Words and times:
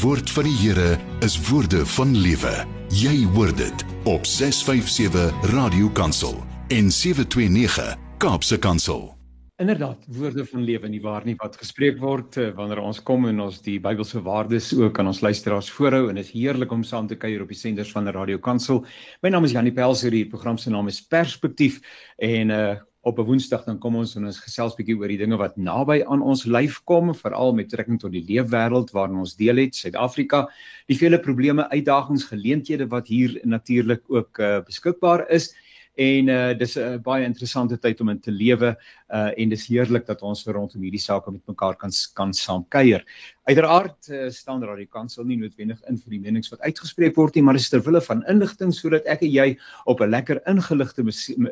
woord 0.00 0.30
van 0.32 0.46
die 0.48 0.54
Here 0.58 0.94
is 1.22 1.34
woorde 1.48 1.82
van 1.94 2.14
lewe. 2.16 2.52
Jy 2.94 3.12
hoor 3.34 3.50
dit 3.54 3.84
op 4.08 4.26
657 4.26 5.50
Radio 5.52 5.90
Kansel 5.92 6.38
en 6.72 6.88
729 6.90 7.92
Kaapse 8.18 8.58
Kansel. 8.58 9.12
Inderdaad, 9.60 10.06
woorde 10.08 10.46
van 10.48 10.64
lewe 10.66 10.88
nie 10.88 11.02
waar 11.04 11.26
nie 11.28 11.36
wat 11.38 11.58
gespreek 11.60 12.00
word 12.02 12.38
eh, 12.40 12.48
wanneer 12.56 12.80
ons 12.82 13.02
kom 13.06 13.28
en 13.30 13.44
ons 13.44 13.60
die 13.62 13.76
Bybelse 13.82 14.22
waardes 14.24 14.72
ook 14.74 14.98
aan 14.98 15.12
ons 15.12 15.20
luisteraars 15.22 15.70
voorhou 15.76 16.08
en 16.08 16.18
dit 16.18 16.24
is 16.26 16.32
heerlik 16.32 16.72
om 16.74 16.82
saam 16.82 17.06
te 17.06 17.18
kuier 17.20 17.44
op 17.44 17.52
die 17.52 17.60
senders 17.60 17.92
van 17.94 18.08
die 18.08 18.16
Radio 18.16 18.40
Kansel. 18.42 18.82
My 19.22 19.30
naam 19.30 19.46
is 19.46 19.54
Janie 19.54 19.74
Pelser, 19.76 20.10
die 20.10 20.26
program 20.26 20.58
se 20.58 20.72
naam 20.74 20.90
is 20.90 21.04
Perspektief 21.06 21.78
en 22.18 22.50
uh 22.50 22.74
op 23.04 23.18
'n 23.18 23.26
Woensdag 23.28 23.64
dan 23.64 23.78
kom 23.78 23.96
ons 23.96 24.14
en 24.16 24.24
ons 24.24 24.40
gesels 24.40 24.74
bietjie 24.74 24.96
oor 24.96 25.08
die 25.12 25.20
dinge 25.20 25.36
wat 25.36 25.56
naby 25.56 26.02
aan 26.08 26.22
ons 26.22 26.44
lyf 26.44 26.80
kom, 26.88 27.12
veral 27.14 27.52
met 27.52 27.68
betrekking 27.68 28.00
tot 28.00 28.12
die 28.12 28.24
leefwêreld 28.24 28.92
waarin 28.96 29.20
ons 29.20 29.36
deel 29.36 29.60
het, 29.60 29.76
Suid-Afrika, 29.76 30.48
die 30.88 30.96
vele 30.96 31.20
probleme, 31.20 31.68
uitdagings, 31.68 32.24
geleenthede 32.24 32.88
wat 32.88 33.08
hier 33.08 33.40
natuurlik 33.44 34.02
ook 34.08 34.38
uh, 34.38 34.60
beskikbaar 34.64 35.28
is. 35.28 35.52
En 35.94 36.28
uh 36.28 36.58
dis 36.58 36.76
'n 36.76 37.02
baie 37.02 37.24
interessante 37.24 37.78
tyd 37.78 38.00
om 38.00 38.08
in 38.08 38.20
te 38.20 38.32
lewe 38.32 38.76
uh 39.14 39.30
en 39.38 39.52
dis 39.52 39.66
heerlik 39.70 40.06
dat 40.06 40.22
ons 40.26 40.46
rondom 40.46 40.82
hierdie 40.82 41.02
sake 41.02 41.30
met 41.30 41.42
mekaar 41.46 41.76
kan 41.78 41.92
kan 42.14 42.32
saam 42.34 42.64
kuier. 42.68 43.04
Uiteraard 43.44 44.08
uh, 44.08 44.30
staan 44.32 44.62
daar 44.62 44.78
die 44.80 44.88
kansel 44.88 45.26
nie 45.28 45.36
noodwendig 45.36 45.80
in 45.90 45.98
vir 46.00 46.14
die 46.16 46.20
menings 46.20 46.50
wat 46.50 46.62
uitgespreek 46.64 47.16
word 47.20 47.36
nie, 47.36 47.42
maar 47.44 47.58
dis 47.58 47.68
ter 47.70 47.82
wille 47.84 48.00
van 48.06 48.22
inligting 48.32 48.72
sodat 48.72 49.04
ek 49.10 49.22
en 49.26 49.30
jy 49.30 49.46
op 49.84 50.00
'n 50.00 50.10
lekker 50.10 50.40
ingeligte 50.50 51.04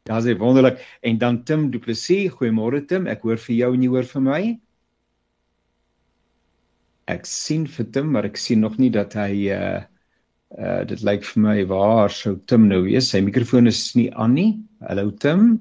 Ja, 0.07 0.21
dis 0.23 0.39
wonderlik. 0.39 0.79
En 1.03 1.19
dan 1.19 1.43
Tim 1.45 1.71
Du 1.71 1.81
Plessis. 1.83 2.31
Goeiemôre 2.39 2.85
Tim, 2.87 3.09
ek 3.11 3.27
hoor 3.27 3.41
vir 3.43 3.57
jou 3.57 3.73
en 3.75 3.83
jy 3.83 3.91
hoor 3.91 4.07
vir 4.13 4.23
my. 4.23 4.43
Ek 7.07 7.27
sien 7.31 7.67
vir 7.71 7.87
Tim, 7.95 8.11
maar 8.15 8.27
ek 8.27 8.39
sien 8.41 8.65
nog 8.65 8.81
nie 8.83 8.91
dat 8.95 9.15
hy 9.19 9.31
uh 9.55 9.85
uh 10.57 10.83
dit 10.89 11.03
lyk 11.07 11.25
vir 11.27 11.43
my 11.43 11.57
waar 11.71 12.11
sou 12.11 12.37
Tim 12.51 12.67
nou 12.71 12.83
wees. 12.87 13.11
Sy 13.13 13.21
mikrofoon 13.23 13.71
is 13.71 13.83
nie 13.99 14.09
aan 14.15 14.35
nie. 14.35 14.51
Hallo 14.83 15.11
Tim. 15.11 15.57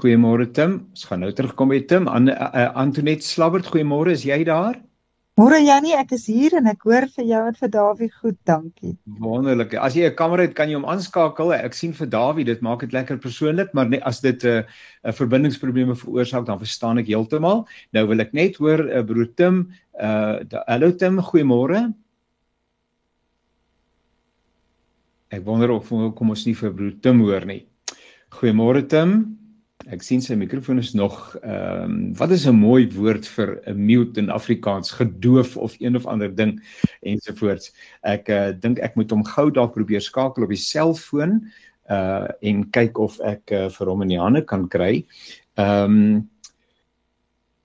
Goeiemôre 0.00 0.46
Tim. 0.54 0.80
Ons 0.94 1.06
gaan 1.06 1.22
nou 1.24 1.30
terugkom 1.34 1.70
by 1.70 1.80
Tim. 1.90 2.06
An 2.08 2.30
uh, 2.30 2.70
Antoinette 2.78 3.26
Slabbert, 3.26 3.70
goeiemôre. 3.70 4.14
Is 4.14 4.26
jy 4.26 4.42
daar? 4.46 4.78
Môre 5.40 5.56
Jannie, 5.62 5.94
ek 5.96 6.10
is 6.12 6.26
hier 6.28 6.52
en 6.58 6.66
ek 6.68 6.82
hoor 6.84 7.06
vir 7.14 7.24
jou 7.24 7.38
en 7.48 7.54
vir 7.56 7.70
Dawie 7.72 8.08
goed, 8.12 8.36
dankie. 8.48 8.90
Wonderlik. 9.24 9.72
As 9.72 9.94
jy 9.96 10.04
'n 10.10 10.16
kamera 10.18 10.44
het, 10.44 10.52
kan 10.54 10.68
jy 10.68 10.76
hom 10.76 10.84
aanskakel. 10.84 11.54
Ek 11.56 11.72
sien 11.72 11.94
vir 11.96 12.10
Dawie, 12.12 12.44
dit 12.44 12.60
maak 12.60 12.80
dit 12.80 12.92
lekker 12.92 13.16
persoonlik, 13.16 13.72
maar 13.72 13.88
net 13.88 14.02
as 14.04 14.20
dit 14.20 14.44
'n 14.44 14.48
uh, 14.48 15.08
'n 15.08 15.16
verbindingsprobleme 15.16 15.96
veroorsaak, 15.96 16.44
dan 16.44 16.58
verstaan 16.58 16.98
ek 16.98 17.06
heeltemal. 17.06 17.64
Nou 17.92 18.06
wil 18.06 18.20
ek 18.20 18.34
net 18.34 18.56
hoor 18.56 18.84
uh, 18.84 19.02
broer 19.02 19.32
Tim, 19.34 19.72
uh 19.96 20.44
hallo 20.66 20.92
Tim, 20.92 21.16
goeiemôre. 21.18 21.94
Ek 25.30 25.44
wonder 25.44 25.70
of 25.70 25.88
kom 25.88 26.30
ons 26.30 26.44
nie 26.44 26.54
vir 26.54 26.74
broer 26.74 27.00
Tim 27.00 27.20
hoor 27.20 27.46
nie. 27.46 27.64
Goeiemôre 28.28 28.86
Tim. 28.86 29.39
Ek 29.90 30.04
sien 30.06 30.20
sy 30.22 30.36
mikrofoon 30.38 30.78
is 30.78 30.92
nog 30.94 31.16
ehm 31.42 31.82
um, 31.82 31.94
wat 32.18 32.30
is 32.30 32.46
'n 32.46 32.54
mooi 32.54 32.86
woord 32.94 33.26
vir 33.26 33.60
'n 33.66 33.86
mute 33.86 34.20
in 34.20 34.30
Afrikaans, 34.30 34.92
gedoof 34.94 35.56
of 35.56 35.74
een 35.80 35.96
of 35.96 36.06
ander 36.06 36.30
ding 36.34 36.60
ensovoorts. 37.02 37.72
Ek 38.02 38.28
uh, 38.28 38.52
dink 38.54 38.78
ek 38.78 38.94
moet 38.94 39.10
hom 39.10 39.24
gou 39.24 39.50
dalk 39.50 39.74
probeer 39.74 40.00
skakel 40.00 40.46
op 40.46 40.54
die 40.54 40.62
selfoon 40.62 41.40
uh 41.90 42.28
en 42.40 42.70
kyk 42.70 42.98
of 42.98 43.18
ek 43.20 43.50
uh, 43.50 43.68
vir 43.68 43.86
hom 43.90 44.02
in 44.02 44.14
die 44.14 44.20
hande 44.20 44.44
kan 44.46 44.68
kry. 44.68 45.04
Ehm 45.58 45.98
um, 45.98 46.28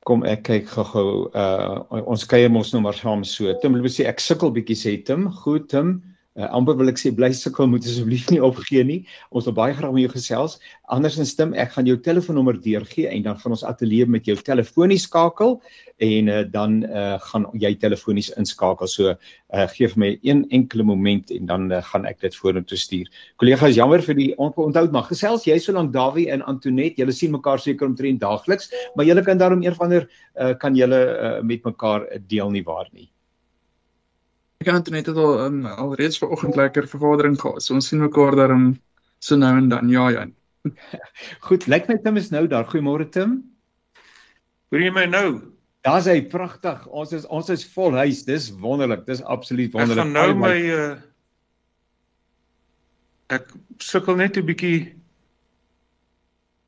kom 0.06 0.24
ek 0.24 0.44
kyk 0.50 0.68
gou-gou 0.70 1.30
uh 1.34 2.02
ons 2.06 2.26
kuier 2.26 2.50
mos 2.50 2.74
nou 2.74 2.82
maar 2.82 2.98
saam 2.98 3.24
so. 3.24 3.54
Tim 3.62 3.78
sê 3.86 4.10
ek 4.10 4.20
sukkel 4.20 4.54
bietjie 4.54 4.78
sê 4.78 4.98
Tim. 5.06 5.30
Goed 5.30 5.70
Tim. 5.70 6.02
Uh, 6.36 6.50
amper 6.52 6.76
wil 6.76 6.92
ek 6.92 6.98
sê 7.00 7.14
bly 7.16 7.30
sukkel 7.32 7.70
moet 7.72 7.86
asseblief 7.88 8.28
nie 8.34 8.42
opgee 8.44 8.84
nie. 8.84 8.98
Ons 9.32 9.46
wil 9.48 9.56
baie 9.56 9.76
graag 9.78 9.94
met 9.96 10.04
jou 10.04 10.12
gesels. 10.18 10.58
Andersins 10.92 11.32
stem 11.32 11.54
ek 11.56 11.72
gaan 11.78 11.88
jou 11.88 11.96
telefoonnommer 12.04 12.58
deurgee 12.60 13.08
en 13.08 13.24
dan 13.24 13.40
gaan 13.40 13.56
ons 13.56 13.64
ateljee 13.64 14.08
met 14.12 14.28
jou 14.28 14.36
telefonies 14.44 15.06
skakel 15.08 15.56
en 16.04 16.28
uh, 16.28 16.42
dan 16.52 16.82
uh, 16.90 17.16
gaan 17.30 17.48
jy 17.64 17.72
telefonies 17.80 18.34
inskakel. 18.36 18.92
So 18.92 19.16
uh, 19.16 19.66
gee 19.78 19.88
vir 19.94 20.04
my 20.04 20.12
een 20.28 20.44
enkele 20.60 20.84
moment 20.84 21.32
en 21.32 21.48
dan 21.54 21.72
uh, 21.72 21.80
gaan 21.94 22.04
ek 22.12 22.20
dit 22.28 22.36
vorentoe 22.36 22.84
stuur. 22.84 23.08
Kollegas, 23.40 23.80
jammer 23.80 24.04
vir 24.04 24.20
die 24.20 24.30
onthou 24.36 24.88
maar 24.92 25.08
gesels 25.08 25.48
jy 25.48 25.56
so 25.64 25.72
lank 25.72 25.96
Dawie 25.96 26.28
en 26.36 26.44
Antoinette. 26.44 27.00
Julle 27.00 27.16
sien 27.16 27.32
mekaar 27.32 27.64
seker 27.64 27.88
omtrent 27.88 28.20
daagliks, 28.20 28.74
maar 29.00 29.08
julle 29.08 29.24
kan 29.24 29.40
daarom 29.40 29.64
een 29.64 29.80
van 29.80 29.96
der 29.96 30.10
uh, 30.36 30.52
kan 30.60 30.76
julle 30.76 31.04
uh, 31.16 31.36
met 31.48 31.64
mekaar 31.64 32.10
deel 32.28 32.52
nie 32.52 32.68
waar 32.68 32.92
nie. 32.92 33.08
Ek 34.66 34.72
het 34.74 34.88
net 34.90 35.10
al 35.14 35.44
um, 35.46 35.60
al 35.70 35.92
reeds 35.94 36.18
vanoggend 36.18 36.56
lekker 36.58 36.88
vergadering 36.90 37.36
gehad. 37.38 37.62
So 37.62 37.76
ons 37.78 37.92
sien 37.92 38.00
mekaar 38.02 38.34
daar 38.34 38.50
um, 38.56 38.72
so 39.22 39.38
nou 39.38 39.52
en 39.60 39.68
dan. 39.70 39.92
Ja, 39.94 40.08
ja. 40.10 40.24
Goed, 41.46 41.68
lyk 41.70 41.86
my 41.86 42.00
Tim 42.02 42.18
is 42.18 42.32
nou 42.34 42.48
daar. 42.50 42.66
Goeiemôre 42.66 43.06
Tim. 43.14 43.44
Hoor 44.74 44.82
jy 44.82 44.90
my 44.90 45.06
nou? 45.06 45.28
Daar's 45.86 46.10
hy 46.10 46.24
pragtig. 46.32 46.82
Ons 46.90 47.14
is 47.14 47.30
ons 47.30 47.52
is 47.54 47.62
vol 47.76 47.94
huis. 48.02 48.24
Dis 48.26 48.50
wonderlik. 48.58 49.06
Dis 49.06 49.22
absoluut 49.22 49.70
wonderlik. 49.78 50.02
Ek 50.02 50.08
gaan 50.08 50.18
nou 50.18 50.40
my 50.42 50.58
uh 50.74 50.96
ek 53.38 53.54
sukkel 53.82 54.18
net 54.18 54.38
'n 54.38 54.50
bietjie 54.50 54.96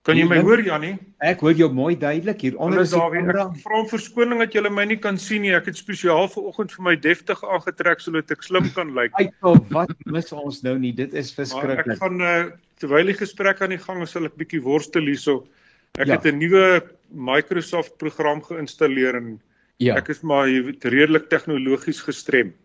Kan 0.08 0.16
jy 0.16 0.24
my 0.24 0.38
hoor 0.40 0.62
Jannie? 0.64 0.94
Ek 1.20 1.42
hoor 1.44 1.58
jou 1.60 1.68
mooi 1.76 1.92
duidelik 2.00 2.46
hier 2.46 2.56
onder 2.64 2.86
is 2.86 2.94
die 2.94 3.00
kamera. 3.02 3.50
Vra 3.60 3.82
om 3.82 3.88
verskoning 3.92 4.40
dat 4.40 4.54
jy 4.56 4.62
my 4.72 4.86
nie 4.88 5.00
kan 5.04 5.18
sien 5.20 5.44
nie. 5.44 5.52
Ek 5.58 5.68
het 5.68 5.80
spesiaal 5.80 6.30
vir 6.32 6.46
oggend 6.48 6.72
vir 6.72 6.86
my 6.88 6.94
deftig 7.04 7.42
aangetrek 7.44 8.04
sodat 8.04 8.32
ek 8.32 8.46
slim 8.48 8.70
kan 8.78 8.94
lyk. 8.96 9.12
Ai, 9.20 9.28
oh, 9.44 9.58
wat 9.76 9.92
mis 10.08 10.32
ons 10.32 10.62
nou 10.64 10.78
nie? 10.80 10.94
Dit 10.96 11.12
is 11.18 11.34
verskriklik. 11.36 11.98
Ek 11.98 12.00
gaan 12.00 12.24
uh, 12.24 12.38
terwyl 12.80 13.12
die 13.12 13.18
gesprek 13.20 13.60
aan 13.66 13.76
die 13.76 13.82
gang 13.84 14.00
is, 14.06 14.16
sal 14.16 14.30
ek 14.30 14.38
bietjie 14.40 14.64
worstel 14.64 15.12
hierso. 15.12 15.42
Ek 16.00 16.08
ja. 16.08 16.16
het 16.16 16.30
'n 16.32 16.40
nuwe 16.40 16.64
Microsoft 17.12 17.98
program 18.00 18.40
geïnstalleer 18.48 19.20
en 19.20 19.36
ja. 19.84 20.00
ek 20.00 20.14
is 20.16 20.24
maar 20.24 20.48
redelik 20.48 21.28
tegnologies 21.28 22.00
gestremd. 22.08 22.56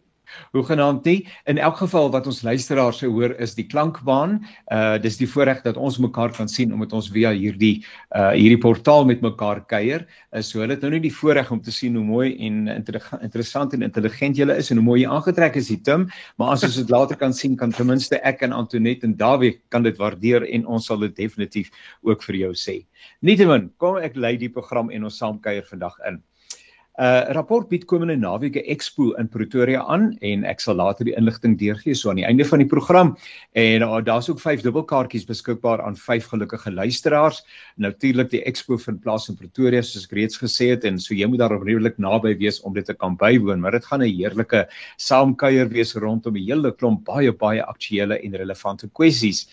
Hoe 0.53 0.65
genaamd 0.67 1.05
nie 1.09 1.29
in 1.51 1.59
elk 1.59 1.77
geval 1.83 2.11
wat 2.13 2.27
ons 2.27 2.43
luisteraars 2.43 3.03
sou 3.03 3.11
hoor 3.13 3.35
is 3.43 3.55
die 3.59 3.67
klankbaan. 3.67 4.41
Uh 4.73 4.99
dis 5.03 5.17
die 5.21 5.29
voorreg 5.29 5.63
dat 5.65 5.77
ons 5.77 5.99
mekaar 6.03 6.33
kan 6.37 6.49
sien 6.49 6.73
omdat 6.73 6.93
ons 6.93 7.11
via 7.13 7.33
hierdie 7.37 7.85
uh 8.17 8.31
hierdie 8.37 8.61
portaal 8.61 9.07
met 9.09 9.23
mekaar 9.25 9.63
kuier. 9.67 10.07
Uh, 10.33 10.43
so 10.43 10.61
hulle 10.61 10.77
het 10.77 10.83
nou 10.85 10.93
nie 10.95 11.03
die 11.07 11.15
voorreg 11.15 11.51
om 11.53 11.61
te 11.63 11.73
sien 11.75 11.97
hoe 11.97 12.05
mooi 12.05 12.33
en 12.47 12.69
interessant 12.69 13.75
en 13.75 13.87
intelligent 13.87 14.39
jy 14.39 14.49
is 14.57 14.71
en 14.71 14.81
hoe 14.81 14.87
mooi 14.87 15.01
jy 15.03 15.11
aangetrek 15.11 15.57
is, 15.61 15.71
Tim, 15.83 16.09
maar 16.39 16.55
as 16.57 16.65
ons 16.69 16.77
dit 16.77 16.91
later 16.97 17.19
kan 17.19 17.33
sien 17.33 17.57
kan 17.57 17.73
ten 17.73 17.89
minste 17.89 18.21
ek 18.23 18.43
en 18.47 18.53
Antoinette 18.53 19.07
en 19.09 19.17
Dawie 19.17 19.57
kan 19.71 19.83
dit 19.83 19.97
waardeer 19.99 20.47
en 20.49 20.67
ons 20.67 20.87
sal 20.87 21.01
dit 21.07 21.17
definitief 21.17 21.73
ook 22.03 22.23
vir 22.29 22.43
jou 22.47 22.53
sê. 22.59 22.83
Nietemin, 23.23 23.71
kom 23.83 23.99
ek 24.03 24.17
lei 24.17 24.37
die 24.41 24.53
program 24.53 24.91
en 24.91 25.09
ons 25.09 25.19
saam 25.19 25.41
kuier 25.43 25.67
vandag 25.69 25.99
in. 26.09 26.21
'n 26.93 27.05
uh, 27.05 27.33
rapport 27.33 27.71
bied 27.71 27.87
komende 27.89 28.19
naweek 28.21 28.57
'n 28.61 28.69
expo 28.69 29.15
in 29.17 29.29
Pretoria 29.29 29.81
aan 29.89 30.11
en 30.21 30.45
ek 30.45 30.61
sal 30.61 30.77
later 30.77 31.09
die 31.09 31.15
inligting 31.17 31.55
deurgee 31.57 31.95
so 31.97 32.11
aan 32.11 32.21
die 32.21 32.27
einde 32.29 32.45
van 32.45 32.61
die 32.61 32.69
program 32.69 33.15
en 33.57 33.83
uh, 33.83 34.01
daar's 34.05 34.29
ook 34.29 34.41
5 34.41 34.61
dubbelkaartjies 34.61 35.25
beskikbaar 35.25 35.81
aan 35.81 35.97
5 35.97 36.27
gelukkige 36.35 36.71
luisteraars. 36.71 37.41
Natuurlik 37.77 38.29
die 38.31 38.43
expo 38.45 38.77
vind 38.77 39.01
plaas 39.01 39.31
in 39.33 39.41
Pretoria 39.41 39.81
soos 39.81 40.05
ek 40.05 40.13
reeds 40.13 40.37
gesê 40.37 40.69
het 40.75 40.85
en 40.85 41.01
so 41.01 41.15
jy 41.15 41.27
moet 41.27 41.41
daar 41.41 41.57
redelik 41.57 41.97
naby 41.97 42.37
wees 42.37 42.61
om 42.61 42.75
dit 42.77 42.85
te 42.85 42.95
kan 42.95 43.17
bywoon, 43.17 43.61
maar 43.61 43.73
dit 43.73 43.85
gaan 43.85 44.03
'n 44.03 44.13
heerlike 44.13 44.69
saamkuier 44.99 45.73
wees 45.73 45.95
rondom 45.97 46.37
'n 46.37 46.45
hele 46.45 46.77
klomp 46.77 47.05
baie 47.05 47.33
baie 47.33 47.65
aktuelle 47.65 48.21
en 48.21 48.37
relevante 48.37 48.89
kwessies. 48.93 49.49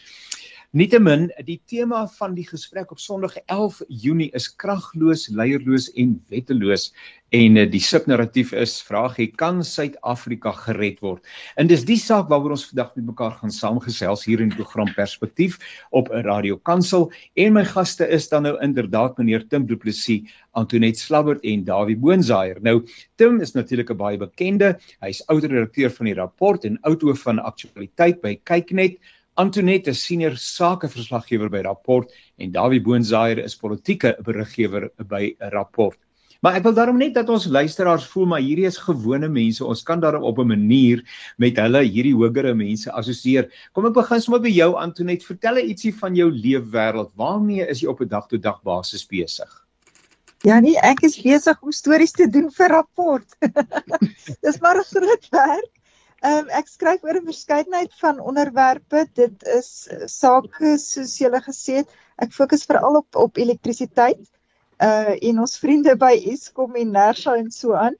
Nietemin, 0.77 1.31
die 1.48 1.56
tema 1.66 2.04
van 2.13 2.36
die 2.38 2.44
gesprek 2.45 2.92
op 2.94 3.00
Sondag 3.01 3.39
11 3.50 3.80
Junie 3.89 4.27
is 4.38 4.45
kragloos, 4.54 5.24
leierloos 5.33 5.88
en 5.98 6.12
wetteloos 6.30 6.92
en 7.33 7.57
eh, 7.57 7.66
die 7.66 7.81
subnarratief 7.81 8.51
is 8.54 8.75
vraagie 8.86 9.31
kan 9.42 9.63
Suid-Afrika 9.66 10.54
gered 10.68 11.01
word. 11.01 11.25
En 11.57 11.66
dis 11.71 11.88
die 11.89 11.98
saak 11.98 12.30
waaroor 12.30 12.54
ons 12.54 12.68
vandag 12.69 12.94
met 13.00 13.10
mekaar 13.10 13.33
gaan 13.39 13.56
saamgesels 13.57 14.27
hier 14.30 14.45
in 14.45 14.54
die 14.54 14.62
program 14.62 14.94
Perspektief 14.94 15.57
op 15.89 16.13
'n 16.13 16.21
Radio 16.30 16.62
Kansel 16.62 17.10
en 17.33 17.54
my 17.57 17.65
gaste 17.65 18.06
is 18.06 18.30
dan 18.30 18.44
nou 18.44 18.56
inderdaad 18.62 19.18
meneer 19.18 19.48
Tim 19.50 19.65
Du 19.65 19.75
Plessis, 19.75 20.30
Antoinette 20.54 21.00
Slabbert 21.00 21.42
en 21.42 21.63
Dawie 21.63 21.98
Boonsaier. 21.98 22.62
Nou 22.62 22.86
Tim 23.18 23.42
is 23.42 23.54
natuurlik 23.54 23.89
'n 23.89 23.98
baie 23.98 24.18
bekende, 24.18 24.77
hy's 25.01 25.24
ouer 25.30 25.42
redakteur 25.42 25.89
van 25.89 26.06
die 26.06 26.15
rapport 26.15 26.63
en 26.63 26.77
ouer 26.83 27.15
van 27.15 27.39
aktualiteit 27.39 28.22
by 28.22 28.39
Kyknet. 28.44 29.00
Antoinette 29.39 29.94
is 29.94 30.01
senior 30.03 30.33
sakeverslaggewer 30.36 31.47
by 31.47 31.62
Rapport 31.63 32.09
en 32.44 32.50
Dawie 32.51 32.81
Boonsaier 32.83 33.39
is 33.39 33.53
politieke 33.56 34.12
beriggewer 34.25 34.89
by 35.07 35.30
Rapport. 35.53 35.95
Maar 36.44 36.57
ek 36.59 36.65
wil 36.65 36.75
daarom 36.75 37.00
net 37.00 37.13
dat 37.15 37.31
ons 37.31 37.45
luisteraars 37.47 38.07
voel 38.12 38.27
maar 38.33 38.44
hierdie 38.44 38.68
is 38.68 38.80
gewone 38.83 39.30
mense. 39.31 39.63
Ons 39.63 39.86
kan 39.88 40.03
daarom 40.03 40.27
op 40.27 40.41
'n 40.44 40.51
manier 40.51 41.03
met 41.38 41.56
hulle 41.56 41.86
hierdie 41.88 42.15
hogere 42.15 42.53
mense 42.53 42.91
assosieer. 42.91 43.47
Kom 43.71 43.88
ek 43.88 43.95
begin 43.95 44.21
sommer 44.21 44.44
by 44.44 44.51
jou 44.51 44.75
Antoinette. 44.75 45.25
Vertel 45.25 45.63
ietsie 45.63 45.95
van 45.95 46.15
jou 46.15 46.30
leefwêreld. 46.31 47.15
Waarmee 47.15 47.63
is 47.68 47.80
jy 47.80 47.88
op 47.88 48.01
'n 48.01 48.12
dag-tot-dag 48.12 48.62
basis 48.63 49.07
besig? 49.07 49.51
Ja 50.44 50.59
nee, 50.59 50.75
ek 50.83 51.03
is 51.03 51.21
besig 51.21 51.62
om 51.62 51.71
stories 51.71 52.12
te 52.12 52.27
doen 52.27 52.51
vir 52.51 52.68
Rapport. 52.68 53.27
Dis 54.44 54.59
maar 54.59 54.75
'n 54.75 54.83
groot 54.83 55.27
werk. 55.31 55.79
Ehm 56.21 56.38
um, 56.38 56.50
ek 56.60 56.68
skryf 56.68 57.04
oor 57.04 57.18
'n 57.19 57.30
verskeidenheid 57.31 57.94
van 58.00 58.19
onderwerpe. 58.19 59.06
Dit 59.13 59.44
is 59.57 59.88
sake 60.06 60.75
soos 60.77 61.18
julle 61.18 61.39
gesê 61.45 61.80
het. 61.81 61.95
Ek 62.18 62.33
fokus 62.36 62.66
veral 62.68 63.00
op 63.00 63.16
op 63.16 63.38
elektrisiteit. 63.38 64.25
Uh 64.83 65.16
en 65.30 65.39
ons 65.39 65.57
vriende 65.60 65.95
by 65.95 66.12
Eskom 66.33 66.75
en 66.75 66.92
Nersa 66.92 67.36
en 67.39 67.51
so 67.51 67.74
aan. 67.74 67.95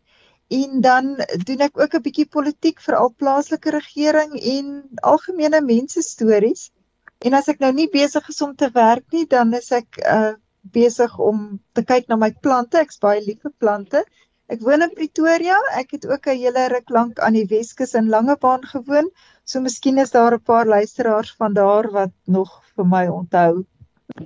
En 0.50 0.82
dan 0.82 1.16
doen 1.48 1.64
ek 1.68 1.80
ook 1.80 1.96
'n 1.96 2.02
bietjie 2.02 2.28
politiek, 2.28 2.82
veral 2.82 3.14
plaaslike 3.16 3.70
regering 3.70 4.36
en 4.56 4.90
algemene 5.14 5.62
mense 5.62 6.02
stories. 6.02 6.72
En 7.20 7.34
as 7.34 7.48
ek 7.48 7.60
nou 7.60 7.72
nie 7.74 7.90
besig 7.90 8.30
is 8.30 8.42
om 8.42 8.56
te 8.56 8.70
werk 8.74 9.06
nie, 9.12 9.26
dan 9.28 9.54
is 9.54 9.72
ek 9.72 10.00
uh 10.04 10.34
besig 10.62 11.20
om 11.20 11.60
te 11.74 11.84
kyk 11.84 12.08
na 12.10 12.16
my 12.16 12.32
plante. 12.42 12.78
Ek's 12.80 13.00
baie 13.00 13.22
lief 13.24 13.42
vir 13.42 13.54
plante. 13.58 14.04
Ek 14.50 14.64
woon 14.66 14.82
in 14.82 14.94
Pretoria. 14.98 15.58
Ek 15.78 15.92
het 15.94 16.06
ook 16.10 16.26
'n 16.26 16.40
hele 16.42 16.68
ruk 16.74 16.90
lank 16.90 17.20
aan 17.20 17.34
die 17.38 17.46
Weskus 17.46 17.94
in 17.94 18.10
Langebaan 18.10 18.64
gewoon. 18.66 19.12
So 19.46 19.62
miskien 19.62 19.98
is 19.98 20.12
daar 20.12 20.34
'n 20.34 20.42
paar 20.42 20.66
luisteraars 20.66 21.36
van 21.38 21.54
daar 21.54 21.92
wat 21.92 22.12
nog 22.26 22.64
vir 22.76 22.86
my 22.86 23.08
onthou. 23.08 23.66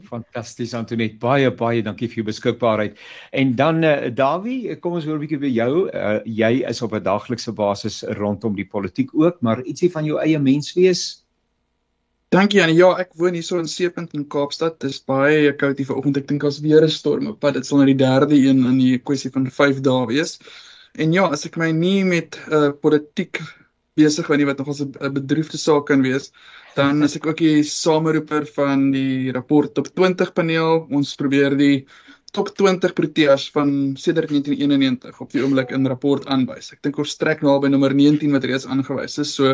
Fantasties 0.07 0.73
Antoinette. 0.73 1.17
Baie 1.17 1.51
baie 1.51 1.83
dankie 1.83 2.07
vir 2.07 2.15
jou 2.15 2.25
beskikbaarheid. 2.25 2.97
En 3.31 3.55
dan 3.55 3.83
uh, 3.83 4.15
Dawie, 4.15 4.79
kom 4.79 4.93
ons 4.93 5.05
hoor 5.05 5.15
'n 5.15 5.19
bietjie 5.25 5.39
by 5.39 5.51
jou. 5.51 5.89
Uh, 5.91 6.19
jy 6.23 6.63
is 6.69 6.81
op 6.81 6.93
'n 6.93 7.03
daaglikse 7.03 7.51
basis 7.51 8.03
rondom 8.03 8.55
die 8.55 8.67
politiek 8.67 9.09
ook, 9.13 9.41
maar 9.41 9.61
ietsie 9.63 9.91
van 9.91 10.05
jou 10.05 10.19
eie 10.19 10.39
menswees? 10.39 11.22
Dankie 12.33 12.57
Janie. 12.57 12.79
Ja, 12.79 12.87
ek 12.97 13.11
woon 13.21 13.35
hier 13.37 13.45
so 13.45 13.59
in 13.61 13.67
Seepunt 13.69 14.15
in 14.17 14.23
Kaapstad. 14.33 14.79
Dis 14.81 14.95
baie 15.05 15.51
koud 15.53 15.77
hier 15.77 15.85
vanoggend. 15.85 16.15
Ek 16.17 16.31
dink 16.31 16.45
as 16.49 16.55
weer 16.63 16.81
'n 16.81 16.89
storm 16.89 17.27
op 17.29 17.35
pad. 17.43 17.59
Dit 17.59 17.67
sal 17.67 17.77
nou 17.77 17.85
die 17.85 17.99
derde 17.99 18.33
een 18.33 18.63
in 18.69 18.79
die 18.79 18.97
kwessie 18.97 19.29
van 19.35 19.45
5 19.57 19.83
dae 19.85 20.07
wees. 20.09 20.39
En 20.97 21.13
ja, 21.13 21.27
as 21.29 21.45
ek 21.45 21.59
my 21.61 21.69
nie 21.71 22.01
met 22.03 22.39
uh 22.49 22.71
politiek 22.71 23.37
besig 23.93 24.25
hou 24.25 24.37
nie 24.37 24.49
wat 24.49 24.57
nogals 24.57 24.81
'n 24.81 25.13
bedroefde 25.13 25.61
saak 25.61 25.85
kan 25.91 26.01
wees, 26.01 26.31
dan 26.73 27.03
is 27.03 27.15
ek 27.15 27.27
ook 27.27 27.37
die 27.37 27.61
sameroeper 27.61 28.49
van 28.55 28.89
die 28.89 29.31
rapport 29.31 29.77
op 29.77 29.93
20 29.93 30.33
paneel. 30.33 30.87
Ons 30.89 31.13
probeer 31.15 31.53
die 31.55 31.85
top 32.33 32.49
20 32.57 32.97
proteas 32.97 33.51
van 33.51 33.93
sedert 33.95 34.33
1991 34.33 35.21
op 35.21 35.31
die 35.31 35.43
oomblik 35.45 35.69
in 35.69 35.85
rapport 35.85 36.25
aanwys. 36.25 36.73
Ek 36.73 36.81
dink 36.81 36.97
ons 36.97 37.15
trek 37.15 37.43
nou 37.43 37.53
al 37.53 37.61
by 37.61 37.69
nommer 37.69 37.93
19 37.93 38.31
wat 38.31 38.43
reeds 38.43 38.65
aangewys 38.65 39.19
is. 39.19 39.35
So 39.35 39.53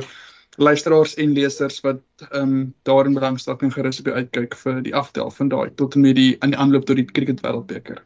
luisteraars 0.58 1.16
en 1.16 1.34
lesers 1.34 1.80
wat 1.86 2.02
ehm 2.30 2.42
um, 2.42 2.74
daarin 2.84 3.14
belangstel 3.14 3.56
kan 3.56 3.72
gerus 3.72 4.00
op 4.00 4.06
die 4.06 4.14
uitkyk 4.14 4.56
vir 4.56 4.82
die 4.82 4.96
aftel 4.96 5.32
van 5.32 5.50
daai 5.50 5.70
tot 5.76 5.96
en 5.96 6.02
met 6.02 6.16
die 6.16 6.36
aan 6.40 6.56
die 6.56 6.60
aanloop 6.60 6.86
tot 6.86 6.96
die 6.96 7.06
cricket 7.06 7.42
wêreldbeker. 7.46 8.02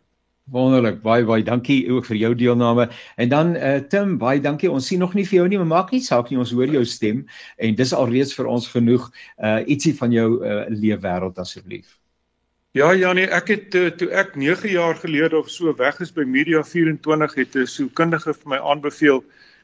Wonderlik, 0.52 1.02
baie 1.02 1.24
baie 1.24 1.44
dankie 1.44 1.88
ook 1.88 2.06
vir 2.06 2.18
jou 2.20 2.34
deelname. 2.36 2.90
En 3.16 3.30
dan 3.30 3.56
eh 3.56 3.76
uh, 3.76 3.82
Tim, 3.88 4.18
baie 4.18 4.42
dankie. 4.42 4.72
Ons 4.72 4.88
sien 4.88 5.00
nog 5.00 5.14
nie 5.14 5.26
vir 5.28 5.38
jou 5.38 5.48
nie, 5.48 5.58
maar 5.58 5.72
maak 5.72 5.92
nie 5.92 6.02
saak 6.02 6.30
nie, 6.30 6.40
ons 6.40 6.52
hoor 6.52 6.68
jou 6.68 6.86
stem 6.86 7.26
en 7.58 7.76
dis 7.76 7.94
alreeds 7.94 8.34
vir 8.36 8.46
ons 8.46 8.68
genoeg 8.68 9.12
uh 9.38 9.64
ietsie 9.66 9.96
van 9.96 10.12
jou 10.12 10.44
uh 10.44 10.66
leefwêreld 10.70 11.40
asseblief. 11.40 11.98
Ja, 12.74 12.94
Janie, 12.96 13.28
ek 13.30 13.48
het 13.48 13.76
uh, 13.78 13.90
toe 13.94 14.10
ek 14.10 14.36
9 14.36 14.70
jaar 14.70 14.96
gelede 14.96 15.38
of 15.38 15.50
so 15.50 15.74
weg 15.78 16.00
is 16.02 16.12
by 16.12 16.24
Media 16.26 16.64
24 16.64 17.36
het 17.36 17.56
'n 17.56 17.68
sielkundige 17.68 18.34
vir 18.34 18.50
my 18.50 18.58
aanbeveel 18.58 19.24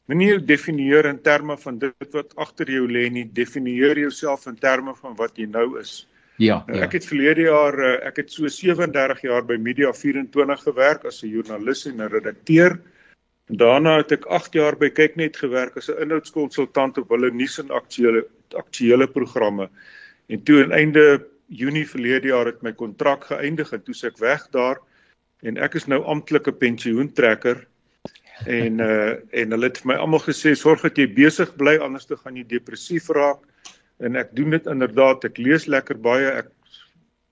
Moenie 0.10 0.32
jou 0.32 0.40
definieer 0.42 1.06
in 1.06 1.20
terme 1.22 1.54
van 1.62 1.76
dit 1.78 2.16
wat 2.16 2.32
agter 2.42 2.70
jou 2.74 2.88
lê 2.90 3.04
nie. 3.14 3.28
Definieer 3.30 4.00
jouself 4.02 4.48
in 4.50 4.56
terme 4.58 4.96
van 4.98 5.14
wat 5.20 5.38
jy 5.38 5.46
nou 5.46 5.76
is. 5.78 6.08
Ja, 6.40 6.64
ja. 6.66 6.80
Ek 6.86 6.96
het 6.98 7.06
verlede 7.06 7.46
jaar 7.46 7.76
eh, 7.78 8.08
ek 8.08 8.24
het 8.24 8.34
so 8.34 8.50
37 8.50 9.22
jaar 9.28 9.46
by 9.46 9.60
Media 9.62 9.92
24 9.94 10.64
gewerk 10.66 11.06
as 11.06 11.22
'n 11.22 11.30
joernalis 11.30 11.86
en 11.86 12.02
'n 12.02 12.10
redakteur. 12.10 12.80
Daarna 13.50 13.98
het 13.98 14.12
ek 14.12 14.26
8 14.26 14.54
jaar 14.54 14.78
by 14.78 14.90
Kyknet 14.90 15.38
gewerk 15.38 15.78
as 15.78 15.90
'n 15.90 16.02
inhoudskonsultant 16.02 16.98
op 16.98 17.10
hulle 17.10 17.32
nuus 17.32 17.60
en 17.60 17.70
aktuele 17.70 18.26
aktuele 18.58 19.08
programme. 19.08 19.70
En 20.30 20.44
toe 20.44 20.64
aan 20.64 20.72
einde 20.72 21.28
Junie 21.50 21.86
verlede 21.90 22.28
jaar 22.28 22.46
het 22.46 22.62
my 22.62 22.74
kontrak 22.74 23.26
geëindig 23.26 23.74
en 23.74 23.84
toe 23.84 23.94
se 23.94 24.08
ek 24.08 24.18
weg 24.18 24.48
daar 24.50 24.78
en 25.42 25.58
ek 25.58 25.76
is 25.76 25.86
nou 25.86 26.04
amptelike 26.04 26.52
pensioentrekker 26.52 27.68
en 28.45 28.80
uh 28.80 29.15
en 29.31 29.51
hulle 29.51 29.68
het 29.68 29.77
vir 29.81 29.88
my 29.94 29.95
almal 29.95 30.24
gesê 30.24 30.56
sorg 30.56 30.81
dat 30.81 30.97
jy 30.97 31.07
besig 31.07 31.56
bly 31.56 31.77
anders 31.77 32.06
te 32.06 32.15
gaan 32.15 32.36
jy 32.36 32.44
depressief 32.47 33.09
raak. 33.09 33.41
En 34.00 34.15
ek 34.15 34.36
doen 34.36 34.50
dit 34.50 34.65
inderdaad. 34.65 35.25
Ek 35.25 35.38
lees 35.38 35.68
lekker 35.68 35.97
baie. 36.00 36.30
Ek 36.44 36.47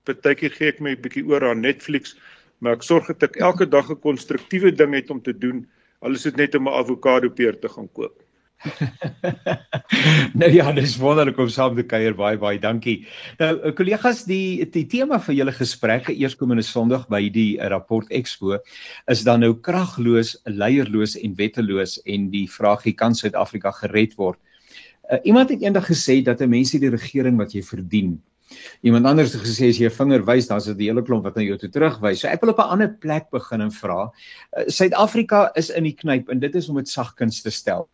partykeer 0.04 0.50
gee 0.50 0.68
ek 0.68 0.80
my 0.80 0.90
'n 0.96 1.02
bietjie 1.02 1.24
oor 1.24 1.44
aan 1.44 1.60
Netflix 1.60 2.16
maar 2.58 2.78
ek 2.78 2.86
sorg 2.86 3.10
dat 3.12 3.26
ek 3.28 3.40
elke 3.48 3.66
dag 3.66 3.90
'n 3.90 4.00
konstruktiewe 4.02 4.72
ding 4.74 4.94
het 4.94 5.10
om 5.10 5.20
te 5.22 5.32
doen 5.32 5.66
al 6.00 6.14
is 6.18 6.22
dit 6.22 6.36
net 6.36 6.54
om 6.54 6.68
'n 6.68 6.78
avokado 6.80 7.28
peer 7.28 7.58
te 7.58 7.68
gaan 7.68 7.88
koop 7.92 8.22
nou 10.40 10.50
ja, 10.50 10.72
dis 10.74 10.96
wonderlik 10.98 11.38
om 11.38 11.50
saam 11.52 11.76
te 11.78 11.84
kuier. 11.86 12.14
Baie 12.18 12.38
baie 12.40 12.58
dankie. 12.62 12.96
Nou 13.38 13.50
eh, 13.54 13.72
kollegas, 13.78 14.24
die 14.28 14.66
die 14.74 14.86
tema 14.90 15.20
vir 15.22 15.36
julle 15.38 15.54
gesprekke 15.54 16.14
eerskomende 16.16 16.64
Sondag 16.66 17.06
by 17.12 17.22
die 17.34 17.58
rapport 17.72 18.10
Expo 18.14 18.58
is 19.12 19.22
dan 19.26 19.44
nou 19.44 19.52
kragloos, 19.54 20.34
leierloos 20.50 21.16
en 21.20 21.36
wetteloos 21.38 21.98
en 22.06 22.30
die 22.34 22.46
vraagie 22.50 22.96
kan 22.98 23.14
Suid-Afrika 23.14 23.72
gered 23.82 24.16
word. 24.18 24.40
Uh, 25.08 25.20
iemand 25.24 25.52
het 25.54 25.62
eendag 25.62 25.86
gesê 25.88 26.20
dat 26.24 26.42
'n 26.42 26.50
mens 26.50 26.74
die 26.74 26.90
regering 26.90 27.38
wat 27.38 27.54
jy 27.54 27.62
verdien. 27.62 28.18
Iemand 28.82 29.06
anders 29.06 29.32
het 29.32 29.42
gesê 29.42 29.68
as 29.68 29.78
jy 29.78 29.86
'n 29.86 29.94
vinger 29.94 30.24
wys, 30.24 30.48
dan 30.48 30.58
is 30.58 30.64
dit 30.64 30.78
die 30.78 30.88
hele 30.88 31.02
klomp 31.02 31.24
wat 31.24 31.36
na 31.36 31.42
jou 31.42 31.56
toe 31.56 31.70
terugwys. 31.70 32.20
So 32.20 32.28
ek 32.28 32.40
wil 32.40 32.50
op 32.50 32.58
'n 32.58 32.74
ander 32.74 32.90
plek 32.90 33.30
begin 33.30 33.60
en 33.60 33.70
vra. 33.70 34.10
Uh, 34.56 34.64
Suid-Afrika 34.66 35.52
is 35.54 35.70
in 35.70 35.84
die 35.84 35.94
knyp 35.94 36.28
en 36.28 36.40
dit 36.40 36.54
is 36.54 36.68
om 36.68 36.76
dit 36.76 36.88
sagkens 36.88 37.42
te 37.42 37.50
stel 37.50 37.88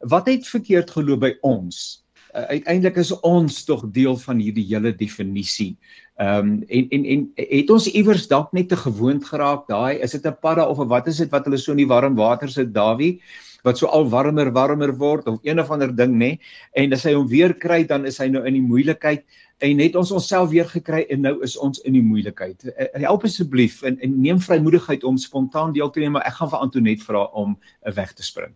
wat 0.00 0.26
het 0.26 0.48
verkeerd 0.48 0.90
geloop 0.90 1.20
by 1.20 1.34
ons? 1.46 2.04
Uh, 2.30 2.46
uiteindelik 2.56 2.96
is 3.02 3.10
ons 3.26 3.64
tog 3.66 3.82
deel 3.90 4.16
van 4.16 4.38
hierdie 4.38 4.64
hele 4.70 4.94
definisie. 4.94 5.74
Ehm 6.20 6.38
um, 6.38 6.64
en 6.68 6.88
en 6.94 7.04
en 7.04 7.22
het 7.34 7.70
ons 7.70 7.86
iewers 7.90 8.28
dalk 8.28 8.52
net 8.52 8.68
te 8.68 8.76
gewoond 8.76 9.24
geraak 9.24 9.66
daai 9.68 9.98
is 9.98 10.12
dit 10.12 10.26
'n 10.26 10.36
padda 10.40 10.66
of 10.68 10.78
wat 10.88 11.06
is 11.06 11.16
dit 11.16 11.30
wat 11.30 11.44
hulle 11.44 11.58
so 11.58 11.72
in 11.72 11.82
die 11.82 11.88
warm 11.88 12.14
water 12.14 12.48
sit 12.48 12.74
Dawie 12.74 13.20
wat 13.64 13.78
so 13.78 13.86
al 13.86 14.08
warmer 14.08 14.52
warmer 14.52 14.92
word 14.96 15.26
of 15.26 15.38
een 15.42 15.60
of 15.60 15.70
ander 15.70 15.96
ding 15.96 16.14
nê 16.20 16.38
en 16.72 16.92
as 16.92 17.04
hy 17.04 17.12
hom 17.12 17.28
weer 17.28 17.54
kry 17.54 17.84
dan 17.84 18.06
is 18.06 18.18
hy 18.18 18.28
nou 18.28 18.44
in 18.44 18.54
die 18.54 18.68
moeilikheid 18.68 19.24
en 19.60 19.76
net 19.76 19.96
ons 19.96 20.10
onsself 20.10 20.50
weer 20.50 20.68
gekry 20.68 21.04
en 21.10 21.20
nou 21.26 21.34
is 21.44 21.56
ons 21.56 21.80
in 21.84 21.92
die 21.92 22.04
moeilikheid. 22.04 22.64
Uh, 22.64 22.88
help 23.04 23.24
asseblief 23.28 23.82
en, 23.82 23.98
en 24.00 24.20
neem 24.22 24.40
vrymoedigheid 24.40 25.04
om 25.04 25.18
spontaan 25.20 25.72
deel 25.76 25.90
te 25.90 26.00
neem 26.00 26.16
maar 26.16 26.26
ek 26.28 26.38
gaan 26.40 26.52
vir 26.52 26.64
Antoinette 26.64 27.04
vra 27.04 27.26
om 27.36 27.56
uh, 27.58 27.92
weg 27.92 28.12
te 28.16 28.24
spring. 28.24 28.54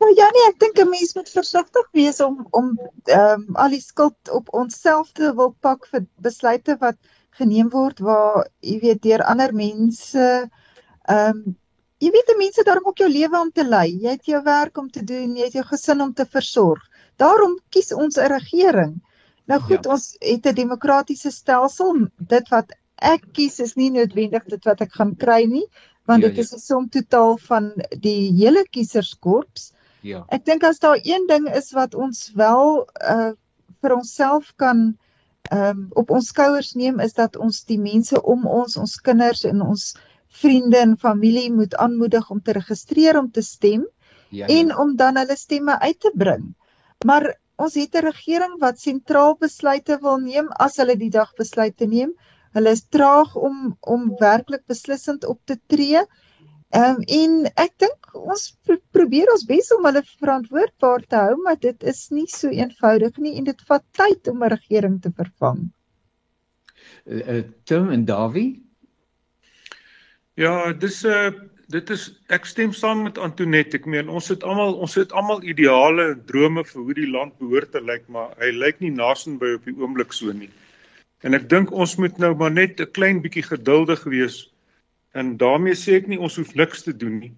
Nou 0.00 0.12
ja 0.16 0.26
nee, 0.32 0.48
ek 0.48 0.60
dink 0.62 0.78
'n 0.80 0.88
mens 0.88 1.14
moet 1.14 1.28
versigtig 1.28 1.88
wees 1.92 2.20
om 2.24 2.46
om 2.50 2.68
ehm 3.04 3.40
um, 3.40 3.56
al 3.56 3.74
die 3.76 3.82
skuld 3.84 4.30
op 4.32 4.48
onsself 4.62 5.12
te 5.12 5.32
wil 5.40 5.54
pak 5.60 5.86
vir 5.92 6.06
besluite 6.26 6.76
wat 6.80 6.96
geneem 7.40 7.68
word 7.74 8.00
waar 8.00 8.46
jy 8.60 8.78
weet 8.84 9.02
deur 9.02 9.22
ander 9.32 9.52
mense 9.54 10.28
ehm 11.04 11.28
um, 11.28 11.56
jy 12.00 12.10
weet 12.14 12.32
mense 12.38 12.64
daarom 12.64 12.86
ook 12.88 13.02
jou 13.02 13.10
lewe 13.12 13.40
om 13.40 13.50
te 13.52 13.64
lei. 13.64 13.88
Jy 14.00 14.16
het 14.16 14.28
jou 14.32 14.42
werk 14.44 14.78
om 14.80 14.88
te 14.90 15.04
doen, 15.04 15.36
jy 15.36 15.48
het 15.50 15.56
jou 15.58 15.64
gesin 15.68 16.00
om 16.00 16.14
te 16.16 16.24
versorg. 16.24 16.82
Daarom 17.20 17.58
kies 17.68 17.92
ons 17.92 18.16
'n 18.16 18.32
regering. 18.32 18.94
Nou 19.44 19.60
goed, 19.60 19.84
ja. 19.84 19.90
ons 19.90 20.16
het 20.20 20.46
'n 20.46 20.54
demokratiese 20.54 21.30
stelsel. 21.30 22.06
Dit 22.16 22.48
wat 22.48 22.72
ek 22.96 23.26
kies 23.32 23.60
is 23.60 23.76
nie 23.76 23.90
noodwendig 23.90 24.44
dit 24.44 24.64
wat 24.64 24.80
ek 24.80 24.92
gaan 24.92 25.16
kry 25.16 25.44
nie, 25.44 25.66
want 26.06 26.22
ja, 26.22 26.28
dit 26.28 26.36
ja. 26.36 26.42
is 26.42 26.54
'n 26.54 26.58
som 26.58 26.88
totaal 26.88 27.36
van 27.36 27.72
die 28.00 28.32
hele 28.32 28.64
kieserskorps. 28.70 29.72
Ja. 30.06 30.24
Ek 30.32 30.44
dink 30.48 30.64
as 30.64 30.80
daar 30.80 30.98
een 31.02 31.26
ding 31.28 31.48
is 31.52 31.72
wat 31.76 31.94
ons 31.94 32.30
wel 32.34 32.86
uh 33.00 33.32
vir 33.80 33.94
onsself 33.96 34.52
kan 34.60 34.80
ehm 35.48 35.68
um, 35.68 35.84
op 35.96 36.10
ons 36.12 36.26
skouers 36.28 36.74
neem 36.76 36.98
is 37.00 37.14
dat 37.16 37.36
ons 37.36 37.62
die 37.64 37.78
mense 37.80 38.20
om 38.22 38.44
ons, 38.46 38.76
ons 38.76 38.96
kinders 39.00 39.44
en 39.48 39.62
ons 39.64 39.84
vriende 40.40 40.76
en 40.78 40.98
familie 41.00 41.48
moet 41.52 41.74
aanmoedig 41.74 42.28
om 42.30 42.42
te 42.44 42.52
registreer 42.52 43.18
om 43.18 43.30
te 43.30 43.42
stem 43.42 43.86
ja, 44.28 44.46
ja. 44.46 44.50
en 44.58 44.76
om 44.76 44.92
dan 44.96 45.16
hulle 45.16 45.36
stemme 45.36 45.78
uit 45.80 46.00
te 46.00 46.12
bring. 46.14 46.44
Maar 47.04 47.32
ons 47.56 47.74
het 47.74 47.96
'n 47.96 48.04
regering 48.04 48.58
wat 48.60 48.80
sentraal 48.80 49.36
besluite 49.40 49.98
wil 50.02 50.18
neem 50.18 50.52
as 50.60 50.76
hulle 50.76 50.96
die 50.96 51.10
dag 51.10 51.32
besluite 51.34 51.86
neem. 51.86 52.12
Hulle 52.52 52.70
is 52.70 52.84
traag 52.88 53.36
om 53.36 53.76
om 53.80 54.12
werklik 54.18 54.66
beslissend 54.66 55.24
op 55.24 55.40
te 55.44 55.58
tree. 55.66 56.04
Ehm 56.04 56.29
um, 56.76 57.02
en 57.06 57.36
ek 57.56 57.74
dink 57.82 58.14
ons 58.14 58.46
probeer 58.94 59.30
ons 59.32 59.44
bes 59.48 59.70
om 59.76 59.86
hulle 59.88 60.02
verantwoordbaar 60.22 61.04
te 61.10 61.20
hou, 61.26 61.36
maar 61.44 61.58
dit 61.60 61.86
is 61.92 62.08
nie 62.14 62.26
so 62.30 62.50
eenvoudig 62.50 63.18
nie 63.18 63.36
en 63.38 63.48
dit 63.50 63.62
vat 63.68 63.84
tyd 63.98 64.28
om 64.28 64.44
'n 64.44 64.52
regering 64.54 65.00
te 65.02 65.12
vervang. 65.16 65.70
Uh, 67.06 67.22
uh, 67.26 67.42
Tim 67.64 67.90
en 67.90 68.04
Davie? 68.04 68.62
Ja, 70.34 70.72
dis 70.72 71.02
'n 71.04 71.08
uh, 71.08 71.26
eh, 71.26 71.32
dit 71.70 71.90
is 71.90 72.08
ek 72.34 72.46
stem 72.46 72.72
saam 72.72 73.04
met 73.06 73.18
Antoinette. 73.18 73.76
Ek 73.76 73.86
meen 73.86 74.08
ons 74.08 74.28
het 74.28 74.42
almal 74.42 74.74
ons 74.74 74.94
het 74.98 75.12
almal 75.12 75.42
ideale 75.42 76.10
en 76.14 76.24
drome 76.26 76.64
vir 76.64 76.82
hoe 76.82 76.94
die 76.94 77.10
land 77.10 77.36
behoort 77.38 77.72
te 77.72 77.80
lyk, 77.80 78.08
maar 78.08 78.34
hy 78.42 78.50
lyk 78.50 78.80
nie 78.80 78.90
nasenby 78.90 79.54
op 79.54 79.68
die 79.68 79.76
oomblik 79.78 80.12
so 80.12 80.32
nie. 80.32 80.50
En 81.22 81.34
ek 81.34 81.48
dink 81.48 81.70
ons 81.70 81.96
moet 82.00 82.16
nou 82.18 82.34
maar 82.34 82.50
net 82.50 82.80
'n 82.80 82.90
klein 82.96 83.20
bietjie 83.22 83.46
geduldig 83.46 84.02
wees 84.04 84.50
En 85.12 85.36
daarmee 85.36 85.74
sê 85.74 85.98
ek 85.98 86.06
nie 86.10 86.20
ons 86.20 86.36
hoef 86.38 86.54
niks 86.54 86.84
te 86.86 86.94
doen 86.96 87.18
nie. 87.18 87.32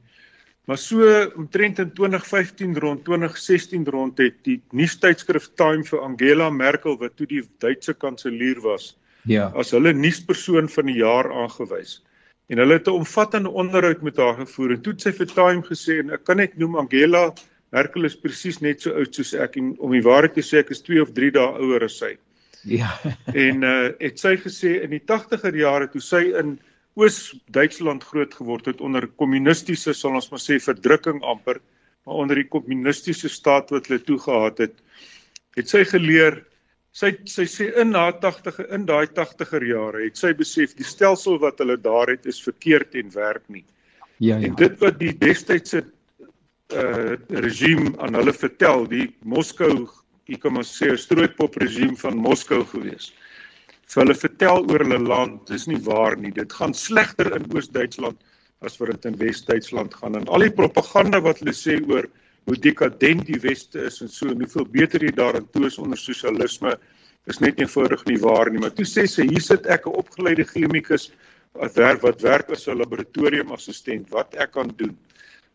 Maar 0.71 0.79
so 0.79 1.07
omtrent 1.37 1.79
in 1.79 1.91
2015 1.93 2.77
rond 2.79 3.05
2016 3.05 3.87
rond 3.91 4.19
het 4.19 4.37
die 4.47 4.61
nuustydskrif 4.71 5.49
Time 5.59 5.83
vir 5.85 6.05
Angela 6.07 6.51
Merkel 6.51 6.99
wat 7.01 7.17
toe 7.19 7.27
die 7.27 7.43
Duitse 7.65 7.95
kanselier 7.95 8.61
was, 8.63 8.93
ja, 9.27 9.49
as 9.59 9.75
hulle 9.75 9.95
nuuspersoon 9.97 10.71
van 10.71 10.87
die 10.87 11.01
jaar 11.01 11.31
aangewys. 11.33 11.99
En 12.47 12.63
hulle 12.63 12.79
het 12.79 12.87
'n 12.87 13.01
omvattende 13.03 13.51
onderhoud 13.51 14.03
met 14.03 14.17
haar 14.17 14.39
gevoer 14.39 14.77
en 14.77 14.83
toe 14.83 14.93
het 14.93 15.03
sy 15.03 15.13
vir 15.13 15.27
Time 15.35 15.63
gesê 15.63 15.99
en 15.99 16.11
ek 16.11 16.25
kan 16.25 16.37
net 16.37 16.59
noem 16.59 16.77
Angela 16.77 17.33
Merkel 17.73 18.05
is 18.05 18.17
presies 18.17 18.61
net 18.61 18.83
so 18.83 18.93
oud 18.93 19.15
soos 19.15 19.35
ek 19.35 19.57
en 19.57 19.75
om 19.79 19.91
die 19.91 20.05
waarheid 20.05 20.35
te 20.35 20.43
sê 20.43 20.59
ek 20.61 20.71
is 20.71 20.83
2 20.83 21.03
of 21.03 21.13
3 21.13 21.31
dae 21.31 21.59
ouer 21.59 21.85
as 21.85 21.99
sy. 21.99 22.17
Ja. 22.65 22.93
en 23.35 23.65
uh 23.65 23.91
het 23.99 24.19
sy 24.19 24.37
gesê 24.37 24.83
in 24.85 24.91
die 24.91 25.03
80er 25.03 25.57
jare 25.57 25.89
toe 25.91 26.01
sy 26.01 26.31
in 26.39 26.61
Oos-Duitsland 26.95 28.05
groot 28.05 28.35
geword 28.35 28.67
het 28.69 28.81
onder 28.85 29.07
kommunistiese 29.17 29.95
sal 29.97 30.19
ons 30.19 30.31
maar 30.31 30.43
sê 30.43 30.59
verdrukking 30.61 31.23
amper, 31.25 31.61
maar 32.05 32.25
onder 32.25 32.37
die 32.37 32.49
kommunistiese 32.53 33.31
staat 33.33 33.71
wat 33.73 33.89
hulle 33.89 34.03
toegehad 34.05 34.59
het, 34.67 34.75
het 35.57 35.69
sy 35.69 35.85
geleer 35.89 36.43
sy 36.93 37.15
sy 37.25 37.47
sê 37.49 37.71
in 37.81 37.95
haar 37.97 38.19
80e 38.21 38.67
in 38.77 38.85
daai 38.89 39.07
80er 39.17 39.65
jare 39.65 40.03
het 40.05 40.19
sy 40.21 40.35
besef 40.37 40.75
die 40.77 40.85
stelsel 40.85 41.39
wat 41.41 41.63
hulle 41.65 41.79
daar 41.81 42.13
het 42.13 42.29
is 42.29 42.43
verkeerd 42.45 42.99
en 43.01 43.09
werk 43.15 43.47
nie. 43.49 43.65
Ja 44.21 44.37
ja. 44.37 44.47
En 44.47 44.55
dit 44.55 44.79
wat 44.85 45.01
die 45.01 45.15
destydse 45.19 45.85
uh 46.73 47.17
regime 47.29 47.91
aan 48.01 48.15
hulle 48.17 48.33
vertel, 48.33 48.87
die 48.89 49.09
Moskou, 49.29 49.89
ek 50.29 50.41
kan 50.45 50.55
maar 50.57 50.69
sê 50.69 50.93
'n 50.93 51.01
strooipop 51.01 51.57
regime 51.61 51.97
van 51.97 52.17
Moskou 52.17 52.63
gewees 52.65 53.13
vir 53.93 54.03
hulle 54.03 54.17
vertel 54.17 54.65
oor 54.71 54.85
hulle 54.85 54.99
land. 54.99 55.43
Dis 55.51 55.67
nie 55.69 55.81
waar 55.85 56.17
nie. 56.17 56.33
Dit 56.33 56.53
gaan 56.53 56.75
slegter 56.75 57.33
in 57.37 57.49
Oos-Duitsland 57.53 58.19
as 58.63 58.79
wat 58.79 58.93
dit 58.95 59.11
in 59.11 59.19
Wes-Duitsland 59.19 59.95
gaan. 59.99 60.17
En 60.17 60.29
al 60.31 60.47
die 60.47 60.55
propaganda 60.55 61.21
wat 61.21 61.43
hulle 61.43 61.55
sê 61.57 61.79
oor 61.91 62.07
hoe 62.49 62.57
dekadent 62.59 63.27
die 63.29 63.39
Weste 63.43 63.87
is 63.87 64.01
en 64.03 64.11
so 64.11 64.31
en 64.31 64.41
hoeveel 64.43 64.67
beter 64.75 65.03
jy 65.03 65.13
daarin 65.15 65.47
toe 65.55 65.67
is 65.69 65.79
onder 65.83 65.99
sosialisme 65.99 66.75
is 67.31 67.39
net 67.43 67.61
eenvoudig 67.61 68.03
nie 68.09 68.19
waar 68.23 68.51
nie. 68.51 68.59
Maar 68.63 68.75
toe 68.75 68.87
sê 68.89 69.05
sy, 69.07 69.29
hier 69.29 69.43
sit 69.43 69.67
ek 69.71 69.87
'n 69.87 69.99
opgeleide 69.99 70.45
chemikus 70.45 71.13
wat 71.55 71.77
werk 71.77 72.03
wat 72.03 72.23
werk 72.23 72.51
as 72.51 72.67
'n 72.67 72.79
laboratoriumassistent. 72.79 74.11
Wat 74.11 74.35
ek 74.35 74.53
kan 74.53 74.73
doen? 74.77 74.97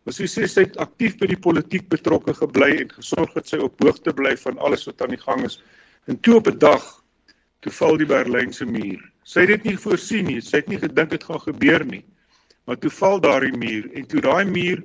Maar 0.04 0.14
sy 0.14 0.24
sê 0.24 0.48
sy 0.48 0.64
het 0.64 0.76
aktief 0.76 1.18
by 1.18 1.26
die 1.26 1.36
politiek 1.36 1.88
betrokke 1.88 2.32
gebly 2.32 2.80
en 2.80 2.88
gesorg 2.88 3.34
dat 3.34 3.46
sy 3.48 3.58
op 3.58 3.82
hoogte 3.82 4.12
bly 4.12 4.36
van 4.36 4.58
alles 4.58 4.86
wat 4.86 5.02
aan 5.02 5.10
die 5.10 5.24
gang 5.26 5.44
is. 5.44 5.62
En 6.08 6.20
toe 6.20 6.36
op 6.36 6.48
'n 6.48 6.58
dag 6.58 7.04
toe 7.60 7.72
val 7.72 7.96
die 7.96 8.06
Berlynse 8.06 8.66
muur. 8.66 9.00
Sy 9.24 9.40
het 9.40 9.48
dit 9.48 9.64
nie 9.72 9.76
voorsien 9.76 10.26
nie. 10.30 10.40
Sy 10.40 10.62
het 10.62 10.68
nie 10.68 10.78
gedink 10.78 11.10
dit 11.10 11.24
gaan 11.24 11.40
gebeur 11.40 11.84
nie. 11.84 12.04
Maar 12.66 12.78
toe 12.78 12.90
val 12.90 13.20
daardie 13.20 13.56
muur 13.56 13.88
en 13.96 14.06
toe 14.06 14.20
daai 14.20 14.44
muur 14.44 14.84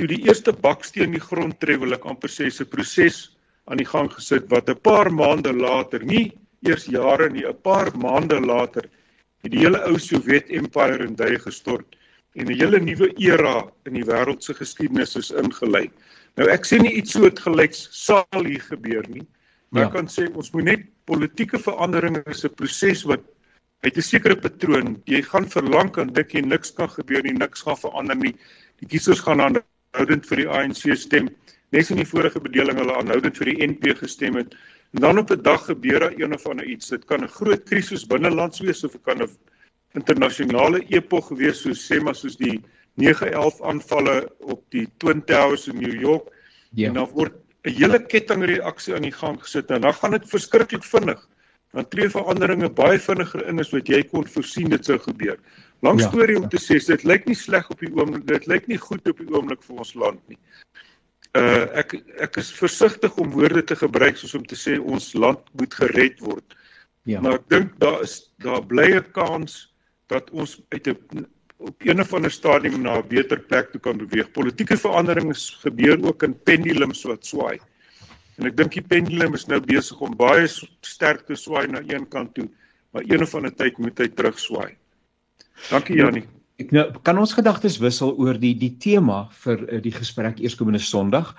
toe 0.00 0.08
die 0.08 0.22
eerste 0.26 0.52
baksteen 0.64 1.12
die 1.14 1.22
grond 1.22 1.58
tref, 1.60 1.80
wil 1.82 1.94
ek 1.94 2.06
amper 2.08 2.30
sê 2.30 2.48
'n 2.48 2.70
proses 2.70 3.36
aan 3.70 3.78
die 3.78 3.86
gang 3.86 4.08
gesit 4.10 4.48
wat 4.50 4.68
'n 4.68 4.80
paar 4.82 5.10
maande 5.10 5.52
later, 5.52 6.02
nie 6.04 6.32
eers 6.66 6.86
jare 6.86 7.28
nie, 7.30 7.44
'n 7.44 7.62
paar 7.62 7.90
maande 7.96 8.40
later 8.40 8.88
het 9.42 9.50
die 9.52 9.58
hele 9.58 9.78
ou 9.86 9.98
Sowjet 9.98 10.50
Empire 10.50 11.04
in 11.04 11.14
duie 11.14 11.38
gestort 11.38 11.96
en 12.34 12.46
'n 12.46 12.58
hele 12.58 12.80
nuwe 12.80 13.12
era 13.18 13.70
in 13.86 13.94
die 13.94 14.04
wêreld 14.04 14.42
se 14.42 14.54
geskiedenis 14.54 15.16
is 15.16 15.30
ingelei. 15.30 15.90
Nou 16.36 16.48
ek 16.48 16.64
sê 16.64 16.80
nie 16.80 16.94
iets 16.94 17.12
soortgelyks 17.12 17.88
sal 17.90 18.44
hier 18.44 18.60
gebeur 18.60 19.04
nie, 19.08 19.26
maar 19.72 19.86
ja. 19.86 19.88
ek 19.88 19.94
kan 19.96 20.08
sê 20.12 20.26
ons 20.36 20.50
moet 20.52 20.66
net 20.68 20.82
politieke 21.08 21.58
verandering 21.58 22.18
is 22.28 22.44
'n 22.44 22.54
proses 22.54 23.04
wat 23.08 23.24
uit 23.82 23.96
'n 23.96 24.02
sekere 24.02 24.36
patroon, 24.36 25.02
jy 25.06 25.22
gaan 25.22 25.48
verlang 25.48 25.90
kan 25.90 26.12
dik 26.12 26.34
jy 26.34 26.42
niks 26.46 26.70
kan 26.70 26.88
gebeur 26.88 27.22
nie, 27.22 27.32
niks 27.32 27.62
gaan 27.62 27.76
verander 27.76 28.16
nie. 28.16 28.34
Die 28.78 28.86
kiesers 28.86 29.20
gaan 29.20 29.40
aanhoudend 29.40 30.26
vir 30.26 30.36
die 30.36 30.48
ANC 30.48 30.96
stem, 30.96 31.30
net 31.72 31.86
so 31.86 31.94
in 31.94 32.02
die 32.04 32.10
vorige 32.10 32.40
bedeling 32.40 32.78
hulle 32.78 32.94
aanhoudend 32.94 33.36
vir 33.36 33.50
die 33.50 33.66
NP 33.66 33.96
gestem 33.98 34.36
het. 34.36 34.54
En 34.94 35.00
dan 35.00 35.18
op 35.18 35.30
'n 35.30 35.42
dag 35.42 35.64
gebeur 35.66 36.00
daar 36.00 36.14
een 36.16 36.34
of 36.34 36.46
ander 36.46 36.66
iets. 36.66 36.88
Dit 36.88 37.04
kan 37.04 37.24
'n 37.24 37.28
groot 37.28 37.64
krisis 37.64 38.06
binnelands 38.06 38.60
wees 38.60 38.84
of 38.84 38.92
dit 38.92 39.02
kan 39.02 39.22
'n 39.22 39.28
internasionale 39.94 40.84
epok 40.88 41.24
gewees 41.24 41.62
soos 41.62 41.80
sê 41.88 42.00
maar 42.00 42.14
soos 42.14 42.36
die 42.36 42.60
9/11 42.94 43.60
aanvalle 43.62 44.30
op 44.40 44.62
die 44.70 44.86
Twin 44.98 45.24
Towers 45.24 45.68
in 45.68 45.80
New 45.80 46.00
York. 46.00 46.28
Ja. 46.70 46.88
En 46.88 46.94
dan 46.94 47.08
word 47.14 47.32
'n 47.64 47.74
hele 47.78 47.98
kettingreaksie 48.06 48.94
aan 48.94 49.06
die 49.06 49.14
gang 49.14 49.38
gesit 49.42 49.70
en 49.70 49.80
dan 49.80 49.94
gaan 49.94 50.16
dit 50.16 50.28
verskriklik 50.28 50.84
vinnig. 50.84 51.20
Dan 51.72 51.88
tree 51.88 52.08
veranderinge 52.10 52.68
baie 52.68 52.98
vinniger 53.00 53.46
in 53.48 53.60
as 53.62 53.70
wat 53.72 53.88
jy 53.88 54.02
kon 54.10 54.26
voorsien 54.28 54.68
dit 54.68 54.84
sou 54.84 54.98
gebeur. 54.98 55.38
Lang 55.80 56.00
ja, 56.00 56.08
storie 56.08 56.36
om 56.36 56.48
te 56.48 56.60
sê, 56.60 56.76
dit 56.84 57.04
lyk 57.08 57.24
nie 57.26 57.38
sleg 57.38 57.70
op 57.70 57.80
die 57.80 57.90
oomblik, 57.94 58.26
dit 58.28 58.46
lyk 58.46 58.66
nie 58.68 58.78
goed 58.78 59.08
op 59.08 59.18
die 59.18 59.30
oomblik 59.32 59.62
vir 59.62 59.78
ons 59.84 59.94
land 59.94 60.20
nie. 60.28 60.38
Uh 61.38 61.64
ek 61.80 61.94
ek 62.20 62.36
is 62.42 62.50
versigtig 62.52 63.16
om 63.16 63.32
woorde 63.32 63.62
te 63.64 63.76
gebruik 63.76 64.18
soos 64.20 64.34
om 64.36 64.44
te 64.44 64.58
sê 64.58 64.76
ons 64.78 65.14
land 65.14 65.40
moet 65.56 65.74
gered 65.80 66.20
word. 66.20 66.58
Ja. 67.08 67.22
Maar 67.24 67.38
ek 67.40 67.48
dink 67.48 67.78
daar 67.80 68.02
is 68.04 68.34
daar 68.44 68.60
bly 68.60 68.90
'n 68.98 69.06
kans 69.16 69.72
dat 70.12 70.28
ons 70.30 70.60
uit 70.74 70.86
'n 70.86 71.26
op 71.62 71.84
een 71.86 72.00
of 72.00 72.12
ander 72.14 72.30
stadium 72.30 72.80
na 72.82 72.96
'n 72.98 73.08
beter 73.08 73.40
plek 73.40 73.70
toe 73.70 73.80
kan 73.80 73.96
beweeg. 73.96 74.30
Politieke 74.30 74.76
veranderings 74.76 75.58
gebeur 75.60 76.04
ook 76.04 76.22
in 76.22 76.42
pendulums 76.42 77.02
wat 77.02 77.26
swaai. 77.26 77.58
En 78.36 78.46
ek 78.46 78.56
dink 78.56 78.72
die 78.72 78.82
pendulum 78.82 79.34
is 79.34 79.46
nou 79.46 79.60
besig 79.60 80.00
om 80.00 80.16
baie 80.16 80.46
sterk 80.80 81.26
te 81.26 81.34
swaai 81.34 81.66
na 81.68 81.82
een 81.86 82.08
kant 82.08 82.34
toe, 82.34 82.48
maar 82.90 83.02
een 83.06 83.22
of 83.22 83.34
ander 83.34 83.54
tyd 83.54 83.78
moet 83.78 83.98
hy 83.98 84.08
terug 84.08 84.38
swaai. 84.38 84.76
Dankie 85.70 85.96
Jannie. 85.96 86.26
Ek 86.62 86.70
nou 86.70 86.82
kan 87.02 87.18
ons 87.18 87.32
gedagtes 87.34 87.80
wissel 87.82 88.12
oor 88.22 88.36
die 88.38 88.52
die 88.54 88.70
tema 88.78 89.24
vir 89.42 89.62
uh, 89.64 89.78
die 89.82 89.92
gesprek 89.94 90.38
eerskomende 90.38 90.78
Sondag 90.82 91.32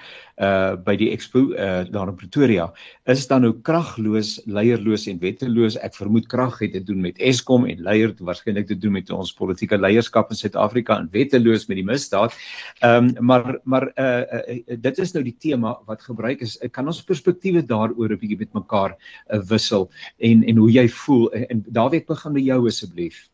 uh 0.43 0.73
by 0.83 0.95
die 0.99 1.11
Expo 1.13 1.43
uh 1.53 1.85
daar 1.93 2.09
in 2.11 2.17
Pretoria 2.19 2.65
is 3.13 3.23
dan 3.29 3.45
nou 3.45 3.51
kragloos, 3.67 4.33
leierloos 4.49 5.05
en 5.07 5.21
wetteloos. 5.21 5.77
Ek 5.85 5.95
vermoed 5.95 6.27
krag 6.31 6.57
het 6.63 6.73
te 6.75 6.81
doen 6.83 6.99
met 7.05 7.21
Eskom 7.23 7.67
en 7.69 7.83
leier 7.85 8.11
het 8.11 8.23
waarskynlik 8.25 8.67
te 8.67 8.75
doen 8.75 8.97
met 8.97 9.11
ons 9.15 9.31
politieke 9.37 9.79
leierskap 9.79 10.33
in 10.33 10.41
Suid-Afrika 10.41 10.97
en 10.99 11.11
wetteloos 11.13 11.69
met 11.69 11.79
die 11.79 11.87
misdaad. 11.87 12.35
Ehm 12.81 13.13
um, 13.13 13.27
maar 13.31 13.59
maar 13.63 13.87
uh, 13.95 14.23
uh 14.57 14.79
dit 14.87 15.03
is 15.05 15.13
nou 15.15 15.23
die 15.23 15.37
tema 15.39 15.77
wat 15.87 16.03
gebruik 16.03 16.41
is. 16.43 16.57
Kan 16.75 16.89
ons 16.89 17.03
perspektiewe 17.03 17.63
daaroor 17.63 18.11
'n 18.11 18.19
bietjie 18.19 18.41
met 18.43 18.59
mekaar 18.59 18.97
uh, 18.97 19.39
wissel 19.53 19.87
en 20.19 20.43
en 20.43 20.57
hoe 20.57 20.71
jy 20.71 20.87
voel 20.89 21.29
en 21.31 21.63
Dawie 21.69 22.01
ek 22.01 22.11
begin 22.11 22.33
met 22.33 22.43
jou 22.43 22.67
asseblief. 22.67 23.29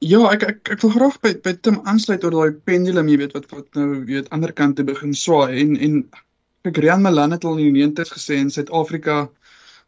Ja, 0.00 0.18
ek 0.32 0.44
ek 0.48 0.68
ek 0.72 0.80
wil 0.80 0.92
graag 0.94 1.16
by 1.20 1.30
by 1.44 1.52
Tim 1.60 1.74
aansluit 1.90 2.22
oor 2.24 2.32
daai 2.32 2.54
pendulum, 2.68 3.08
jy 3.12 3.18
weet 3.20 3.34
wat 3.36 3.50
wat 3.52 3.66
nou 3.76 3.98
weet 4.08 4.30
ander 4.36 4.52
kant 4.60 4.78
te 4.78 4.84
begin 4.88 5.10
swaai 5.12 5.58
en 5.60 5.74
en 5.86 5.98
ek 6.70 6.80
Rian 6.80 7.02
Malan 7.04 7.36
het 7.36 7.44
al 7.44 7.60
in 7.60 7.74
die 7.76 7.82
90's 7.84 8.14
gesê 8.14 8.38
in 8.40 8.48
Suid-Afrika 8.54 9.16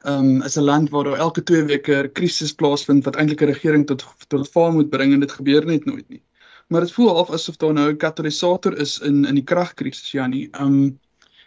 ehm 0.04 0.28
um, 0.35 0.42
is 0.49 0.59
'n 0.59 0.66
land 0.66 0.92
waar 0.92 1.09
daar 1.09 1.25
elke 1.28 1.45
2 1.52 1.64
weke 1.71 1.97
'n 2.02 2.12
krisis 2.12 2.52
plaasvind 2.52 3.09
wat 3.09 3.16
eintlik 3.16 3.40
'n 3.40 3.52
regering 3.52 3.87
tot 3.87 4.04
tot 4.28 4.52
val 4.52 4.71
moet 4.76 4.90
bring 4.90 5.14
en 5.14 5.25
dit 5.25 5.33
gebeur 5.38 5.64
net 5.64 5.88
nooit 5.88 6.09
nie. 6.09 6.23
Maar 6.69 6.85
dit 6.85 6.92
voel 6.99 7.14
of 7.25 7.31
asof 7.31 7.57
daar 7.57 7.73
nou 7.73 7.88
'n 7.88 7.97
katalisator 7.97 8.76
is 8.76 8.99
in 9.00 9.25
in 9.25 9.35
die 9.40 9.49
kragkrisis, 9.54 10.12
Janie. 10.12 10.49
Ehm 10.52 10.66
um, 10.66 10.99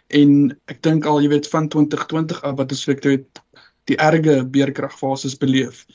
en 0.08 0.58
ek 0.66 0.82
dink 0.82 1.06
al 1.06 1.22
jy 1.22 1.28
weet 1.28 1.48
van 1.54 1.68
2020 1.68 2.42
af 2.42 2.56
wat 2.56 2.70
ons 2.72 2.84
weet 2.84 3.26
die 3.84 3.96
erge 3.96 4.44
beerkragfases 4.44 5.38
beleef. 5.38 5.86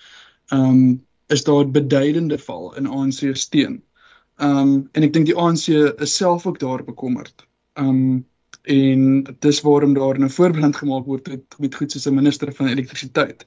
Ehm 0.51 0.69
um, 0.71 1.01
is 1.31 1.43
daar 1.47 1.63
'n 1.65 1.71
beduidende 1.71 2.37
val 2.47 2.75
in 2.75 2.87
ANC 2.87 3.35
steun. 3.35 3.81
Um 4.37 4.89
en 4.91 5.03
ek 5.03 5.13
dink 5.13 5.25
die 5.25 5.37
ANC 5.37 5.67
is 6.07 6.15
self 6.15 6.45
ook 6.45 6.59
daar 6.59 6.83
bekommerd. 6.83 7.47
Um 7.73 8.25
en 8.63 9.23
dis 9.39 9.61
waarom 9.61 9.93
daar 9.93 10.19
'n 10.19 10.29
voorbeeld 10.29 10.75
gemaak 10.75 11.05
word 11.05 11.27
met, 11.27 11.43
met 11.59 11.75
goed 11.75 11.91
soos 11.91 12.07
'n 12.07 12.15
minister 12.15 12.53
van 12.53 12.67
elektrisiteit. 12.67 13.45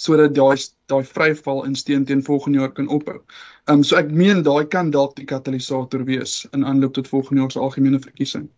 sodat 0.00 0.34
daai 0.34 0.56
daai 0.90 1.02
vryval 1.04 1.64
in 1.68 1.74
steen 1.76 2.04
teen 2.08 2.22
volgende 2.24 2.58
jaar 2.62 2.72
kan 2.72 2.88
ophou. 2.88 3.18
Ehm 3.66 3.80
um, 3.80 3.84
so 3.84 3.98
ek 4.00 4.10
meen 4.10 4.42
daai 4.46 4.64
kan 4.74 4.90
dalk 4.90 5.16
die 5.18 5.28
katalisator 5.28 6.04
wees 6.08 6.46
in 6.56 6.64
aanloop 6.64 6.96
tot 6.96 7.08
volgende 7.08 7.42
jaar 7.42 7.52
se 7.52 7.60
algemene 7.60 8.00
verkiesing. 8.00 8.48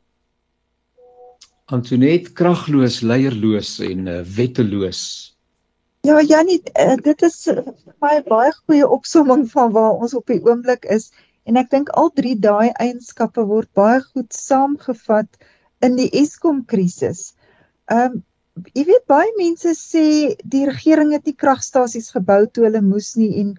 Antoinette 1.72 2.32
kragloos, 2.38 3.00
leierloos 3.00 3.78
en 3.80 4.06
uh, 4.06 4.20
wetteloos. 4.36 5.31
Ja, 6.02 6.20
Janie, 6.20 6.58
uh, 6.74 6.96
dit 6.98 7.20
is 7.22 7.36
vir 7.46 7.60
my 8.02 8.16
baie 8.26 8.50
goeie 8.56 8.86
opsomming 8.90 9.44
van 9.52 9.70
waar 9.74 10.00
ons 10.02 10.14
op 10.18 10.26
die 10.26 10.40
oomblik 10.42 10.88
is 10.90 11.12
en 11.46 11.58
ek 11.60 11.68
dink 11.70 11.92
al 11.98 12.08
drie 12.16 12.34
daai 12.34 12.72
eienskappe 12.82 13.44
word 13.46 13.68
baie 13.78 14.00
goed 14.02 14.34
saamgevat 14.34 15.28
in 15.86 15.94
die 16.00 16.08
Eskom 16.22 16.64
krisis. 16.72 17.20
Ehm 17.86 18.18
um, 18.18 18.20
jy 18.74 18.82
weet 18.88 19.04
baie 19.08 19.30
mense 19.38 19.70
sê 19.78 20.02
die 20.54 20.64
regering 20.68 21.14
het 21.14 21.30
nie 21.30 21.38
kragstasies 21.38 22.10
gebou 22.12 22.42
toe 22.50 22.66
hulle 22.66 22.82
moes 22.84 23.12
nie 23.16 23.30
en 23.40 23.52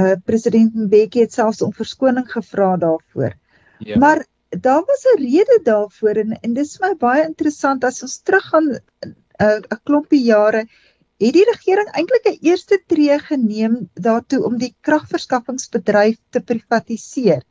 uh 0.00 0.14
president 0.26 0.74
Mbeki 0.86 1.26
het 1.26 1.36
selfs 1.36 1.60
om 1.62 1.74
verskoning 1.76 2.24
gevra 2.30 2.70
daarvoor. 2.86 3.36
Ja. 3.84 3.98
Maar 4.02 4.24
daar 4.48 4.80
was 4.88 5.04
'n 5.12 5.20
rede 5.20 5.60
daarvoor 5.68 6.22
en 6.24 6.32
en 6.40 6.54
dis 6.54 6.72
vir 6.78 6.88
my 6.88 6.96
baie 7.04 7.28
interessant 7.28 7.84
as 7.84 8.02
ons 8.02 8.16
teruggaan 8.22 8.72
'n 8.72 8.80
uh, 9.44 9.60
'n 9.60 9.80
klompie 9.84 10.24
jare 10.24 10.64
het 11.26 11.36
die 11.38 11.46
regering 11.46 11.90
eintlik 11.94 12.24
'n 12.28 12.38
eerste 12.48 12.78
tree 12.86 13.18
geneem 13.18 13.74
daartoe 13.94 14.44
om 14.44 14.56
die 14.58 14.74
kragverskaffingsbedryf 14.80 16.18
te 16.30 16.40
privatiseer. 16.40 17.42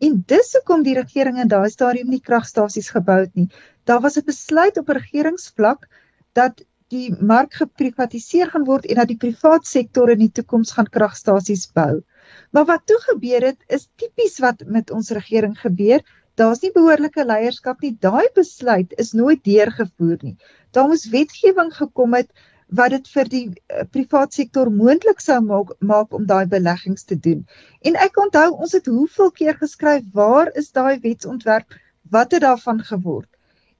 En 0.00 0.22
dis 0.26 0.52
hoekom 0.56 0.82
die 0.82 0.96
regering 0.96 1.38
in 1.38 1.48
daai 1.48 1.70
stadium 1.70 2.08
nie 2.10 2.20
kragstasies 2.20 2.90
gebou 2.90 3.20
het 3.20 3.34
nie. 3.34 3.48
Daar 3.84 4.00
was 4.00 4.16
'n 4.16 4.24
besluit 4.24 4.78
op 4.78 4.88
regeringsvlak 4.88 5.86
dat 6.32 6.64
die 6.88 7.14
mark 7.20 7.54
geprivatiseer 7.54 8.50
gaan 8.50 8.64
word 8.64 8.86
en 8.86 8.96
dat 8.96 9.08
die 9.08 9.20
privaat 9.24 9.66
sektor 9.66 10.10
in 10.10 10.18
die 10.18 10.32
toekoms 10.32 10.72
gaan 10.72 10.90
kragstasies 10.90 11.66
bou. 11.72 12.02
Maar 12.50 12.64
wat 12.64 12.86
toe 12.86 12.98
gebeur 13.00 13.46
het 13.46 13.62
is 13.68 13.88
tipies 13.96 14.38
wat 14.38 14.64
met 14.66 14.90
ons 14.90 15.10
regering 15.10 15.58
gebeur. 15.60 16.02
Daar's 16.34 16.62
nie 16.62 16.72
behoorlike 16.72 17.24
leierskap 17.24 17.80
nie. 17.80 17.96
Daai 18.00 18.26
besluit 18.34 18.92
is 18.98 19.12
nooit 19.12 19.44
deurgevoer 19.44 20.18
nie. 20.22 20.36
Daar 20.70 20.88
moes 20.88 21.08
wetgewing 21.10 21.74
gekom 21.76 22.14
het 22.14 22.30
wat 22.70 22.94
dit 22.94 23.08
vir 23.14 23.30
die 23.30 23.46
uh, 23.48 23.82
privaat 23.90 24.34
sektor 24.36 24.70
moontlik 24.70 25.20
sou 25.22 25.40
maak 25.42 25.72
maak 25.92 26.14
om 26.14 26.26
daai 26.26 26.46
beleggings 26.46 27.04
te 27.04 27.18
doen. 27.18 27.42
En 27.82 27.98
ek 27.98 28.18
onthou 28.22 28.46
ons 28.52 28.72
het 28.76 28.86
hoeveel 28.86 29.30
keer 29.40 29.58
geskryf 29.58 30.06
waar 30.14 30.52
is 30.54 30.70
daai 30.76 31.00
wetsontwerp? 31.02 31.74
Wat 32.10 32.32
het 32.32 32.46
daarvan 32.46 32.80
geword? 32.86 33.28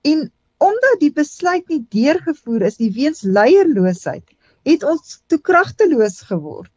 En 0.02 0.30
omdat 0.59 1.00
die 1.00 1.12
besluit 1.12 1.68
nie 1.68 1.85
deurgevoer 1.88 2.66
is 2.68 2.78
nie 2.82 2.90
weens 2.92 3.23
leierloosheid, 3.23 4.26
het 4.68 4.85
ons 4.85 5.20
te 5.26 5.38
kragteloos 5.38 6.20
geword. 6.28 6.70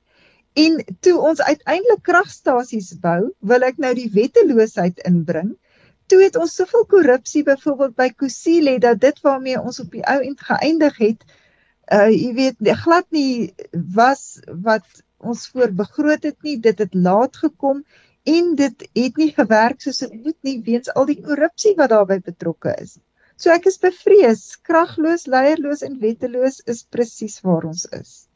En 0.53 0.77
toe 1.01 1.17
ons 1.17 1.41
uiteindelik 1.41 2.03
kragstasies 2.05 2.93
bou, 3.01 3.33
wil 3.41 3.65
ek 3.65 3.81
nou 3.81 3.93
die 3.97 4.09
wetteloosheid 4.13 5.01
inbring. 5.09 5.55
Toe 6.11 6.21
het 6.21 6.37
ons 6.37 6.53
soveel 6.55 6.85
korrupsie 6.91 7.41
byvoorbeeld 7.47 7.95
by 7.97 8.09
Kusile 8.13 8.77
dat 8.79 9.01
dit 9.01 9.21
waarmee 9.25 9.59
ons 9.59 9.81
op 9.81 9.89
die 9.91 10.03
ou 10.05 10.19
end 10.21 10.43
geëindig 10.45 10.99
het, 11.01 11.25
uh 11.91 12.09
jy 12.11 12.31
weet 12.37 12.73
glad 12.83 13.05
nie 13.11 13.53
was 13.95 14.39
wat 14.47 14.85
ons 15.19 15.47
voor 15.51 15.71
begroot 15.71 16.23
het 16.23 16.37
nie, 16.43 16.57
dit 16.59 16.79
het 16.79 16.93
laat 16.93 17.37
gekom 17.37 17.83
en 18.23 18.55
dit 18.55 18.85
het 18.95 19.17
nie 19.17 19.31
gewerk 19.35 19.81
soos 19.81 20.03
dit 20.03 20.13
moet 20.13 20.37
nie 20.43 20.59
weens 20.63 20.91
al 20.95 21.07
die 21.07 21.19
korrupsie 21.21 21.75
wat 21.79 21.91
daarbey 21.91 22.19
betrokke 22.23 22.75
is. 22.79 22.97
So 23.35 23.51
ek 23.51 23.65
is 23.67 23.79
bevrees, 23.81 24.43
kragloos, 24.63 25.25
leierloos 25.27 25.81
en 25.83 25.99
wetteloos 25.99 26.61
is 26.69 26.83
presies 26.83 27.39
waar 27.43 27.65
ons 27.67 27.85
is. 27.91 28.27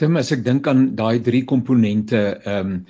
Tim, 0.00 0.16
as 0.16 0.30
ek 0.32 0.44
dink 0.44 0.68
aan 0.70 0.94
daai 0.96 1.20
drie 1.24 1.44
komponente, 1.44 2.20
ehm 2.44 2.74
um, 2.74 2.82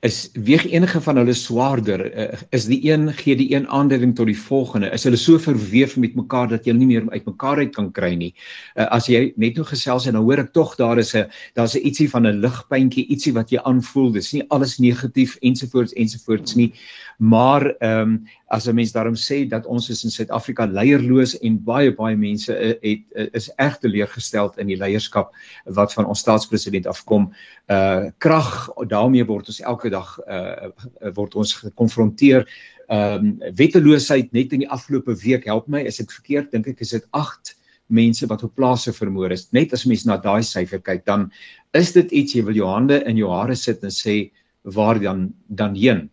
is 0.00 0.30
weeg 0.32 0.64
enige 0.70 1.00
van 1.00 1.18
hulle 1.20 1.34
swaarder 1.36 2.04
uh, 2.08 2.38
is 2.56 2.64
die 2.70 2.78
een 2.88 3.10
gee 3.12 3.36
die 3.36 3.50
een 3.52 3.66
aanduiding 3.68 4.14
tot 4.16 4.30
die 4.30 4.38
volgende. 4.38 4.88
Is 4.96 5.04
hulle 5.04 5.18
so 5.20 5.38
verweef 5.38 5.96
met 6.00 6.14
mekaar 6.16 6.48
dat 6.48 6.64
jy 6.64 6.72
nie 6.72 6.88
meer 6.88 7.04
uit 7.12 7.26
mekaar 7.28 7.60
uit 7.60 7.74
kan 7.76 7.90
kry 7.92 8.14
nie? 8.16 8.30
Uh, 8.76 8.86
as 8.96 9.10
jy 9.12 9.32
net 9.36 9.60
nou 9.60 9.66
gesels 9.68 10.08
en 10.08 10.16
dan 10.16 10.24
hoor 10.24 10.40
ek 10.44 10.54
tog 10.56 10.72
daar 10.80 10.98
is 10.98 11.12
'n 11.14 11.28
daar's 11.54 11.76
'n 11.76 11.84
ietsie 11.84 12.08
van 12.08 12.26
'n 12.26 12.40
ligpuntjie 12.40 13.06
ietsie 13.12 13.34
wat 13.34 13.50
jy 13.50 13.60
aanvoel 13.64 14.12
dis 14.12 14.32
nie 14.32 14.44
alles 14.48 14.78
negatief 14.78 15.36
ensovoorts 15.42 15.92
ensovoorts 15.92 16.54
nie 16.56 16.72
maar 17.18 17.74
ehm 17.78 18.00
um, 18.00 18.26
as 18.46 18.66
'n 18.66 18.74
mens 18.74 18.92
daarom 18.92 19.14
sê 19.14 19.48
dat 19.48 19.66
ons 19.66 19.90
is 19.90 20.04
in 20.04 20.10
Suid-Afrika 20.10 20.66
leierloos 20.66 21.38
en 21.38 21.64
baie 21.64 21.94
baie 21.94 22.16
mense 22.16 22.52
uh, 22.52 22.68
het 22.80 23.02
uh, 23.14 23.26
is 23.32 23.50
erg 23.56 23.78
teleurgesteld 23.78 24.58
in 24.58 24.66
die 24.66 24.76
leierskap 24.76 25.34
wat 25.64 25.92
van 25.92 26.06
ons 26.06 26.20
staatspresident 26.20 26.86
afkom. 26.86 27.32
Uh 27.66 28.10
krag 28.18 28.70
daarmee 28.86 29.24
word 29.26 29.48
ons 29.48 29.60
elke 29.60 29.90
dag 29.90 30.18
uh 30.28 30.70
word 31.14 31.34
ons 31.34 31.54
gekonfronteer. 31.54 32.46
Ehm 32.86 33.14
um, 33.14 33.54
wetteloosheid 33.54 34.32
net 34.32 34.52
in 34.52 34.60
die 34.60 34.70
afgelope 34.70 35.14
week 35.14 35.44
help 35.44 35.66
my. 35.68 35.82
Is 35.82 36.00
ek 36.00 36.12
verkeerd? 36.12 36.52
Dink 36.52 36.68
ek 36.68 36.80
is 36.80 36.90
dit 36.90 37.06
8 37.10 37.56
mense 37.86 38.26
wat 38.26 38.42
op 38.42 38.54
plase 38.54 38.92
vermoor 38.92 39.32
is. 39.32 39.48
Net 39.52 39.72
as 39.72 39.86
mens 39.86 40.04
na 40.04 40.16
daai 40.16 40.42
syfer 40.42 40.78
kyk 40.78 41.04
dan 41.04 41.32
is 41.72 41.92
dit 41.92 42.12
iets 42.12 42.34
jy 42.34 42.44
wil 42.44 42.54
jou 42.54 42.68
hande 42.68 43.02
in 43.04 43.16
jou 43.16 43.30
hare 43.30 43.56
sit 43.56 43.82
en 43.82 43.90
sê 43.90 44.30
waar 44.62 45.00
dan 45.00 45.34
dan 45.48 45.74
heen 45.74 46.08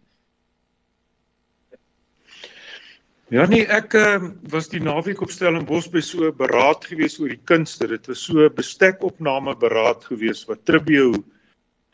Ja 3.33 3.47
nee, 3.49 3.63
ek 3.73 3.95
uh, 3.97 4.27
was 4.53 4.67
die 4.69 4.79
naweek 4.85 5.23
op 5.25 5.31
Stellenbosch 5.33 5.87
by 5.89 6.01
so 6.05 6.27
'n 6.27 6.35
beraad 6.37 6.83
gewees 6.85 7.17
oor 7.17 7.31
die 7.33 7.41
kunste. 7.49 7.87
Dit 7.89 8.05
was 8.05 8.21
so 8.21 8.45
'n 8.45 8.53
bestekopname 8.53 9.55
beraad 9.57 10.05
gewees 10.05 10.45
wat 10.45 10.61
Tribio 10.65 11.23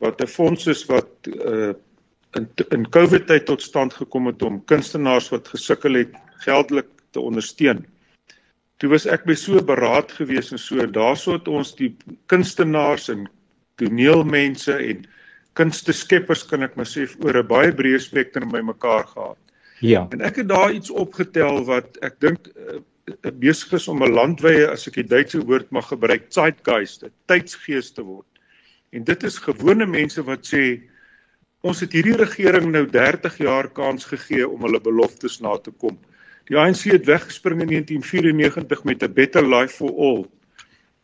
wat 0.04 0.20
'n 0.20 0.28
fonds 0.28 0.68
is 0.68 0.84
wat 0.92 1.08
uh, 1.32 1.72
in 2.36 2.50
in 2.72 2.84
COVID 2.90 3.28
tyd 3.28 3.46
tot 3.46 3.62
stand 3.62 3.94
gekom 3.94 4.28
het 4.28 4.44
om 4.44 4.60
kunstenaars 4.66 5.30
wat 5.32 5.48
gesukkel 5.48 5.94
het 5.94 6.12
geldelik 6.44 6.90
te 7.12 7.20
ondersteun. 7.20 7.86
Toe 8.78 8.90
was 8.90 9.06
ek 9.06 9.24
by 9.24 9.34
so 9.34 9.56
'n 9.56 9.66
beraad 9.66 10.12
gewees 10.12 10.52
en 10.52 10.60
so 10.60 10.84
daarso 10.86 11.40
het 11.40 11.48
ons 11.48 11.76
die 11.76 11.96
kunstenaars 12.28 13.08
en 13.10 13.30
toneelmense 13.80 14.76
en 14.76 15.08
kunsteskeppers 15.54 16.44
kan 16.44 16.64
ek 16.64 16.76
maar 16.76 16.92
sê 16.92 17.08
oor 17.24 17.40
'n 17.40 17.48
baie 17.48 17.72
breë 17.72 18.00
spektrum 18.00 18.52
bymekaar 18.52 19.08
gehad. 19.08 19.40
Ja. 19.82 20.06
En 20.14 20.22
ek 20.22 20.36
het 20.44 20.50
daar 20.50 20.72
iets 20.72 20.90
opgetel 20.90 21.64
wat 21.66 21.98
ek 22.06 22.20
dink 22.22 22.48
uh, 22.54 22.80
besig 23.42 23.74
is 23.74 23.88
om 23.88 24.04
'n 24.04 24.14
landwyse 24.14 24.70
as 24.70 24.88
ek 24.88 25.02
die 25.02 25.10
Duitse 25.10 25.42
woord 25.46 25.72
mag 25.72 25.88
gebruik, 25.90 26.30
Zeitgeist, 26.30 27.06
tydsgees 27.26 27.92
te 27.92 28.06
word. 28.06 28.28
En 28.92 29.04
dit 29.04 29.24
is 29.24 29.38
gewone 29.38 29.86
mense 29.86 30.22
wat 30.24 30.46
sê 30.46 30.82
Ons 31.62 31.84
het 31.84 31.94
hierdie 31.94 32.18
regering 32.18 32.72
nou 32.74 32.88
30 32.90 33.36
jaar 33.44 33.68
kans 33.70 34.08
gegee 34.10 34.48
om 34.48 34.64
hulle 34.66 34.82
beloftes 34.82 35.38
na 35.46 35.54
te 35.62 35.70
kom. 35.84 36.00
Die 36.50 36.58
ANC 36.58 36.88
het 36.90 37.06
weggespring 37.06 37.62
in 37.62 37.70
1994 37.76 38.84
met 38.84 39.04
'n 39.04 39.14
better 39.14 39.46
life 39.46 39.76
for 39.78 39.94
all. 39.94 40.26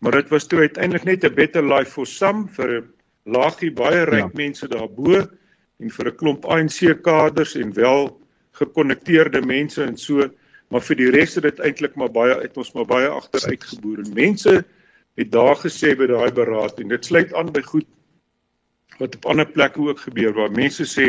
Maar 0.02 0.12
dit 0.12 0.30
was 0.30 0.48
toe 0.48 0.60
uiteindelik 0.60 1.04
net 1.04 1.24
'n 1.24 1.34
better 1.34 1.64
life 1.64 1.92
for 1.92 2.06
some 2.06 2.48
vir 2.48 2.82
'n 2.82 2.90
laagie 3.26 3.72
baie 3.72 4.04
ryk 4.06 4.34
ja. 4.34 4.42
mense 4.42 4.68
daarbo 4.68 5.28
en 5.80 5.90
vir 5.90 6.08
'n 6.08 6.16
klomp 6.16 6.46
ANC 6.46 7.02
kaders 7.04 7.56
en 7.56 7.74
wel 7.74 8.20
gekonnekteerde 8.60 9.42
mense 9.46 9.84
en 9.84 9.98
so, 9.98 10.28
maar 10.74 10.84
vir 10.84 11.00
die 11.00 11.12
res 11.14 11.38
het 11.38 11.46
dit 11.48 11.62
eintlik 11.64 11.96
maar 11.96 12.12
baie 12.12 12.36
uit 12.44 12.58
ons 12.58 12.74
maar 12.76 12.88
baie 12.90 13.08
agteruit 13.08 13.64
geboor. 13.64 14.02
En 14.04 14.14
mense 14.18 14.56
het 15.18 15.32
daar 15.32 15.56
gesê 15.58 15.94
by 15.98 16.10
daai 16.12 16.32
beraad 16.36 16.82
en 16.82 16.92
dit 16.94 17.06
sluit 17.06 17.34
aan 17.34 17.52
by 17.54 17.64
goed 17.66 17.88
wat 18.98 19.16
op 19.18 19.26
ander 19.30 19.48
plekke 19.50 19.82
ook 19.82 20.00
gebeur 20.06 20.34
waar 20.34 20.54
mense 20.54 20.86
sê 20.90 21.08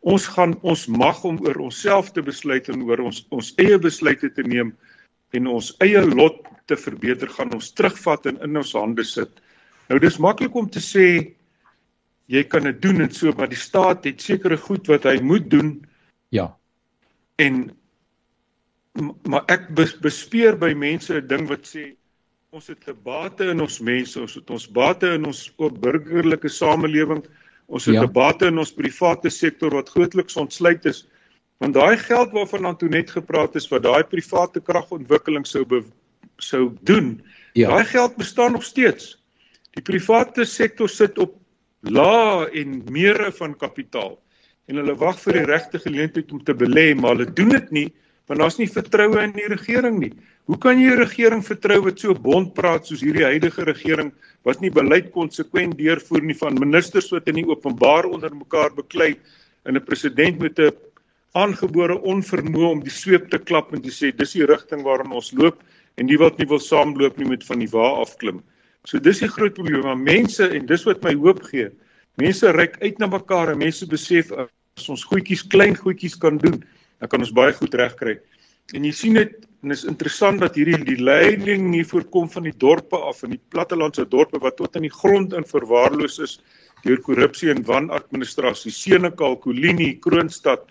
ons 0.00 0.26
gaan 0.34 0.54
ons 0.66 0.86
mag 0.90 1.20
om 1.24 1.38
oor 1.46 1.60
onsself 1.68 2.10
te 2.12 2.22
besluit 2.24 2.68
en 2.72 2.82
oor 2.88 3.04
ons 3.08 3.22
ons 3.30 3.52
eie 3.62 3.78
besluite 3.78 4.32
te 4.36 4.44
neem 4.46 4.72
en 5.36 5.48
ons 5.48 5.70
eie 5.84 6.00
lot 6.12 6.42
te 6.70 6.76
verbeter 6.76 7.30
gaan 7.36 7.52
ons 7.56 7.70
terugvat 7.76 8.26
en 8.30 8.40
in 8.44 8.58
ons 8.60 8.74
hande 8.76 9.04
sit. 9.06 9.30
Nou 9.88 9.98
dis 10.02 10.18
maklik 10.22 10.54
om 10.56 10.68
te 10.70 10.82
sê 10.82 11.06
jy 12.32 12.42
kan 12.48 12.66
dit 12.68 12.82
doen 12.82 13.04
en 13.04 13.12
so 13.12 13.32
maar 13.36 13.50
die 13.50 13.60
staat 13.60 14.08
het 14.08 14.22
sekere 14.22 14.56
goed 14.56 14.88
wat 14.92 15.08
hy 15.08 15.18
moet 15.20 15.48
doen. 15.50 15.74
Ja. 16.32 16.52
En 17.36 17.70
maar 19.24 19.44
ek 19.48 19.70
bespeer 20.04 20.56
by 20.60 20.72
mense 20.76 21.14
'n 21.14 21.26
ding 21.26 21.46
wat 21.48 21.64
sê 21.64 21.94
ons 22.52 22.66
het 22.68 22.88
'n 22.88 22.98
bate 23.02 23.48
in 23.48 23.60
ons 23.60 23.80
mense, 23.80 24.20
ons 24.20 24.34
het 24.34 24.50
ons 24.50 24.66
bate 24.68 25.14
in 25.14 25.24
ons 25.24 25.52
ook 25.56 25.80
burgerlike 25.80 26.48
samelewing. 26.48 27.24
Ons 27.66 27.86
het 27.86 27.96
'n 27.96 28.00
ja. 28.00 28.06
bate 28.06 28.46
in 28.46 28.58
ons 28.58 28.72
private 28.72 29.30
sektor 29.30 29.70
wat 29.70 29.88
grootliks 29.88 30.36
ontsluit 30.36 30.84
is. 30.84 31.08
Want 31.58 31.74
daai 31.74 31.96
geld 31.96 32.32
waarvan 32.32 32.64
Antonet 32.64 33.10
gepraat 33.10 33.54
het 33.54 33.68
wat 33.68 33.82
daai 33.82 34.04
private 34.04 34.60
kragontwikkeling 34.60 35.46
sou 35.46 35.64
be, 35.64 35.82
sou 36.36 36.76
doen, 36.82 37.22
ja. 37.54 37.68
daai 37.68 37.84
geld 37.84 38.16
bestaan 38.16 38.52
nog 38.52 38.64
steeds. 38.64 39.22
Die 39.70 39.82
private 39.82 40.44
sektor 40.44 40.88
sit 40.88 41.18
op 41.18 41.38
lae 41.80 42.50
en 42.50 42.82
meere 42.90 43.32
van 43.32 43.56
kapitaal 43.56 44.21
en 44.68 44.78
hulle 44.80 44.94
wag 44.98 45.18
vir 45.24 45.40
die 45.40 45.48
regte 45.50 45.78
geleentheid 45.82 46.32
om 46.32 46.42
te 46.44 46.54
belê, 46.54 46.92
maar 46.94 47.16
hulle 47.16 47.32
doen 47.32 47.48
dit 47.58 47.70
nie 47.70 47.88
want 48.30 48.38
daar's 48.38 48.56
nie 48.56 48.70
vertroue 48.70 49.18
in 49.20 49.32
die 49.34 49.48
regering 49.50 49.98
nie. 49.98 50.12
Hoe 50.46 50.56
kan 50.58 50.78
jy 50.78 50.92
'n 50.92 51.02
regering 51.02 51.42
vertrou 51.44 51.80
wat 51.84 51.98
so 51.98 52.14
bond 52.14 52.54
praat 52.54 52.86
soos 52.86 53.02
hierdie 53.02 53.24
huidige 53.24 53.64
regering 53.64 54.12
wat 54.44 54.60
nie 54.60 54.70
beleid 54.70 55.10
konsekwent 55.12 55.76
deurvoer 55.76 56.22
nie 56.22 56.38
van 56.38 56.54
ministers 56.54 57.10
wat 57.10 57.28
in 57.28 57.34
die 57.34 57.46
openbaar 57.46 58.06
onder 58.06 58.34
mekaar 58.34 58.70
beklei 58.74 59.16
en 59.66 59.76
'n 59.76 59.84
president 59.84 60.38
met 60.38 60.58
'n 60.58 60.70
aangebore 61.34 61.98
onvermoë 61.98 62.70
om 62.70 62.80
die 62.80 62.90
sweep 62.90 63.30
te 63.30 63.38
klap 63.38 63.72
en 63.74 63.82
te 63.82 63.90
sê 63.90 64.16
dis 64.16 64.32
die 64.32 64.46
rigting 64.46 64.82
waarin 64.82 65.12
ons 65.12 65.32
loop 65.32 65.62
en 65.96 66.06
nie 66.06 66.18
wat 66.18 66.38
nie 66.38 66.46
wil 66.46 66.58
saamloop 66.58 67.18
nie 67.18 67.28
met 67.28 67.44
van 67.44 67.58
die 67.58 67.70
wa 67.72 68.00
afklim. 68.00 68.42
So 68.84 68.98
dis 68.98 69.20
die 69.22 69.28
groot 69.28 69.54
probleem, 69.54 69.82
maar 69.82 69.98
mense 69.98 70.48
en 70.48 70.66
dis 70.66 70.84
wat 70.84 71.02
my 71.02 71.14
hoop 71.14 71.42
gee. 71.42 71.70
Mense 72.20 72.50
reik 72.52 72.76
uit 72.82 72.98
na 73.00 73.08
mekaar 73.08 73.52
en 73.52 73.60
mense 73.62 73.86
besef 73.88 74.32
as 74.36 74.88
ons 74.92 75.04
goedjies 75.08 75.44
klein 75.52 75.76
goedjies 75.76 76.18
kan 76.20 76.36
doen, 76.40 76.60
dan 77.00 77.08
kan 77.08 77.24
ons 77.24 77.32
baie 77.32 77.54
goed 77.56 77.74
regkry. 77.78 78.18
En 78.76 78.84
jy 78.84 78.92
sien 78.96 79.16
dit 79.16 79.32
en 79.62 79.70
is 79.70 79.84
interessant 79.86 80.40
dat 80.42 80.56
hierdie 80.58 80.80
die 80.84 80.98
leiding 80.98 81.68
nie 81.70 81.84
voorkom 81.86 82.28
van 82.32 82.48
die 82.48 82.56
dorpe 82.64 82.98
af 82.98 83.22
en 83.22 83.36
die 83.36 83.40
plattelandse 83.54 84.04
dorpe 84.10 84.40
wat 84.42 84.56
tot 84.58 84.76
in 84.76 84.88
die 84.88 84.92
grond 84.92 85.36
in 85.38 85.46
verwaarloos 85.46 86.18
is 86.24 86.38
deur 86.82 86.98
korrupsie 87.06 87.52
en 87.52 87.62
wanadministrasie. 87.64 88.72
Senekal, 88.74 89.36
Kolini, 89.38 89.92
Kroonstad. 90.02 90.66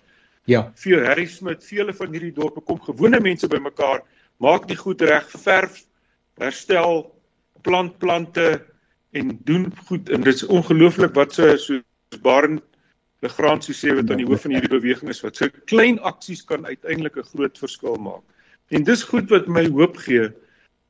Ja, 0.50 0.66
vir 0.82 1.06
Harry 1.06 1.28
Smit, 1.30 1.62
vele 1.64 1.94
van 1.94 2.12
hierdie 2.12 2.34
dorpe 2.34 2.60
kom 2.66 2.80
gewone 2.82 3.20
mense 3.22 3.48
bymekaar, 3.48 4.02
maak 4.42 4.66
die 4.68 4.76
goed 4.76 5.02
reg, 5.06 5.28
verf, 5.44 5.84
herstel, 6.42 7.06
plant 7.62 7.94
plante 8.02 8.48
en 9.12 9.38
doen 9.44 9.72
goed 9.86 10.08
en 10.08 10.20
dit 10.24 10.34
is 10.34 10.46
ongelooflik 10.46 11.14
wat 11.14 11.34
se 11.34 11.48
so 11.56 11.56
soos 11.56 12.20
Barend 12.22 12.62
Legrandsie 13.22 13.74
sê 13.74 13.94
wat 13.94 14.10
aan 14.10 14.20
die 14.20 14.26
hoof 14.26 14.44
van 14.46 14.54
hierdie 14.56 14.72
beweging 14.72 15.10
is 15.12 15.20
wat 15.22 15.38
so 15.38 15.48
klein 15.70 15.98
aksies 16.08 16.42
kan 16.44 16.66
uiteindelik 16.66 17.16
'n 17.16 17.30
groot 17.32 17.58
verskil 17.58 17.96
maak. 17.96 18.24
En 18.70 18.84
dis 18.84 19.02
goed 19.02 19.30
wat 19.30 19.46
my 19.46 19.68
hoop 19.68 19.96
gee. 19.96 20.30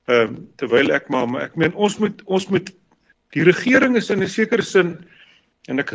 Ehm 0.09 0.29
um, 0.29 0.49
terwyl 0.57 0.91
ek 0.91 1.09
maar, 1.09 1.29
maar 1.29 1.43
ek 1.43 1.57
meen 1.57 1.75
ons 1.75 1.99
moet 1.99 2.23
ons 2.25 2.47
moet 2.49 2.73
die 3.37 3.45
regering 3.45 3.97
is 3.97 4.11
in 4.11 4.23
'n 4.23 4.29
sekere 4.29 4.63
sin 4.63 4.97
en 5.69 5.79
ek 5.79 5.93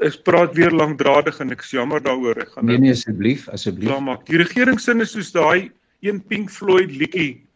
ek 0.00 0.22
praat 0.24 0.54
weer 0.54 0.70
lankdradig 0.70 1.40
en 1.40 1.50
ek 1.50 1.62
is 1.62 1.70
jammer 1.70 2.02
daaroor. 2.02 2.40
Ek 2.40 2.48
gaan 2.48 2.66
Nee 2.66 2.78
nee 2.78 2.90
asseblief, 2.90 3.48
asseblief. 3.48 3.88
Ja, 3.90 4.00
maar 4.00 4.18
die 4.24 4.38
regering 4.38 4.80
sin 4.80 5.00
is 5.00 5.12
soos 5.12 5.32
daai 5.32 5.70
een 6.00 6.22
Pink 6.22 6.50
Floyd 6.50 6.90
liedjie 6.90 7.46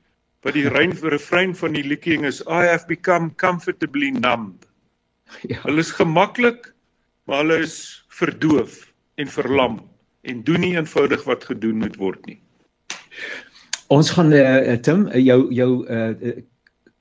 wat 0.46 0.54
die 0.54 0.68
rein 0.68 0.92
refrein 1.14 1.54
van 1.56 1.76
die 1.76 1.84
liedjie 1.84 2.20
is 2.26 2.40
I 2.46 2.66
have 2.66 2.86
become 2.86 3.34
comfortably 3.36 4.10
numb. 4.10 4.64
Ja. 5.42 5.60
Hulle 5.66 5.84
is 5.84 5.92
gemaklik, 5.92 6.72
maar 7.28 7.44
hulle 7.44 7.62
is 7.66 8.04
verdoof 8.08 8.92
en 9.20 9.28
verlam 9.28 9.80
en 10.22 10.42
doen 10.44 10.60
nie 10.60 10.74
eenvoudig 10.76 11.24
wat 11.24 11.44
gedoen 11.44 11.78
moet 11.84 11.96
word 11.96 12.24
nie. 12.26 12.38
Ons 13.92 14.10
gaan 14.10 14.32
uh, 14.32 14.76
Tim 14.84 15.06
uh, 15.08 15.20
jou 15.20 15.52
jou 15.54 15.70
uh, 15.88 16.32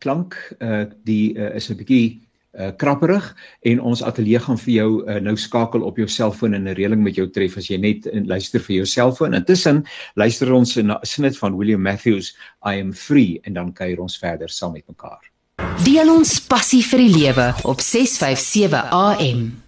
klank 0.03 0.37
uh, 0.59 0.85
die 1.07 1.35
uh, 1.35 1.55
is 1.55 1.69
'n 1.69 1.79
bietjie 1.79 2.26
uh, 2.57 2.71
krapperig 2.77 3.29
en 3.61 3.81
ons 3.81 4.03
ateljee 4.03 4.39
gaan 4.39 4.57
vir 4.57 4.73
jou 4.73 4.89
uh, 5.03 5.19
nou 5.21 5.35
skakel 5.37 5.85
op 5.85 5.97
jou 5.97 6.07
selfoon 6.07 6.53
in 6.53 6.67
'n 6.67 6.75
reëling 6.75 7.03
met 7.03 7.15
jou 7.15 7.27
tref 7.29 7.57
as 7.57 7.69
jy 7.69 7.77
net 7.77 8.07
uh, 8.07 8.21
luister 8.25 8.59
vir 8.59 8.75
jou 8.75 8.85
selfoon. 8.85 9.33
Intussen 9.33 9.85
luister 10.15 10.53
ons 10.53 10.77
'n 10.77 10.97
snit 11.03 11.37
van 11.37 11.55
William 11.57 11.81
Matthews 11.81 12.35
I 12.65 12.79
am 12.79 12.93
free 12.93 13.39
en 13.43 13.53
dan 13.53 13.73
kuier 13.73 13.99
ons 13.99 14.17
verder 14.17 14.49
saam 14.49 14.73
met 14.73 14.87
mekaar. 14.87 15.21
Deel 15.83 16.09
ons 16.09 16.39
passie 16.41 16.83
vir 16.83 16.99
die 16.99 17.13
lewe 17.13 17.53
op 17.63 17.81
657 17.81 18.91
AM. 18.91 19.66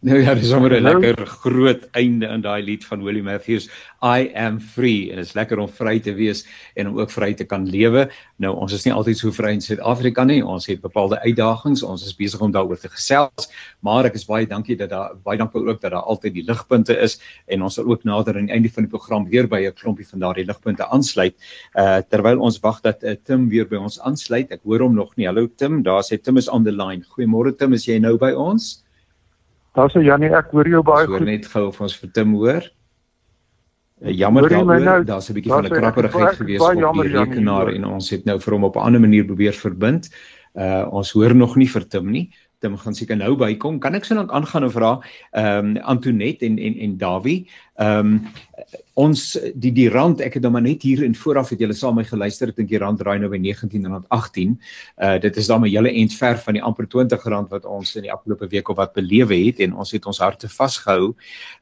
Nou 0.00 0.16
ja, 0.22 0.32
dis 0.34 0.48
sommer 0.48 0.72
'n 0.72 0.82
lekker 0.82 1.26
groot 1.26 1.82
einde 1.98 2.26
in 2.26 2.40
daai 2.40 2.62
lied 2.62 2.84
van 2.84 3.02
Willie 3.02 3.22
Matthews. 3.22 3.66
I 4.02 4.30
am 4.34 4.60
free 4.60 5.10
en 5.10 5.16
dit 5.16 5.26
is 5.26 5.34
lekker 5.34 5.58
om 5.58 5.68
vry 5.68 5.98
te 6.00 6.14
wees 6.14 6.46
en 6.74 6.88
om 6.88 7.00
ook 7.00 7.10
vry 7.10 7.34
te 7.34 7.44
kan 7.44 7.66
lewe. 7.68 8.08
Nou 8.38 8.54
ons 8.56 8.72
is 8.72 8.84
nie 8.84 8.94
altyd 8.94 9.18
so 9.18 9.30
vry 9.30 9.50
in 9.52 9.60
Suid-Afrika 9.60 10.24
nie. 10.24 10.40
Ons 10.46 10.66
het 10.66 10.80
bepaalde 10.80 11.20
uitdagings. 11.20 11.82
Ons 11.82 12.06
is 12.06 12.16
besig 12.16 12.40
om 12.40 12.52
daaroor 12.52 12.78
te 12.78 12.88
gesels, 12.88 13.50
maar 13.80 14.06
ek 14.06 14.14
is 14.14 14.24
baie 14.24 14.46
dankie 14.46 14.76
dat 14.76 14.90
daar 14.90 15.16
baie 15.24 15.38
dankie 15.38 15.66
ook 15.66 15.80
dat 15.80 15.90
daar 15.90 16.06
altyd 16.06 16.34
die 16.34 16.46
ligpunte 16.46 16.96
is 16.96 17.20
en 17.46 17.62
ons 17.62 17.74
sal 17.74 17.84
ook 17.84 18.04
nader 18.04 18.38
aan 18.38 18.46
die 18.46 18.54
einde 18.54 18.70
van 18.70 18.86
die 18.86 18.90
program 18.90 19.28
weer 19.28 19.48
by 19.48 19.66
'n 19.66 19.74
klompie 19.74 20.06
van 20.06 20.20
daardie 20.20 20.46
ligpunte 20.46 20.86
aansluit. 20.86 21.34
Uh 21.74 22.00
terwyl 22.08 22.40
ons 22.40 22.60
wag 22.60 22.80
dat 22.80 23.02
uh, 23.02 23.16
Tim 23.24 23.48
weer 23.48 23.66
by 23.66 23.76
ons 23.76 24.00
aansluit. 24.00 24.50
Ek 24.50 24.60
hoor 24.62 24.80
hom 24.80 24.94
nog 24.94 25.16
nie. 25.16 25.26
Hallo 25.26 25.48
Tim, 25.56 25.82
daar 25.82 26.02
sê 26.02 26.16
Tim 26.22 26.36
is 26.36 26.48
on 26.48 26.64
the 26.64 26.72
line. 26.72 27.02
Goeiemôre 27.04 27.56
Tim, 27.56 27.72
is 27.72 27.84
jy 27.84 27.98
nou 27.98 28.16
by 28.16 28.32
ons? 28.32 28.84
Daar's 29.78 29.92
so 29.92 30.02
Janie, 30.02 30.32
ek 30.34 30.50
hoor 30.50 30.68
jou 30.68 30.82
baie 30.82 31.06
goed. 31.06 31.18
Hoor 31.18 31.26
net 31.28 31.46
gou 31.46 31.66
of 31.68 31.80
ons 31.80 31.96
vir 32.00 32.10
Tim 32.16 32.34
hoor. 32.34 32.66
Eh, 34.00 34.12
jammer 34.16 34.48
daaroor, 34.48 34.80
nou, 34.80 34.98
daar's 35.04 35.30
'n 35.30 35.34
bietjie 35.34 35.52
van 35.52 35.66
'n 35.66 35.70
krapperigheid 35.70 36.36
gewees 36.36 36.60
op 36.60 36.74
jammer, 36.74 37.08
die 37.08 37.16
rekenaar 37.16 37.66
Janie, 37.66 37.78
en 37.78 37.84
ons 37.94 38.10
het 38.10 38.24
nou 38.24 38.38
vir 38.40 38.52
hom 38.54 38.64
op 38.64 38.76
'n 38.76 38.80
ander 38.80 39.00
manier 39.00 39.24
probeer 39.24 39.52
verbind. 39.52 40.10
Uh 40.54 40.88
ons 40.90 41.12
hoor 41.12 41.34
nog 41.34 41.56
nie 41.56 41.68
vir 41.68 41.88
Tim 41.88 42.10
nie. 42.10 42.30
Tim 42.60 42.76
gaan 42.76 42.94
seker 42.94 43.16
nou 43.16 43.36
bykom. 43.36 43.78
Kan 43.78 43.94
ek 43.94 44.04
sonder 44.04 44.28
aangaan 44.34 44.64
en 44.64 44.70
vra 44.70 45.00
ehm 45.32 45.76
um, 45.76 45.76
Antoinette 45.76 46.44
en 46.44 46.58
en 46.58 46.74
en 46.74 46.96
Dawie. 46.96 47.48
Ehm 47.80 48.06
um, 48.06 48.22
ons 49.00 49.20
die 49.56 49.70
die 49.72 49.88
rand 49.88 50.20
ek 50.20 50.34
het 50.36 50.44
nou 50.44 50.50
maar 50.52 50.64
net 50.64 50.82
hier 50.84 51.00
in 51.06 51.14
vooraf 51.16 51.52
het 51.54 51.62
julle 51.62 51.76
saam 51.76 51.96
my 51.96 52.04
geluister 52.04 52.50
ek 52.50 52.58
dink 52.58 52.68
die 52.68 52.80
rand 52.82 53.00
raai 53.06 53.18
nou 53.22 53.30
by 53.32 53.38
1918. 53.40 54.56
Uh 55.00 55.14
dit 55.22 55.36
is 55.40 55.48
dan 55.48 55.64
'n 55.64 55.70
hele 55.70 55.92
end 56.02 56.12
ver 56.12 56.36
van 56.44 56.54
die 56.58 56.62
amper 56.62 56.86
20 56.86 57.24
rand 57.24 57.50
wat 57.50 57.64
ons 57.64 57.94
in 57.96 58.02
die 58.02 58.12
afgelope 58.12 58.48
week 58.52 58.68
of 58.68 58.76
wat 58.76 58.92
belewe 58.92 59.36
het 59.46 59.60
en 59.60 59.72
ons 59.72 59.92
het 59.92 60.06
ons 60.06 60.18
harte 60.18 60.48
vasgehou. 60.48 61.14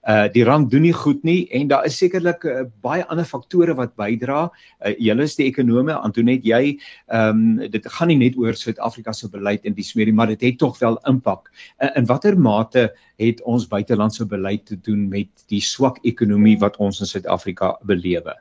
Uh 0.08 0.26
die 0.32 0.44
rand 0.44 0.70
doen 0.70 0.82
nie 0.82 0.92
goed 0.92 1.22
nie 1.22 1.48
en 1.52 1.68
daar 1.68 1.86
is 1.86 1.98
sekerlik 1.98 2.44
uh, 2.44 2.64
baie 2.82 3.04
ander 3.06 3.24
faktore 3.24 3.74
wat 3.74 3.94
bydra. 3.96 4.50
Uh, 4.84 4.94
julle 4.98 5.22
is 5.22 5.36
die 5.36 5.46
ekonome 5.46 5.94
Antoinette 5.94 6.48
jy 6.48 6.78
ehm 7.06 7.60
um, 7.60 7.70
dit 7.70 7.86
gaan 7.86 8.08
nie 8.08 8.18
net 8.18 8.36
oor 8.36 8.54
Suid-Afrika 8.54 9.12
se 9.12 9.28
beleid 9.28 9.64
en 9.64 9.74
die 9.74 9.84
smeerie 9.84 10.14
maar 10.14 10.26
dit 10.26 10.40
het 10.40 10.58
tog 10.58 10.78
wel 10.78 10.98
impak. 11.06 11.50
Uh, 11.78 11.90
in 11.94 12.06
watter 12.06 12.38
mate 12.38 12.90
het 13.18 13.42
ons 13.42 13.66
buitelandse 13.66 14.26
beleid 14.26 14.66
te 14.66 14.76
doen 14.80 15.08
met 15.08 15.28
die 15.50 15.60
swak 15.60 15.98
ekonomie 16.10 16.58
wat 16.64 16.76
ons 16.76 17.00
in 17.04 17.10
Suid-Afrika 17.10 17.76
belewe? 17.90 18.34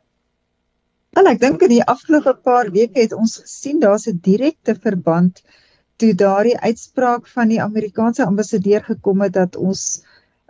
Wel, 1.17 1.31
ek 1.31 1.39
dink 1.41 1.63
in 1.65 1.71
die 1.71 1.85
afgelope 1.93 2.35
paar 2.45 2.69
weke 2.73 3.01
het 3.01 3.13
ons 3.15 3.39
gesien 3.43 3.79
daar's 3.83 4.07
'n 4.07 4.19
direkte 4.23 4.75
verband 4.75 5.41
toe 5.97 6.13
daardie 6.13 6.57
uitspraak 6.59 7.27
van 7.27 7.49
die 7.49 7.61
Amerikaanse 7.61 8.25
ambassadeur 8.25 8.83
gekom 8.83 9.21
het 9.25 9.33
dat 9.33 9.55
ons 9.55 10.03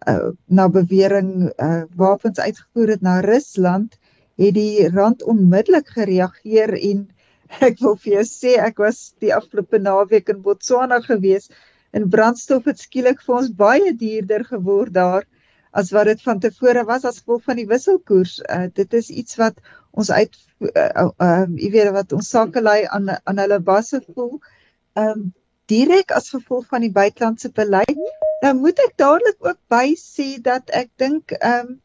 uh, 0.07 0.31
na 0.45 0.67
bewering 0.69 1.29
uh, 1.47 1.83
wapens 1.95 2.39
uitgevoer 2.39 2.89
het 2.95 3.01
na 3.01 3.19
Rusland, 3.19 3.95
het 4.37 4.53
die 4.53 4.89
rand 4.89 5.23
onmiddellik 5.23 5.87
gereageer 5.95 6.75
en 6.75 7.07
ek 7.69 7.79
wil 7.79 7.95
vir 8.03 8.17
jou 8.17 8.25
sê 8.27 8.57
ek 8.59 8.83
was 8.83 8.99
die 9.23 9.33
afgelope 9.33 9.79
naweek 9.79 10.29
in 10.33 10.43
Botswana 10.43 10.99
gewees 11.05 11.47
en 11.95 12.09
brandstof 12.11 12.67
het 12.67 12.83
skielik 12.83 13.23
vir 13.23 13.39
ons 13.39 13.53
baie 13.63 13.93
duurder 13.95 14.43
geword 14.51 14.93
daar 14.99 15.23
as 15.71 15.91
wat 15.95 16.05
dit 16.09 16.21
van 16.21 16.39
tevore 16.39 16.83
was 16.85 17.05
as 17.05 17.19
gevolg 17.23 17.43
van 17.43 17.59
die 17.59 17.67
wisselkoers. 17.67 18.39
Uh, 18.49 18.67
dit 18.73 18.93
is 18.93 19.09
iets 19.09 19.35
wat 19.41 19.59
ons 19.91 20.11
uit 20.11 20.37
uh, 20.59 21.07
uh, 21.07 21.45
jy 21.55 21.71
weet 21.73 21.91
wat 21.95 22.13
ons 22.13 22.29
sakelei 22.29 22.85
aan 22.85 23.09
aan 23.17 23.43
hulle 23.43 23.59
basse 23.59 24.01
voel. 24.13 24.37
Ehm 24.97 25.17
um, 25.17 25.27
direk 25.67 26.13
as 26.15 26.29
gevolg 26.31 26.69
van 26.71 26.85
die 26.85 26.93
buitelandse 26.95 27.49
beleid. 27.51 27.97
Nou 28.43 28.53
moet 28.55 28.79
ek 28.79 28.93
dadelik 29.01 29.35
ook 29.43 29.57
by 29.67 29.91
sê 29.99 30.37
dat 30.43 30.71
ek 30.71 30.93
dink 31.01 31.35
ehm 31.39 31.73
um, 31.73 31.75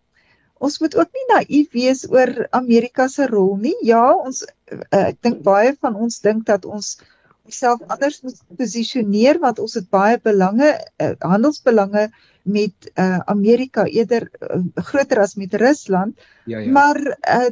ons 0.63 0.79
moet 0.79 0.95
ook 0.95 1.17
nie 1.19 1.25
naïef 1.33 1.73
wees 1.75 2.05
oor 2.07 2.31
Amerika 2.55 3.09
se 3.11 3.27
rol 3.27 3.57
nie. 3.59 3.75
Ja, 3.83 4.05
ons 4.15 4.45
uh, 4.47 4.79
ek 5.01 5.19
dink 5.27 5.43
baie 5.43 5.75
van 5.81 5.99
ons 5.99 6.21
dink 6.23 6.47
dat 6.47 6.65
ons 6.65 6.95
onsself 7.43 7.83
anders 7.91 8.21
moet 8.23 8.39
posisioneer 8.59 9.41
want 9.43 9.59
ons 9.59 9.75
het 9.75 9.89
baie 9.91 10.21
belange 10.23 10.71
uh, 11.03 11.15
handelsbelange 11.19 12.07
met 12.43 12.91
uh, 12.95 13.19
Amerika 13.19 13.85
eerder 13.85 14.29
uh, 14.41 14.63
groter 14.75 15.21
as 15.21 15.35
met 15.35 15.55
Rusland. 15.55 16.19
Ja, 16.45 16.59
ja. 16.59 16.71
Maar 16.71 17.01
uh, 17.07 17.51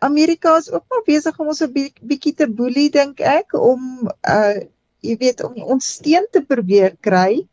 Amerika 0.00 0.56
is 0.56 0.70
ook 0.70 0.84
maar 0.88 1.02
besig 1.04 1.38
om 1.38 1.46
ons 1.46 1.62
'n 1.62 1.72
bietjie 2.00 2.34
te 2.34 2.48
boelie 2.48 2.90
dink 2.90 3.20
ek 3.20 3.52
om 3.52 4.10
uh 4.28 4.60
jy 5.00 5.16
weet 5.16 5.42
om 5.44 5.54
ons 5.74 5.86
steen 5.96 6.26
te 6.32 6.42
probeer 6.44 6.96
kry. 7.00 7.48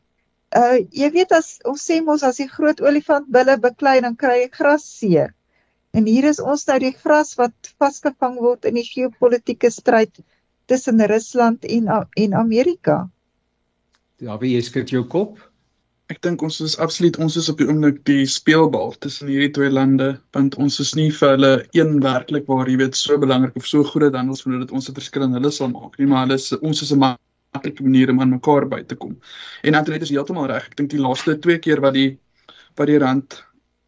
Uh 0.56 0.78
jy 0.92 1.12
weet 1.12 1.32
as 1.32 1.60
ons 1.63 1.84
sê 1.90 2.00
mos 2.04 2.24
as 2.24 2.40
die 2.44 2.48
groot 2.48 2.82
olifant 2.82 3.28
bulle 3.28 3.58
beklei 3.60 4.00
dan 4.02 4.16
kry 4.16 4.42
hy 4.44 4.50
gras 4.52 4.84
seer. 5.00 5.34
En 5.92 6.06
hier 6.06 6.28
is 6.30 6.40
ons 6.40 6.66
nou 6.68 6.80
die 6.80 6.94
gras 6.94 7.36
wat 7.36 7.74
vasgevang 7.80 8.36
word 8.40 8.66
in 8.66 8.76
die 8.80 8.88
geopolitiese 8.88 9.72
stryd 9.72 10.20
tussen 10.68 11.02
Rusland 11.02 11.66
en 11.66 11.88
en 12.16 12.34
Amerika. 12.34 13.10
Ja, 14.20 14.38
wie 14.38 14.56
jy 14.56 14.62
skud 14.62 14.90
jou 14.90 15.04
kop? 15.08 15.40
Ek 16.13 16.22
dink 16.24 16.43
ons 16.46 16.58
is 16.63 16.78
absoluut 16.84 17.17
ons 17.20 17.36
is 17.39 17.50
op 17.52 17.60
die 17.60 17.67
oomblik 17.67 17.98
die 18.08 18.26
speelbal 18.32 18.93
tussen 19.04 19.28
hierdie 19.28 19.52
twee 19.58 19.72
lande 19.74 20.13
want 20.38 20.56
ons 20.63 20.80
is 20.80 20.93
nie 20.96 21.10
vir 21.12 21.34
hulle 21.34 21.50
een 21.76 21.98
werklik 22.06 22.46
waar 22.48 22.70
jy 22.72 22.78
weet 22.80 22.96
so 22.96 23.20
belangrik 23.20 23.58
of 23.60 23.67
so 23.67 23.84
groot 23.84 24.15
handels 24.15 24.46
van 24.46 24.62
dit 24.62 24.72
ons 24.72 24.88
het 24.88 24.96
verskil 25.02 25.26
en 25.26 25.36
hulle 25.36 25.52
sal 25.52 25.74
maak 25.74 25.98
nie 26.00 26.08
maar 26.08 26.24
hulle 26.24 26.38
is 26.39 26.54
ons 26.62 26.84
is 26.86 26.93
'n 26.96 27.02
maklike 27.04 27.84
manier 27.84 28.13
om 28.13 28.22
aan 28.22 28.32
mekaar 28.36 28.67
by 28.70 28.82
te 28.84 28.96
kom. 28.96 29.17
En 29.63 29.76
Antoinette 29.76 30.08
is 30.08 30.13
heeltemal 30.15 30.48
reg. 30.52 30.70
Ek 30.72 30.78
dink 30.80 30.89
die 30.93 31.02
laaste 31.02 31.36
twee 31.43 31.60
keer 31.60 31.82
wat 31.82 31.93
die 31.93 32.17
wat 32.78 32.88
die 32.88 33.00
rand 33.04 33.43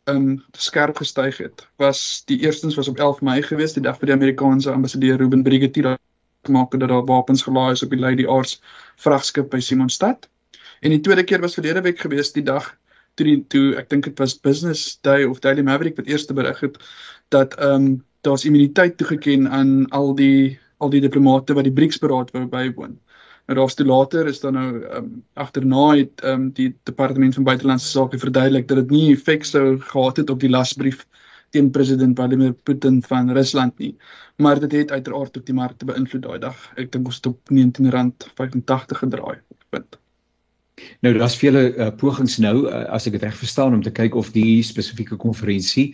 um 0.09 0.43
skerp 0.57 0.97
gestyg 0.97 1.37
het, 1.37 1.67
was 1.77 2.23
die 2.25 2.39
eerstens 2.41 2.75
was 2.75 2.87
op 2.89 2.97
11 2.97 3.21
Mei 3.21 3.41
gewees, 3.45 3.75
die 3.77 3.83
dag 3.85 3.99
vir 3.99 4.09
die 4.09 4.17
Amerikaanse 4.17 4.71
ambassadeur 4.73 5.19
Ruben 5.21 5.43
Brigetier 5.43 5.97
gemaak 6.47 6.73
het 6.73 6.81
dat 6.81 6.89
daar 6.89 7.05
wapens 7.05 7.43
gelaai 7.45 7.71
is 7.71 7.83
op 7.83 7.93
die 7.93 7.99
Lady 7.99 8.25
Arts 8.25 8.59
vragskip 8.97 9.51
by 9.53 9.59
Simonstad. 9.59 10.27
En 10.79 10.93
die 10.95 11.01
tweede 11.03 11.23
keer 11.23 11.41
was 11.41 11.57
verlede 11.57 11.81
week 11.81 11.99
gewees, 11.99 12.31
die 12.31 12.43
dag 12.43 12.77
toe 13.19 13.27
die 13.27 13.39
toe 13.51 13.65
ek 13.79 13.89
dink 13.91 14.07
dit 14.07 14.21
was 14.21 14.37
Business 14.39 14.99
Day 15.03 15.25
of 15.27 15.41
Daily 15.43 15.65
Maverick 15.67 15.97
wat 15.99 16.07
eers 16.07 16.27
berig 16.31 16.63
het 16.63 16.79
dat 17.35 17.57
ehm 17.59 17.75
um, 17.75 17.89
daar's 18.27 18.43
immuniteit 18.45 18.97
toegeken 18.99 19.47
aan 19.49 19.87
al 19.95 20.15
die 20.15 20.59
al 20.83 20.89
die 20.91 21.01
diplomate 21.03 21.55
wat 21.55 21.67
die 21.67 21.75
BRICS-beraad 21.75 22.33
wou 22.35 22.45
bywoon. 22.51 22.97
Nou 23.47 23.55
daar's 23.59 23.75
toe 23.79 23.85
later 23.87 24.27
is 24.27 24.39
dan 24.43 24.53
nou 24.53 24.69
ehm 24.83 24.97
um, 25.03 25.23
agterna 25.33 25.85
het 25.99 26.23
ehm 26.23 26.33
um, 26.33 26.49
die 26.61 26.69
departement 26.89 27.35
van 27.35 27.47
buitelandse 27.51 27.91
sake 27.91 28.19
verduidelik 28.19 28.67
dat 28.67 28.83
dit 28.83 28.91
nie 28.95 29.13
effek 29.13 29.45
sou 29.45 29.79
gehad 29.91 30.17
het 30.23 30.29
op 30.29 30.39
die 30.39 30.51
lasbrief 30.51 31.05
teen 31.49 31.71
president 31.71 32.15
Vladimir 32.15 32.53
Putin 32.53 33.01
van 33.03 33.31
Rusland 33.33 33.77
nie. 33.77 33.95
Maar 34.37 34.59
dit 34.59 34.71
het 34.71 34.91
uiteraard 34.91 35.37
ook 35.37 35.45
die 35.45 35.55
markte 35.55 35.85
beïnvloed 35.85 36.21
daai 36.21 36.39
dag. 36.39 36.59
Ek 36.77 36.91
dink 36.91 37.09
ons 37.09 37.15
het 37.15 37.31
op 37.31 37.39
R19.85 37.51 39.01
gedraai. 39.01 39.39
Punt. 39.69 39.99
Nou 41.01 41.13
daar's 41.17 41.37
vele 41.39 41.61
uh, 41.75 41.89
pogings 41.95 42.37
nou 42.37 42.67
uh, 42.67 42.83
as 42.93 43.07
ek 43.07 43.15
dit 43.17 43.23
reg 43.23 43.35
verstaan 43.39 43.73
om 43.73 43.81
te 43.83 43.91
kyk 43.91 44.15
of 44.19 44.31
die 44.35 44.59
spesifieke 44.65 45.15
konferensie 45.19 45.85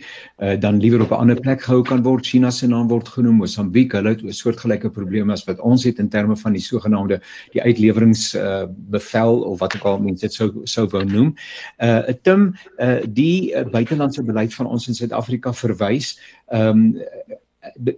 uh, 0.42 0.54
dan 0.60 0.80
liewer 0.82 1.04
op 1.04 1.14
'n 1.14 1.22
ander 1.26 1.40
plek 1.40 1.62
gehou 1.62 1.82
kan 1.82 2.02
word. 2.02 2.26
China 2.26 2.50
se 2.50 2.66
naam 2.66 2.88
word 2.88 3.08
genoem, 3.08 3.36
Mosambiek, 3.42 3.92
hulle 3.92 4.14
het 4.14 4.22
'n 4.22 4.32
soortgelyke 4.32 4.90
probleme 4.90 5.32
as 5.32 5.44
wat 5.44 5.60
ons 5.60 5.84
het 5.84 5.98
in 5.98 6.08
terme 6.08 6.36
van 6.36 6.52
die 6.52 6.62
sogenaamde 6.62 7.20
die 7.52 7.62
uitlewerings 7.62 8.34
uh, 8.34 8.64
bevel 8.90 9.42
of 9.42 9.58
wat 9.60 9.74
ek 9.74 9.84
al 9.84 9.98
mense 9.98 10.26
dit 10.26 10.32
sou 10.32 10.50
sou 10.64 10.86
wou 10.88 11.04
noem. 11.04 11.34
Uh 11.78 12.02
Tim, 12.22 12.54
uh 12.78 13.00
die 13.06 13.54
uh, 13.54 13.64
buitelandse 13.70 14.22
beleid 14.22 14.54
van 14.54 14.66
ons 14.66 14.88
in 14.88 14.94
Suid-Afrika 14.94 15.52
verwys 15.52 16.18
ehm 16.50 16.94
um, 16.94 16.94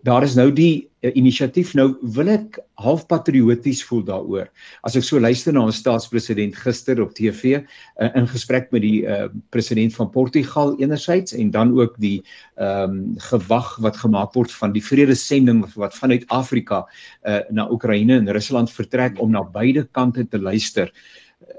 daar 0.03 0.23
is 0.23 0.35
nou 0.35 0.49
die 0.53 0.89
uh, 1.05 1.11
inisiatief 1.17 1.75
nou 1.79 1.93
wil 2.15 2.31
ek 2.33 2.59
half 2.83 3.05
patrioties 3.11 3.81
voel 3.87 4.03
daaroor. 4.07 4.49
As 4.87 4.97
ek 4.99 5.07
so 5.07 5.21
luister 5.21 5.55
na 5.55 5.65
ons 5.69 5.79
staatspresident 5.81 6.57
gister 6.59 7.01
op 7.03 7.15
TV 7.17 7.59
uh, 7.59 8.09
in 8.19 8.29
gesprek 8.31 8.71
met 8.75 8.85
die 8.85 9.05
uh, 9.07 9.29
president 9.55 9.95
van 9.97 10.11
Portugal 10.15 10.75
enerzijds 10.81 11.37
en 11.37 11.53
dan 11.55 11.75
ook 11.79 11.97
die 12.03 12.19
ehm 12.59 12.91
um, 12.91 12.99
gewag 13.29 13.77
wat 13.85 13.97
gemaak 13.97 14.35
word 14.35 14.53
van 14.53 14.73
die 14.75 14.83
vredesending 14.83 15.65
wat 15.77 15.95
vanuit 15.95 16.27
Afrika 16.35 16.85
uh, 16.85 17.41
na 17.51 17.69
Oekraïne 17.71 18.19
en 18.19 18.33
Rusland 18.33 18.71
vertrek 18.71 19.21
om 19.23 19.31
na 19.31 19.45
beide 19.45 19.87
kante 19.93 20.27
te 20.29 20.39
luister. 20.41 20.93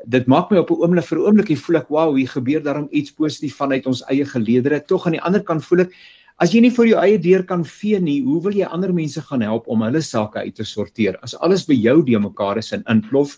Dit 0.05 0.27
maak 0.27 0.51
my 0.51 0.57
op 0.59 0.71
'n 0.71 0.81
oomblik 0.83 1.05
vir 1.05 1.17
'n 1.17 1.25
oomblik 1.25 1.57
voel 1.57 1.77
ek 1.77 1.89
wow, 1.89 2.15
hier 2.15 2.27
gebeur 2.27 2.63
daarom 2.63 2.87
iets 2.91 3.11
positief 3.11 3.55
vanuit 3.55 3.85
ons 3.85 4.03
eie 4.09 4.25
geleedere. 4.25 4.85
Tog 4.85 5.05
aan 5.05 5.17
die 5.17 5.21
ander 5.21 5.43
kant 5.43 5.65
voel 5.65 5.79
ek 5.79 5.93
As 6.39 6.53
jy 6.55 6.61
nie 6.63 6.71
vir 6.71 6.87
jou 6.87 6.99
eie 7.01 7.17
deur 7.19 7.41
kan 7.43 7.65
vee 7.67 7.99
nie, 7.99 8.21
hoe 8.23 8.39
wil 8.45 8.55
jy 8.55 8.67
ander 8.71 8.93
mense 8.95 9.19
gaan 9.27 9.41
help 9.43 9.65
om 9.67 9.81
hulle 9.83 9.99
sake 10.01 10.39
uit 10.39 10.55
te 10.55 10.63
sorteer? 10.63 11.17
As 11.25 11.35
alles 11.43 11.65
by 11.67 11.75
jou 11.75 11.97
de 12.07 12.19
mekaar 12.19 12.57
is 12.61 12.71
en 12.71 12.85
inplof, 12.87 13.35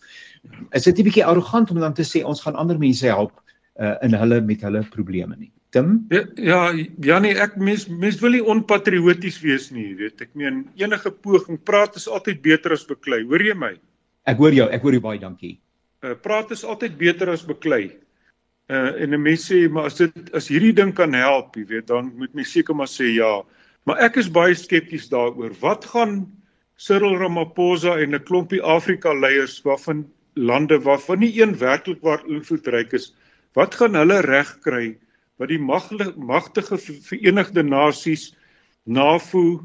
is 0.78 0.86
dit 0.86 1.00
'n 1.00 1.08
bietjie 1.10 1.26
arrogant 1.26 1.72
om 1.72 1.80
dan 1.80 1.94
te 1.98 2.06
sê 2.06 2.22
ons 2.24 2.42
gaan 2.42 2.56
ander 2.56 2.78
mense 2.78 3.08
help 3.08 3.34
uh, 3.80 3.96
in 4.06 4.14
hulle 4.14 4.42
met 4.42 4.62
hulle 4.62 4.84
probleme 4.94 5.36
nie. 5.38 5.52
Tim? 5.72 6.06
Ja, 6.12 6.22
ja, 6.36 6.60
Janie, 7.00 7.34
ek 7.40 7.56
mens 7.58 7.88
mens 7.88 8.20
wil 8.22 8.36
nie 8.36 8.44
onpatrioties 8.44 9.40
wees 9.42 9.72
nie, 9.72 9.96
weet. 9.96 10.22
Ek 10.22 10.36
meen 10.36 10.68
enige 10.76 11.12
poging 11.12 11.58
praat 11.64 11.96
is 11.96 12.08
altyd 12.08 12.42
beter 12.44 12.76
as 12.76 12.86
beklei. 12.86 13.24
Hoor 13.24 13.42
jy 13.42 13.56
my? 13.56 13.74
Ek 14.28 14.38
hoor 14.38 14.54
jou, 14.54 14.68
ek 14.70 14.84
hoor 14.84 14.94
jou 14.94 15.02
baie 15.02 15.20
dankie. 15.20 15.56
Uh, 16.04 16.14
praat 16.14 16.52
is 16.52 16.66
altyd 16.68 17.00
beter 17.00 17.32
as 17.32 17.46
beklei. 17.48 17.96
Uh 18.72 19.02
en 19.04 19.12
'n 19.14 19.22
mens 19.22 19.48
sê 19.52 19.68
maar 19.70 19.90
as 19.92 19.98
dit 20.00 20.30
as 20.34 20.48
hierdie 20.48 20.74
ding 20.74 20.94
kan 20.96 21.14
help, 21.14 21.56
jy 21.60 21.66
weet, 21.68 21.88
dan 21.88 22.14
moet 22.16 22.34
mens 22.34 22.52
seker 22.52 22.76
maar 22.76 22.88
sê 22.88 23.10
ja. 23.12 23.44
Maar 23.86 24.00
ek 24.08 24.18
is 24.22 24.32
baie 24.32 24.56
skepties 24.56 25.10
daaroor. 25.12 25.52
Wat 25.60 25.86
gaan 25.86 26.32
Cyril 26.78 27.18
Ramaphosa 27.20 27.98
en 28.00 28.16
'n 28.16 28.24
klompie 28.24 28.62
Afrika 28.62 29.14
leiers 29.14 29.62
waarvan 29.66 30.06
lande 30.36 30.80
waarvan 30.80 31.20
nie 31.20 31.42
een 31.42 31.58
werklik 31.58 32.02
waar 32.02 32.24
invloedryk 32.28 32.94
is, 32.94 33.14
wat 33.54 33.76
gaan 33.76 33.96
hulle 33.96 34.22
reg 34.22 34.60
kry 34.64 34.96
wat 35.42 35.50
die 35.50 35.60
magtige 35.60 36.78
Verenigde 36.78 37.64
Nasies 37.64 38.36
NAVO 38.86 39.64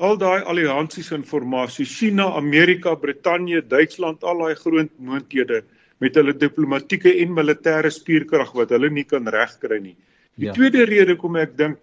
al 0.00 0.16
daai 0.16 0.40
alliansies 0.48 1.10
informasie 1.12 1.84
China, 1.84 2.30
Amerika, 2.36 2.94
Brittanje, 2.96 3.60
Duitsland, 3.60 4.24
al 4.24 4.40
daai 4.40 4.54
groot 4.56 4.90
moondhede 4.98 5.60
met 6.00 6.16
hulle 6.16 6.34
diplomatieke 6.36 7.12
en 7.22 7.34
militêre 7.36 7.90
spierkrag 7.92 8.54
wat 8.56 8.72
hulle 8.74 8.90
nie 8.90 9.04
kan 9.04 9.28
regkry 9.28 9.80
nie. 9.82 9.96
Die 10.40 10.48
ja. 10.48 10.54
tweede 10.56 10.86
rede 10.88 11.16
kom 11.20 11.36
ek 11.36 11.56
dink 11.58 11.78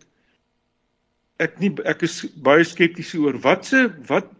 ek 1.43 1.59
nie 1.61 1.69
ek 1.85 2.03
is 2.07 2.23
baie 2.41 2.65
skepties 2.65 3.13
oor 3.19 3.37
wat 3.43 3.69
se 3.69 3.85
wat 4.09 4.31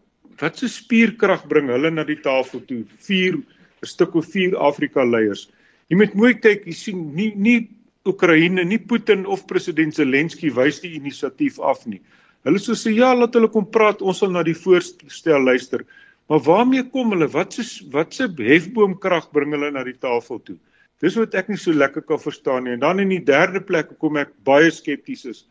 wat 0.42 0.58
se 0.58 0.70
spierkrag 0.70 1.46
bring 1.50 1.70
hulle 1.74 1.92
na 1.94 2.06
die 2.06 2.20
tafel 2.22 2.62
toe. 2.70 2.84
4 3.06 3.38
'n 3.38 3.44
stuk 3.86 4.16
of 4.16 4.26
4 4.34 4.58
Afrika 4.58 5.06
leiers. 5.06 5.50
Jy 5.90 5.98
moet 5.98 6.13
mooi 6.13 6.34
kyk, 6.34 6.66
jy 6.66 6.74
sien 6.74 7.16
nie 7.16 7.34
nie 7.36 7.70
Oekraïne, 8.08 8.63
nie 8.63 8.80
Putin 8.80 9.26
of 9.26 9.46
president 9.48 9.96
Zelensky 9.96 10.50
wys 10.54 10.80
die 10.80 10.96
inisiatief 10.96 11.60
af 11.60 11.86
nie. 11.86 12.00
Hulle 12.48 12.60
sê 12.62 12.76
so 12.76 12.90
ja, 12.90 13.12
laat 13.13 13.36
hulle 13.36 13.50
kom 13.52 13.66
praat, 13.68 14.02
ons 14.02 14.22
sal 14.22 14.32
na 14.32 14.44
die 14.48 14.56
voorstel 14.56 15.44
luister. 15.44 15.84
Maar 16.28 16.40
waarmee 16.44 16.84
kom 16.92 17.12
hulle? 17.16 17.28
Wat 17.32 17.54
se 17.54 17.63
wat 17.92 18.13
se 18.13 18.28
hefboomkrag 18.36 19.30
bring 19.32 19.54
hulle 19.56 19.72
na 19.72 19.84
die 19.88 19.98
tafel 19.98 20.42
toe? 20.44 20.58
Dis 21.00 21.16
wat 21.16 21.36
ek 21.38 21.48
nie 21.52 21.60
so 21.62 21.72
lekker 21.74 22.04
kan 22.04 22.20
verstaan 22.20 22.66
nie. 22.66 22.74
En 22.76 22.84
dan 22.84 23.00
in 23.00 23.13
die 23.13 23.24
derde 23.24 23.62
plek 23.62 23.94
kom 24.02 24.18
ek 24.18 24.34
baie 24.48 24.72
skepties 24.74 25.26
is 25.26 25.46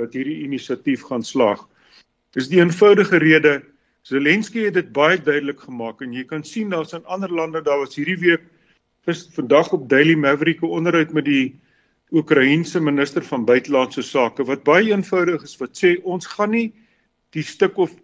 dat 0.00 0.14
hierdie 0.16 0.44
inisiatief 0.46 1.04
gaan 1.10 1.24
slaag. 1.26 1.66
Dis 2.32 2.48
die 2.48 2.62
eenvoudige 2.62 3.20
rede 3.20 3.60
Zelensky 4.08 4.64
het 4.66 4.74
dit 4.74 4.88
baie 4.94 5.18
duidelik 5.20 5.60
gemaak 5.62 6.00
en 6.02 6.14
jy 6.16 6.24
kan 6.26 6.42
sien 6.42 6.72
daar's 6.72 6.94
in 6.96 7.04
ander 7.06 7.30
lande 7.30 7.60
daar 7.62 7.84
was 7.84 7.94
hierdie 7.94 8.18
week 8.18 8.48
vis 9.06 9.26
vandag 9.36 9.70
op 9.76 9.84
Daily 9.90 10.16
Maverick 10.18 10.62
'n 10.62 10.74
onderhoud 10.78 11.12
met 11.12 11.24
die 11.24 11.60
Oekraïense 12.10 12.80
minister 12.80 13.22
van 13.22 13.44
buitelandse 13.44 14.02
sake 14.02 14.44
wat 14.44 14.64
baie 14.64 14.90
eenvoudig 14.90 15.42
is 15.42 15.54
wat 15.60 15.78
sê 15.78 16.02
ons 16.02 16.26
gaan 16.26 16.50
nie 16.50 16.72
die 17.30 17.42
stuk 17.42 17.78
of 17.78 17.94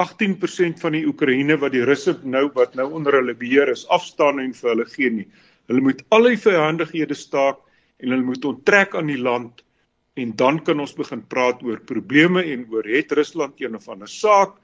18% 0.00 0.80
van 0.80 0.96
die 0.96 1.04
Oekraïne 1.06 1.58
wat 1.60 1.74
die 1.74 1.84
Russe 1.84 2.14
nou 2.24 2.46
wat 2.56 2.76
nou 2.78 2.88
onder 2.96 3.18
hulle 3.18 3.34
beheer 3.36 3.68
is, 3.68 3.84
afstaan 3.92 4.40
en 4.40 4.54
vir 4.56 4.70
hulle 4.72 4.86
gee 4.94 5.10
nie. 5.10 5.26
Hulle 5.68 5.84
moet 5.84 6.00
al 6.14 6.30
die 6.30 6.40
vyandighede 6.40 7.16
staak 7.18 7.60
en 8.00 8.10
hulle 8.14 8.24
moet 8.24 8.44
onttrek 8.48 8.96
aan 8.96 9.12
die 9.12 9.20
land 9.20 9.62
en 10.20 10.32
dan 10.36 10.58
kan 10.64 10.80
ons 10.80 10.96
begin 10.96 11.22
praat 11.28 11.62
oor 11.64 11.80
probleme 11.88 12.42
en 12.52 12.66
oor 12.72 12.88
het 12.88 13.12
Rusland 13.16 13.60
een 13.60 13.76
of 13.76 13.88
ander 13.88 14.10
saak 14.10 14.58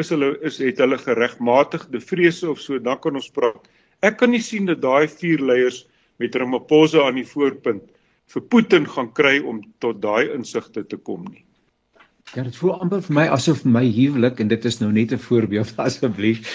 is 0.00 0.10
hulle 0.12 0.34
is 0.48 0.58
het 0.60 0.80
hulle 0.80 0.98
geregmatigde 1.00 2.00
vrese 2.00 2.50
of 2.50 2.60
so 2.60 2.78
dan 2.80 3.00
kan 3.00 3.16
ons 3.16 3.30
praat. 3.30 3.68
Ek 4.02 4.18
kan 4.20 4.32
nie 4.32 4.42
sien 4.42 4.66
dat 4.66 4.80
daai 4.82 5.08
vier 5.08 5.40
leiers 5.40 5.84
met 6.20 6.34
Ramaphosa 6.36 7.06
aan 7.06 7.20
die 7.20 7.28
voorpunt 7.28 7.84
vir 8.32 8.44
Putin 8.48 8.88
gaan 8.88 9.12
kry 9.12 9.38
om 9.44 9.60
tot 9.84 10.00
daai 10.02 10.32
insigte 10.32 10.84
te 10.88 10.96
kom 10.96 11.26
nie. 11.28 11.44
Ja, 12.32 12.42
dit 12.46 12.56
voel 12.56 12.78
amper 12.80 13.02
vir 13.04 13.12
my 13.12 13.22
asof 13.28 13.58
my 13.68 13.82
huwelik 13.92 14.38
en 14.40 14.48
dit 14.48 14.62
is 14.64 14.78
nou 14.80 14.88
net 14.92 15.10
'n 15.12 15.20
voorbeeld 15.20 15.72
asseblief, 15.86 16.46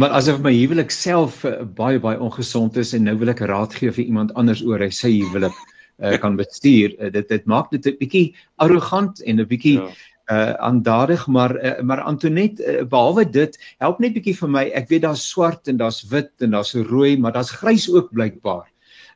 maar 0.00 0.14
asof 0.16 0.38
my 0.40 0.52
huwelik 0.54 0.90
self 0.90 1.44
uh, 1.44 1.60
baie 1.76 2.00
baie 2.00 2.16
ongesond 2.16 2.76
is 2.80 2.94
en 2.96 3.04
nou 3.04 3.18
wil 3.20 3.28
ek 3.28 3.42
raad 3.50 3.76
gee 3.76 3.92
vir 3.92 4.04
iemand 4.04 4.32
anders 4.40 4.62
oor 4.64 4.80
hy 4.80 4.88
sê 4.88 5.12
huwelik 5.12 5.52
uh, 6.00 6.16
kan 6.24 6.38
bestuur. 6.42 6.96
Uh, 6.96 7.12
dit 7.12 7.28
dit 7.28 7.44
maak 7.44 7.68
dit 7.70 7.84
'n 7.84 8.00
bietjie 8.00 8.34
arrogant 8.56 9.20
en 9.28 9.40
'n 9.40 9.48
bietjie 9.52 9.76
ja. 9.76 9.92
uh 10.32 10.56
aandadig 10.70 11.28
maar 11.28 11.52
uh, 11.60 11.82
maar 11.84 12.00
Antonet 12.00 12.56
uh, 12.60 12.88
behalwe 12.88 13.28
dit 13.28 13.60
help 13.78 14.00
net 14.00 14.16
bietjie 14.16 14.38
vir 14.40 14.48
my. 14.48 14.64
Ek 14.72 14.88
weet 14.88 15.04
daar's 15.04 15.28
swart 15.28 15.68
en 15.68 15.76
daar's 15.76 16.00
wit 16.08 16.32
en 16.40 16.56
daar's 16.56 16.72
rooi 16.74 17.18
maar 17.20 17.36
daar's 17.36 17.52
grys 17.52 17.90
ook 17.92 18.08
blykbaar. 18.08 18.64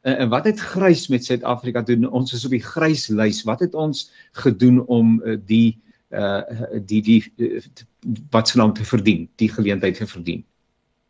Uh, 0.04 0.20
en 0.20 0.28
wat 0.28 0.44
het 0.44 0.60
grys 0.60 1.08
met 1.08 1.24
Suid-Afrika 1.24 1.80
doen? 1.80 2.04
Ons 2.04 2.32
is 2.36 2.44
op 2.44 2.52
die 2.52 2.66
grys 2.72 3.08
lys 3.08 3.46
wat 3.48 3.60
het 3.64 3.74
ons 3.74 4.10
gedoen 4.32 4.84
om 4.84 5.22
uh, 5.24 5.40
die 5.46 5.80
uh, 6.10 6.42
die 6.86 7.02
die 7.02 7.20
wat 8.30 8.48
se 8.48 8.58
naam 8.58 8.72
te 8.74 8.84
verdien, 8.84 9.28
die 9.36 9.50
geleentheid 9.52 9.96
te 9.96 10.06
verdien. 10.06 10.44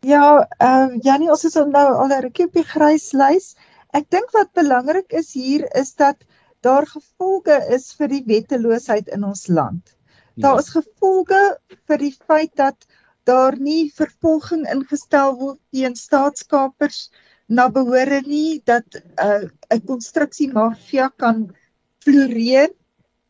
Ja, 0.01 0.47
ehm 0.59 0.97
uh, 0.97 0.99
Janie, 1.05 1.31
ons 1.31 1.45
is 1.45 1.55
nou 1.55 1.87
al 1.93 2.09
'n 2.09 2.23
rukkie 2.27 2.47
op 2.47 2.55
die 2.57 2.65
gryslys. 2.65 3.55
Ek 3.93 4.11
dink 4.11 4.31
wat 4.33 4.53
belangrik 4.53 5.13
is 5.13 5.33
hier 5.33 5.67
is 5.77 5.95
dat 5.95 6.17
daar 6.61 6.87
gevolge 6.87 7.57
is 7.75 7.93
vir 7.99 8.09
die 8.09 8.25
wetteloosheid 8.27 9.09
in 9.09 9.25
ons 9.25 9.47
land. 9.49 9.97
Ja. 10.35 10.49
Daar 10.49 10.59
is 10.59 10.71
gevolge 10.73 11.41
vir 11.89 11.99
die 11.99 12.15
feit 12.27 12.55
dat 12.57 12.87
daar 13.25 13.57
nie 13.59 13.93
vervolging 13.95 14.67
ingestel 14.73 15.37
word 15.39 15.59
teen 15.73 15.97
staatskapers 15.97 17.11
na 17.49 17.69
behore 17.69 18.23
nie 18.27 18.63
dat 18.65 18.87
'n 18.95 19.03
uh, 19.27 19.49
'n 19.77 19.85
konstruksie 19.87 20.53
mafia 20.53 21.09
kan 21.17 21.51
floreer 22.05 22.71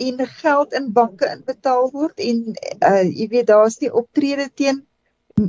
en 0.06 0.26
geld 0.42 0.72
in 0.78 0.92
banke 0.96 1.28
inbetaal 1.28 1.90
word 1.92 2.22
en 2.30 2.42
uh 2.88 3.04
jy 3.04 3.26
weet 3.34 3.48
daar's 3.50 3.78
die 3.82 3.92
optrede 4.02 4.48
teen 4.60 4.84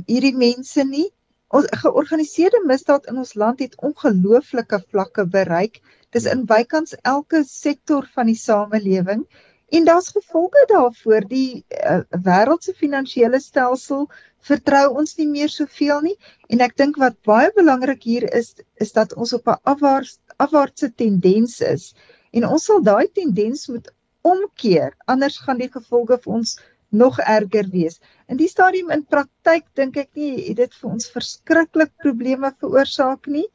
hierdie 0.08 0.36
mense 0.36 0.84
nie. 0.88 1.08
Ons 1.52 1.68
georganiseerde 1.84 2.62
misdaad 2.68 3.08
in 3.12 3.20
ons 3.22 3.34
land 3.42 3.60
het 3.60 3.76
ongelooflike 3.88 4.78
vlakke 4.90 5.26
bereik. 5.36 5.80
Dis 6.16 6.28
in 6.28 6.46
bykans 6.48 6.96
elke 7.14 7.42
sektor 7.48 8.08
van 8.14 8.30
die 8.32 8.38
samelewing 8.40 9.24
en 9.72 9.88
daar's 9.88 10.12
gevolge 10.12 10.64
daarvoor. 10.68 11.26
Die 11.28 11.64
uh, 11.80 12.00
wêreldse 12.28 12.74
finansiële 12.76 13.40
stelsel 13.40 14.08
vertrou 14.48 14.86
ons 15.00 15.14
nie 15.18 15.28
meer 15.30 15.52
soveel 15.52 16.00
nie 16.08 16.16
en 16.52 16.64
ek 16.66 16.76
dink 16.80 16.98
wat 17.00 17.20
baie 17.28 17.52
belangrik 17.56 18.04
hier 18.08 18.26
is 18.40 18.54
is 18.82 18.92
dat 18.96 19.14
ons 19.14 19.32
op 19.38 19.48
'n 19.48 19.60
afwaarts 19.74 20.18
afwaartse 20.36 20.90
tendens 21.02 21.60
is 21.60 21.92
en 22.32 22.48
ons 22.48 22.64
sal 22.64 22.82
daai 22.82 23.06
tendens 23.20 23.68
moet 23.68 23.92
omkeer 24.22 24.94
anders 25.10 25.38
gaan 25.42 25.58
die 25.58 25.70
gevolge 25.72 26.18
vir 26.22 26.38
ons 26.38 26.56
nog 26.92 27.18
erger 27.18 27.68
wees. 27.72 28.00
In 28.28 28.36
die 28.36 28.48
stadium 28.48 28.90
in 28.92 29.04
praktyk 29.08 29.64
dink 29.78 29.96
ek 29.96 30.10
nie 30.18 30.32
het 30.48 30.58
dit 30.60 30.74
vir 30.80 30.90
ons 30.90 31.10
verskriklik 31.14 31.92
probleme 32.04 32.52
veroorsaak 32.60 33.26
nie. 33.26 33.46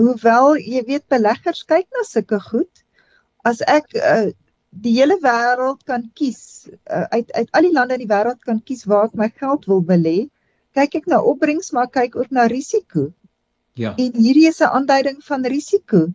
Hoewel 0.00 0.56
jy 0.56 0.82
weet 0.88 1.06
beleggers 1.12 1.62
kyk 1.68 1.88
na 1.96 2.06
sulke 2.08 2.40
goed. 2.46 2.84
As 3.44 3.60
ek 3.68 3.92
uh, 3.96 4.30
die 4.70 4.94
hele 4.96 5.18
wêreld 5.20 5.84
kan 5.84 6.08
kies 6.16 6.70
uh, 6.88 7.06
uit 7.12 7.32
uit 7.36 7.48
al 7.52 7.68
die 7.68 7.74
lande 7.76 7.98
in 7.98 8.04
die 8.04 8.12
wêreld 8.12 8.40
kan 8.48 8.62
kies 8.64 8.86
waar 8.88 9.10
ek 9.10 9.18
my 9.18 9.28
geld 9.42 9.66
wil 9.68 9.84
belê, 9.84 10.30
kyk 10.78 11.02
ek 11.02 11.10
na 11.10 11.20
opbrengs 11.20 11.72
maar 11.76 11.90
kyk 11.92 12.16
ook 12.16 12.32
na 12.32 12.46
risiko. 12.48 13.10
Ja. 13.76 13.92
En 13.96 14.16
hierdie 14.16 14.48
is 14.48 14.60
'n 14.60 14.72
aanduiding 14.72 15.20
van 15.24 15.44
risiko. 15.44 16.08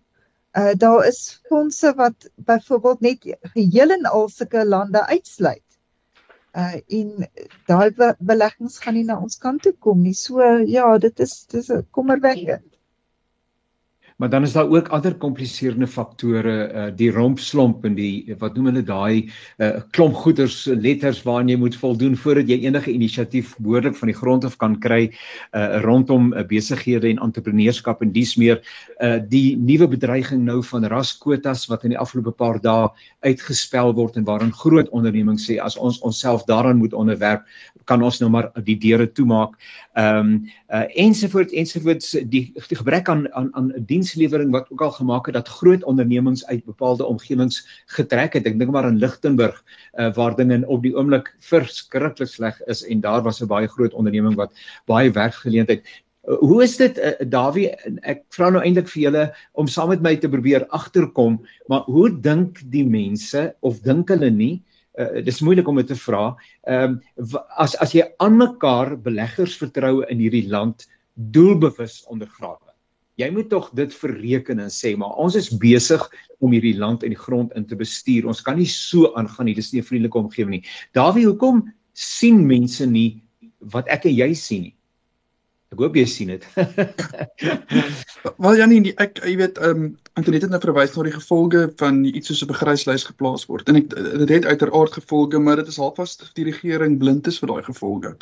Uh 0.56 0.72
daar 0.78 1.08
is 1.08 1.42
fondse 1.50 1.94
wat 1.96 2.30
byvoorbeeld 2.36 3.00
net 3.00 3.26
geheel 3.56 3.90
en 3.92 4.06
al 4.06 4.30
sulke 4.30 4.66
lande 4.66 5.06
uitsluit 5.06 5.80
uh 6.56 6.76
en 7.00 7.28
daai 7.68 8.14
beleggings 8.20 8.80
gaan 8.80 8.96
nie 8.96 9.04
na 9.04 9.20
ons 9.20 9.38
kant 9.38 9.62
toe 9.64 9.74
kom 9.88 10.02
nie. 10.02 10.14
So 10.14 10.42
ja, 10.78 10.98
dit 10.98 11.20
is 11.20 11.34
dis 11.52 11.70
'n 11.70 11.84
kommerwekkend. 11.92 12.75
Maar 14.16 14.30
dan 14.30 14.44
is 14.44 14.52
daar 14.52 14.70
ook 14.70 14.88
ander 14.88 15.16
kompliserende 15.16 15.88
faktore, 15.88 16.72
uh 16.74 16.84
die 16.96 17.12
rompslomp 17.12 17.84
en 17.86 17.96
die 17.98 18.36
wat 18.40 18.56
noem 18.56 18.70
hulle 18.72 18.84
daai 18.88 19.28
uh 19.60 19.82
klomp 19.92 20.16
goeders 20.16 20.66
letters 20.72 21.20
waaraan 21.28 21.52
jy 21.52 21.58
moet 21.60 21.76
voldoen 21.76 22.16
voordat 22.18 22.48
jy 22.48 22.62
enige 22.64 22.94
inisiatief 22.94 23.56
behoorlik 23.60 23.98
van 24.00 24.08
die 24.08 24.16
grond 24.16 24.48
af 24.48 24.56
kan 24.58 24.78
kry 24.80 25.10
uh 25.52 25.82
rondom 25.84 26.32
uh, 26.32 26.46
besighede 26.48 27.10
en 27.12 27.20
entrepreneurskap 27.28 28.02
en 28.02 28.14
dies 28.16 28.38
meer 28.40 28.62
uh 29.04 29.20
die 29.20 29.58
nuwe 29.58 29.88
bedreiging 29.98 30.46
nou 30.48 30.62
van 30.64 30.88
raskwotas 30.88 31.68
wat 31.68 31.84
in 31.84 31.92
die 31.92 32.00
afgelope 32.00 32.32
paar 32.32 32.62
dae 32.64 32.88
uitgespel 33.28 33.92
word 34.00 34.16
en 34.16 34.24
waarin 34.24 34.56
groot 34.56 34.90
ondernemings 34.96 35.50
sê 35.50 35.60
as 35.60 35.76
ons 35.76 36.00
onsself 36.08 36.48
daaraan 36.48 36.80
moet 36.80 36.96
onderwerp 36.96 37.44
kan 37.86 38.04
ons 38.04 38.20
nou 38.22 38.30
maar 38.34 38.50
die 38.66 38.78
deure 38.82 39.08
toemaak. 39.12 39.60
Ehm 39.96 40.18
um, 40.20 40.32
uh 40.74 40.88
ensovoorts 41.04 41.54
ensovoorts 41.54 42.16
die, 42.32 42.48
die 42.56 42.78
gebrek 42.80 43.10
aan 43.10 43.28
aan 43.34 43.52
aan 43.54 43.72
'n 43.76 43.86
dienslewering 44.06 44.52
wat 44.54 44.70
ook 44.70 44.82
al 44.82 44.92
gemaak 44.92 45.26
het 45.26 45.36
dat 45.36 45.48
groot 45.50 45.84
ondernemings 45.84 46.46
uit 46.46 46.66
bepaalde 46.66 47.06
omgewings 47.06 47.66
getrek 47.98 48.34
het. 48.34 48.46
Ek 48.46 48.60
dink 48.60 48.72
maar 48.72 48.86
aan 48.86 49.00
Lichtenburg 49.02 49.58
uh, 49.98 50.14
waar 50.14 50.36
dinge 50.36 50.62
op 50.68 50.84
die 50.84 50.94
oomblik 50.96 51.34
verskriklik 51.40 52.30
sleg 52.30 52.62
is 52.68 52.86
en 52.86 53.02
daar 53.02 53.24
was 53.24 53.42
'n 53.42 53.48
baie 53.48 53.68
groot 53.68 53.94
onderneming 53.94 54.36
wat 54.36 54.54
baie 54.86 55.12
werkgeleentheid. 55.12 55.82
Uh, 56.28 56.38
Hoe 56.40 56.64
is 56.64 56.78
dit 56.78 56.98
uh, 56.98 57.14
Dawie? 57.20 57.74
Ek 58.04 58.24
vra 58.30 58.50
nou 58.50 58.62
eintlik 58.62 58.88
vir 58.88 59.02
julle 59.02 59.34
om 59.54 59.68
saam 59.68 59.90
met 59.90 60.02
my 60.02 60.16
te 60.16 60.30
probeer 60.30 60.68
agterkom 60.70 61.42
maar 61.68 61.84
hoe 61.86 62.10
dink 62.10 62.62
die 62.72 62.86
mense 62.86 63.56
of 63.62 63.82
dink 63.82 64.10
hulle 64.10 64.30
nie? 64.30 64.64
Uh, 64.98 65.24
dis 65.24 65.42
moeilik 65.42 65.68
om 65.68 65.76
dit 65.76 65.88
te 65.88 65.96
vra. 65.96 66.36
Ehm 66.68 67.02
um, 67.18 67.40
as 67.58 67.76
as 67.76 67.92
jy 67.92 68.06
aan 68.18 68.38
mekaar 68.38 68.96
beleggers 68.98 69.58
vertroue 69.58 70.06
in 70.10 70.20
hierdie 70.20 70.48
land 70.50 70.88
doelbewus 71.16 72.06
ondergrawe 72.08 72.65
Jy 73.16 73.30
moet 73.32 73.50
tog 73.50 73.70
dit 73.78 73.94
verreken 73.96 74.60
en 74.60 74.72
sê 74.74 74.96
maar 75.00 75.16
ons 75.24 75.36
is 75.40 75.50
besig 75.50 76.04
om 76.44 76.52
hierdie 76.52 76.76
land 76.78 77.04
en 77.04 77.14
die 77.14 77.20
grond 77.20 77.54
in 77.56 77.66
te 77.66 77.78
bestuur. 77.80 78.28
Ons 78.28 78.44
kan 78.44 78.58
nie 78.60 78.68
so 78.68 79.14
aangaan 79.16 79.48
nie. 79.48 79.56
Dis 79.56 79.72
nie 79.74 79.82
'n 79.82 79.88
vriendelike 79.88 80.18
omgewing 80.18 80.60
nie. 80.60 80.66
Dawie, 80.94 81.26
hoekom 81.26 81.72
sien 81.94 82.46
mense 82.48 82.86
nie 82.86 83.24
wat 83.60 83.88
ek 83.88 84.06
en 84.06 84.16
jy 84.16 84.34
sien 84.34 84.62
nie? 84.62 84.76
Ek 85.74 85.82
hoop 85.82 85.96
jy 85.98 86.06
sien 86.06 86.30
dit. 86.32 86.44
Wel 88.44 88.60
Janie, 88.60 88.94
ek 89.02 89.18
jy 89.24 89.36
weet, 89.42 89.58
ehm 89.58 89.86
um, 89.86 89.98
Antoinette 90.16 90.48
het 90.48 90.54
nou 90.54 90.62
verwys 90.64 90.94
na 90.96 91.04
die 91.04 91.12
gevolge 91.12 91.62
van 91.82 91.98
iets 92.08 92.30
soos 92.32 92.44
'n 92.46 92.52
begryslys 92.52 93.04
geplaas 93.04 93.44
word. 93.50 93.68
En 93.68 93.76
ek 93.82 93.90
dit 93.96 94.30
het 94.30 94.46
uiteraard 94.46 94.94
gevolge, 94.96 95.40
maar 95.40 95.60
dit 95.60 95.68
is 95.68 95.80
halfvas 95.82 96.16
die 96.40 96.46
regering 96.48 97.00
blind 97.00 97.28
is 97.28 97.40
vir 97.40 97.52
daai 97.52 97.64
gevolge. 97.68 98.16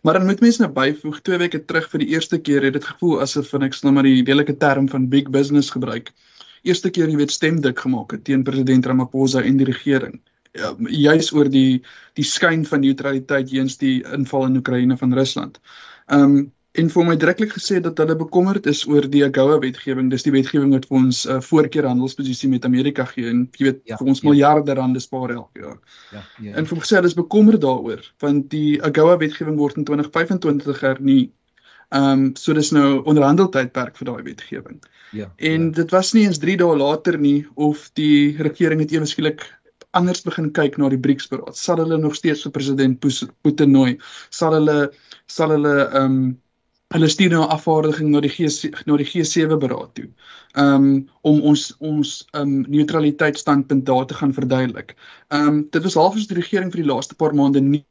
Maar 0.00 0.16
dan 0.18 0.26
moet 0.26 0.40
mense 0.40 0.62
nou 0.62 0.72
byvoeg, 0.72 1.20
2 1.20 1.38
weke 1.38 1.64
terug 1.64 1.88
vir 1.92 2.02
die 2.04 2.08
eerste 2.14 2.38
keer 2.40 2.64
het 2.64 2.76
dit 2.78 2.84
gevoel 2.84 3.20
asof 3.20 3.52
en 3.56 3.66
ek 3.66 3.76
sal 3.76 3.92
maar 3.92 4.08
die 4.08 4.22
lelike 4.24 4.56
term 4.56 4.88
van 4.88 5.08
big 5.12 5.28
business 5.30 5.72
gebruik. 5.74 6.12
Eerste 6.64 6.90
keer 6.90 7.08
jy 7.08 7.18
weet 7.20 7.34
stemdik 7.34 7.80
gemaak 7.84 8.14
het 8.16 8.24
teen 8.24 8.44
president 8.44 8.86
Ramaphosa 8.86 9.42
en 9.44 9.60
die 9.60 9.68
regering. 9.68 10.16
Ja, 10.56 10.72
juis 10.88 11.30
oor 11.36 11.48
die 11.52 11.82
die 12.18 12.24
skyn 12.26 12.64
van 12.66 12.82
neutraliteit 12.82 13.52
teenoor 13.52 13.76
die 13.78 14.00
inval 14.16 14.48
in 14.48 14.56
Oekraïne 14.62 14.96
van 14.96 15.14
Rusland. 15.14 15.60
Ehm 16.08 16.24
um, 16.24 16.40
en 16.78 16.90
vir 16.94 17.06
my 17.06 17.16
direklik 17.18 17.50
gesê 17.56 17.80
dat 17.82 17.98
hulle 17.98 18.14
bekommerd 18.18 18.66
is 18.70 18.84
oor 18.86 19.06
die 19.10 19.24
AGOA 19.26 19.58
wetgewing. 19.64 20.10
Dis 20.12 20.22
die 20.22 20.32
wetgewing 20.34 20.70
wat 20.74 20.86
vir 20.86 20.98
ons 21.00 21.24
'n 21.26 21.38
uh, 21.38 21.40
voorkeur 21.42 21.88
handelsposisie 21.88 22.48
met 22.48 22.64
Amerika 22.64 23.04
gee 23.04 23.26
en 23.30 23.48
jy 23.58 23.64
weet 23.64 23.80
ja, 23.84 23.96
vir 23.96 24.06
ons 24.06 24.20
ja. 24.22 24.28
miljarde 24.28 24.74
rande 24.74 25.00
spaar 25.00 25.34
elke 25.34 25.60
jaar. 25.60 25.78
Ja, 26.12 26.22
ja. 26.38 26.54
En 26.54 26.66
vir 26.66 26.76
my 26.76 26.82
gesê 26.84 26.96
hulle 26.96 27.10
is 27.10 27.18
bekommerd 27.18 27.60
daaroor 27.60 28.04
want 28.20 28.50
die 28.50 28.78
AGOA 28.82 29.18
wetgewing 29.18 29.58
word 29.58 29.76
in 29.76 29.84
2025 29.84 30.80
hernie. 30.80 31.32
Ehm 31.90 32.12
um, 32.12 32.36
so 32.36 32.54
dis 32.54 32.70
nou 32.70 33.02
onderhandeltydperk 33.02 33.96
vir 33.96 34.06
daai 34.06 34.22
wetgewing. 34.22 34.78
Ja. 35.10 35.32
En 35.36 35.64
ja. 35.64 35.70
dit 35.82 35.90
was 35.90 36.12
nie 36.12 36.26
eens 36.26 36.38
3 36.38 36.56
dae 36.56 36.76
later 36.76 37.18
nie 37.18 37.46
of 37.54 37.90
die 37.94 38.36
regering 38.38 38.80
het 38.80 38.92
ewe 38.92 39.06
skielik 39.06 39.42
anders 39.90 40.22
begin 40.22 40.52
kyk 40.52 40.78
na 40.78 40.88
die 40.88 41.00
BRICS-beraad. 41.02 41.56
Sal 41.56 41.82
hulle 41.82 41.98
nog 41.98 42.14
steeds 42.14 42.44
vir 42.46 42.52
president 42.54 43.00
Putin 43.42 43.72
nooi? 43.74 43.96
Sal 44.30 44.54
hulle 44.60 44.92
sal 45.26 45.50
hulle 45.56 45.74
ehm 45.88 46.04
um, 46.04 46.38
hulle 46.94 47.08
stuur 47.08 47.30
nou 47.30 47.42
'n 47.44 47.52
afvaardiging 47.54 48.08
na 48.10 48.20
die 48.20 48.30
G 48.36 48.46
na 48.86 48.96
die 48.96 49.06
G7 49.06 49.58
beraad 49.58 49.94
toe. 49.94 50.08
Um 50.54 51.08
om 51.22 51.40
ons 51.40 51.74
ons 51.78 52.26
um 52.32 52.64
neutraliteitstandpunt 52.68 53.86
daar 53.86 54.06
te 54.06 54.14
gaan 54.14 54.34
verduidelik. 54.34 54.96
Um 55.28 55.68
dit 55.70 55.82
was 55.82 55.94
halfs 55.94 56.26
die 56.26 56.36
regering 56.40 56.72
vir 56.72 56.82
die 56.82 56.90
laaste 56.92 57.14
paar 57.14 57.34
maande 57.34 57.60
nie 57.60 57.84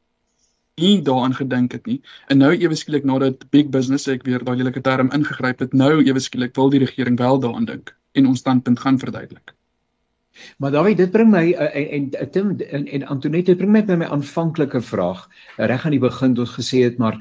nie 0.80 1.02
daaraan 1.02 1.34
gedink 1.34 1.72
het 1.72 1.86
nie. 1.86 2.00
En 2.28 2.38
nou 2.38 2.52
ewe 2.56 2.74
skielik 2.74 3.04
nadat 3.04 3.50
big 3.50 3.68
business 3.68 4.08
ek 4.08 4.22
weer 4.28 4.44
daai 4.44 4.56
lelike 4.56 4.80
term 4.80 5.10
ingegryp 5.12 5.58
het, 5.60 5.72
nou 5.72 6.04
ewe 6.04 6.20
skielik 6.20 6.54
wil 6.56 6.70
die 6.70 6.84
regering 6.84 7.18
wel 7.18 7.40
daaraan 7.40 7.64
dink 7.64 7.96
en 8.12 8.26
ons 8.26 8.38
standpunt 8.38 8.80
gaan 8.80 8.98
verduidelik. 8.98 9.54
Maar 10.58 10.70
Dawie, 10.70 10.94
dit 10.96 11.10
bring 11.10 11.30
my 11.30 11.44
uh, 11.52 11.94
en 11.96 12.10
Tim 12.30 12.56
en, 12.60 12.86
en 12.86 13.06
Antoinette 13.06 13.56
bring 13.56 13.72
my 13.72 13.84
by 13.84 13.98
my 14.00 14.06
aanvanklike 14.06 14.80
vraag 14.80 15.28
reg 15.56 15.84
aan 15.84 15.96
die 15.96 16.02
begin 16.02 16.34
toe 16.34 16.46
ons 16.46 16.56
gesê 16.58 16.84
het 16.86 16.98
maar 16.98 17.18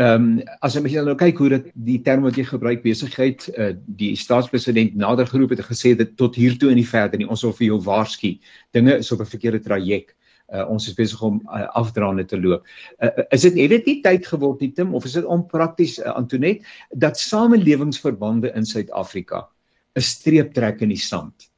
Ehm 0.00 0.40
um, 0.40 0.44
as 0.64 0.72
jy 0.72 1.02
nou 1.04 1.12
kyk 1.20 1.36
hoe 1.36 1.48
dit 1.52 1.66
die 1.84 1.98
term 2.00 2.22
wat 2.24 2.38
jy 2.40 2.46
gebruik 2.48 2.80
besigheid 2.80 3.44
uh, 3.60 3.74
die 4.00 4.14
staatspresident 4.16 4.94
nader 4.96 5.28
geroep 5.28 5.52
het 5.52 5.60
en 5.60 5.68
gesê 5.68 5.92
dit 5.92 6.14
tot 6.16 6.38
hier 6.40 6.56
toe 6.56 6.70
en 6.72 6.80
nie 6.80 6.86
verder 6.88 7.20
nie 7.20 7.28
ons 7.28 7.42
wil 7.44 7.52
vir 7.58 7.66
jou 7.66 7.76
waarsku. 7.84 8.30
Dinge 8.72 8.96
is 9.02 9.12
op 9.12 9.20
'n 9.20 9.28
verkeerde 9.34 9.60
traject. 9.60 10.16
Uh, 10.48 10.64
ons 10.68 10.88
is 10.88 10.96
besig 10.96 11.20
om 11.22 11.42
uh, 11.44 11.68
afdraande 11.76 12.24
te 12.24 12.40
loop. 12.40 12.64
Uh, 13.04 13.10
is 13.36 13.42
dit 13.42 13.60
het 13.60 13.70
dit 13.70 13.86
nie 13.86 14.00
tyd 14.00 14.26
geword 14.26 14.60
nie 14.60 14.72
Tim 14.72 14.94
of 14.94 15.04
is 15.04 15.12
dit 15.12 15.24
onprakties 15.24 15.98
uh, 15.98 16.16
Antonet 16.16 16.64
dat 16.96 17.18
samelewingsverbande 17.18 18.52
in 18.56 18.64
Suid-Afrika 18.64 19.48
'n 19.94 20.00
streep 20.00 20.54
trek 20.54 20.80
in 20.80 20.88
die 20.88 21.04
sand 21.04 21.51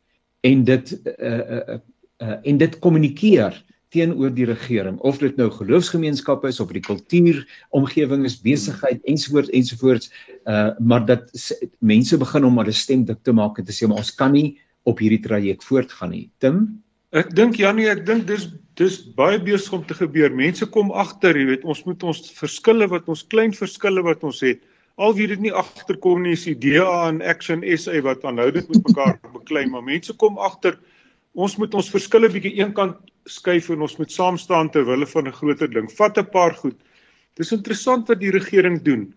en 0.45 0.65
dit 0.65 0.93
uh, 1.05 1.39
uh, 1.57 1.79
uh, 2.23 2.37
en 2.43 2.59
dit 2.61 2.79
kommunikeer 2.85 3.57
teenoor 3.95 4.33
die 4.35 4.47
regering. 4.49 4.99
Of 5.07 5.21
dit 5.23 5.37
nou 5.39 5.49
geloofsgemeenskappe 5.55 6.51
is 6.51 6.61
of 6.63 6.73
die 6.75 6.83
kultuur 6.83 7.43
omgewing 7.77 8.27
is 8.29 8.41
besigheid 8.43 9.03
ensovoorts 9.11 9.53
ensovoorts 9.55 10.11
uh 10.51 10.73
maar 10.79 11.05
dat 11.07 11.31
mense 11.79 12.19
begin 12.21 12.49
om 12.49 12.59
hulle 12.61 12.75
stem 12.75 13.05
dik 13.09 13.23
te 13.25 13.33
maak 13.33 13.59
en 13.59 13.69
te 13.69 13.77
sê 13.77 13.89
ons 13.89 14.15
kan 14.19 14.35
nie 14.35 14.59
op 14.85 15.01
hierdie 15.01 15.23
traject 15.25 15.65
voortgaan 15.65 16.13
nie. 16.13 16.27
Tim? 16.45 16.67
Ek 17.15 17.31
dink 17.39 17.57
Janie 17.63 17.89
ek 17.93 18.05
dink 18.09 18.27
dis 18.29 18.49
dis 18.75 18.99
baie 19.17 19.39
besig 19.39 19.73
om 19.77 19.85
te 19.87 19.95
gebeur. 19.95 20.35
Mense 20.35 20.67
kom 20.75 20.91
agter 20.91 21.39
jy 21.39 21.47
weet 21.53 21.65
ons 21.65 21.85
moet 21.87 22.03
ons 22.03 22.23
verskille 22.37 22.91
wat 22.91 23.09
ons 23.09 23.23
klein 23.31 23.55
verskille 23.55 24.03
wat 24.05 24.27
ons 24.27 24.43
het 24.45 24.61
al 24.97 25.15
wie 25.15 25.27
dit 25.27 25.41
nie 25.41 25.53
agterkom 25.53 26.23
nie 26.23 26.33
is 26.33 26.45
die 26.45 26.55
DA 26.55 27.09
en 27.09 27.23
Action 27.23 27.65
SA 27.77 28.01
wat 28.07 28.25
aanhoudend 28.25 28.69
met 28.69 28.87
mekaar 28.89 29.19
beklei 29.39 29.67
maar 29.67 29.83
mense 29.83 30.15
kom 30.17 30.39
agter 30.39 30.79
ons 31.35 31.57
moet 31.59 31.75
ons 31.75 31.91
verskille 31.91 32.31
bietjie 32.31 32.55
eenkant 32.61 33.01
skuif 33.27 33.71
en 33.73 33.83
ons 33.83 33.97
moet 33.99 34.13
saam 34.13 34.39
staan 34.39 34.71
ter 34.71 34.85
wille 34.87 35.07
van 35.07 35.27
'n 35.29 35.33
groter 35.33 35.69
ding. 35.69 35.91
Vat 35.91 36.19
'n 36.19 36.31
paar 36.31 36.55
goed. 36.55 36.77
Dis 37.37 37.53
interessant 37.53 38.09
wat 38.09 38.21
die 38.21 38.31
regering 38.31 38.83
doen. 38.83 39.15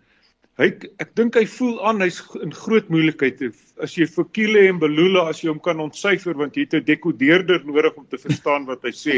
Hy 0.57 0.71
ek 0.97 1.11
dink 1.13 1.35
hy 1.37 1.43
voel 1.53 1.75
aan 1.85 2.01
hy's 2.01 2.17
in 2.41 2.49
groot 2.49 2.87
moeilikheid. 2.89 3.43
As 3.83 3.93
jy 3.93 4.07
vir 4.09 4.25
Kile 4.33 4.63
en 4.71 4.79
Belula 4.81 5.27
as 5.29 5.43
jy 5.43 5.51
hom 5.51 5.59
kan 5.61 5.77
ontsyfer 5.83 6.33
want 6.39 6.57
jy 6.57 6.65
het 6.65 6.73
'n 6.79 6.87
dekodeerder 6.87 7.61
nodig 7.65 7.93
om 7.93 8.07
te 8.09 8.17
verstaan 8.17 8.65
wat 8.65 8.81
hy 8.81 8.89
sê. 8.89 9.17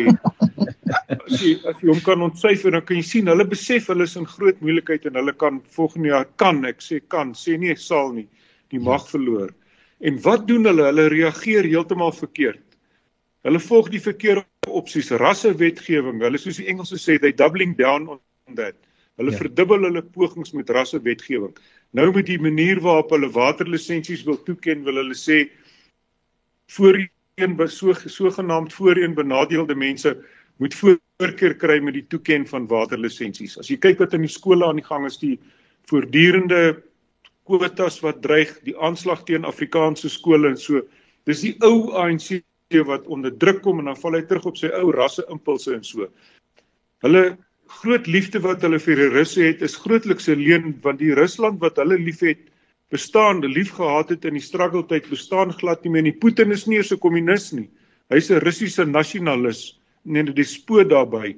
As 1.16 1.40
jy 1.40 1.54
as 1.64 1.80
jy 1.80 1.88
hom 1.88 2.02
kan 2.04 2.20
ontsyfer 2.28 2.76
dan 2.76 2.84
kan 2.84 2.98
jy 2.98 3.06
sien 3.08 3.32
hulle 3.32 3.46
besef 3.48 3.88
hulle 3.88 4.04
is 4.04 4.18
in 4.18 4.28
groot 4.28 4.60
moeilikheid 4.60 5.06
en 5.06 5.16
hulle 5.16 5.32
kan 5.32 5.62
volgende 5.72 6.12
jaar 6.12 6.28
kan 6.36 6.66
ek 6.66 6.84
sê 6.84 7.00
kan 7.08 7.32
sê 7.32 7.58
nie 7.58 7.76
sal 7.76 8.12
nie 8.12 8.28
die 8.70 8.80
mag 8.80 9.08
verloor. 9.08 9.56
En 10.02 10.20
wat 10.24 10.46
doen 10.48 10.66
hulle? 10.66 10.92
Hulle 10.92 11.08
reageer 11.08 11.64
heeltemal 11.64 12.12
verkeerd. 12.12 12.64
Hulle 13.48 13.60
volg 13.60 13.90
die 13.90 14.04
verkeerde 14.04 14.44
opsies, 14.68 15.12
rassewetgewing. 15.12 16.20
Hulle 16.20 16.38
soos 16.38 16.60
die 16.60 16.68
Engelse 16.68 17.00
sê 17.00 17.18
they 17.18 17.32
doubling 17.32 17.78
down 17.78 18.10
on 18.10 18.20
that. 18.56 18.76
Hulle 19.20 19.36
ja. 19.36 19.42
verdubbel 19.44 19.84
hulle 19.90 20.04
pogings 20.16 20.54
met 20.56 20.70
rassewetgewing. 20.72 21.56
Nou 21.98 22.10
met 22.16 22.28
die 22.30 22.40
manier 22.40 22.80
waarop 22.84 23.12
hulle 23.12 23.30
waterlisensies 23.36 24.24
wil 24.28 24.40
toeken, 24.48 24.86
wil 24.88 25.02
hulle 25.02 25.18
sê 25.18 25.44
voorheen 26.72 27.56
so 27.68 27.94
sogenaamd 27.94 28.74
voorheen 28.74 29.16
benadeelde 29.18 29.76
mense 29.76 30.16
moet 30.60 30.76
voorkeur 30.76 31.56
kry 31.56 31.80
met 31.84 31.96
die 31.96 32.06
toeken 32.08 32.46
van 32.48 32.68
waterlisensies. 32.68 33.58
As 33.60 33.72
jy 33.72 33.80
kyk 33.80 34.00
wat 34.04 34.16
in 34.16 34.24
die 34.28 34.32
skole 34.32 34.68
aan 34.68 34.80
die 34.80 34.86
gang 34.86 35.06
is, 35.08 35.20
die 35.20 35.38
voortdurende 35.90 36.82
kwotas 37.50 38.00
wat 38.04 38.22
dreig, 38.22 38.52
die 38.68 38.76
aanslag 38.78 39.24
teen 39.28 39.48
Afrikaanse 39.48 40.12
skole 40.12 40.52
en 40.52 40.60
so. 40.60 40.84
Dis 41.28 41.44
die 41.44 41.56
ou 41.66 41.92
ANC 41.98 42.42
wat 42.86 43.08
onder 43.10 43.34
druk 43.42 43.64
kom 43.66 43.80
en 43.82 43.90
dan 43.90 43.98
val 43.98 44.20
hy 44.20 44.22
terug 44.30 44.52
op 44.52 44.60
sy 44.60 44.70
ou 44.78 44.92
rasse 44.94 45.26
impulse 45.34 45.74
en 45.74 45.84
so. 45.84 46.06
Hulle 47.04 47.24
groot 47.70 48.08
liefde 48.08 48.40
wat 48.42 48.64
hulle 48.66 48.80
vir 48.82 48.98
die 48.98 49.10
Russe 49.14 49.44
het 49.46 49.62
is 49.66 49.76
grootliks 49.78 50.28
'n 50.28 50.42
leuen 50.42 50.72
want 50.84 51.00
die 51.00 51.14
Rusland 51.14 51.60
wat 51.62 51.78
hulle 51.78 51.98
liefhet 52.02 52.40
bestaan, 52.90 53.46
lief 53.46 53.70
gehad 53.78 54.10
het 54.10 54.26
in 54.26 54.34
die 54.34 54.44
struggle 54.44 54.82
tyd 54.90 55.10
bestaan 55.10 55.54
glad 55.54 55.84
nie 55.84 55.92
meer 55.94 56.04
nie. 56.08 56.12
Putin 56.12 56.52
is 56.52 56.66
nie 56.66 56.78
eens 56.78 56.92
'n 56.92 56.98
kommunis 56.98 57.52
nie. 57.54 57.70
Hy's 58.10 58.32
'n 58.32 58.42
Russiese 58.42 58.86
nasionalis 58.86 59.78
en 60.06 60.18
'n 60.18 60.34
despoot 60.34 60.90
daarbey. 60.90 61.38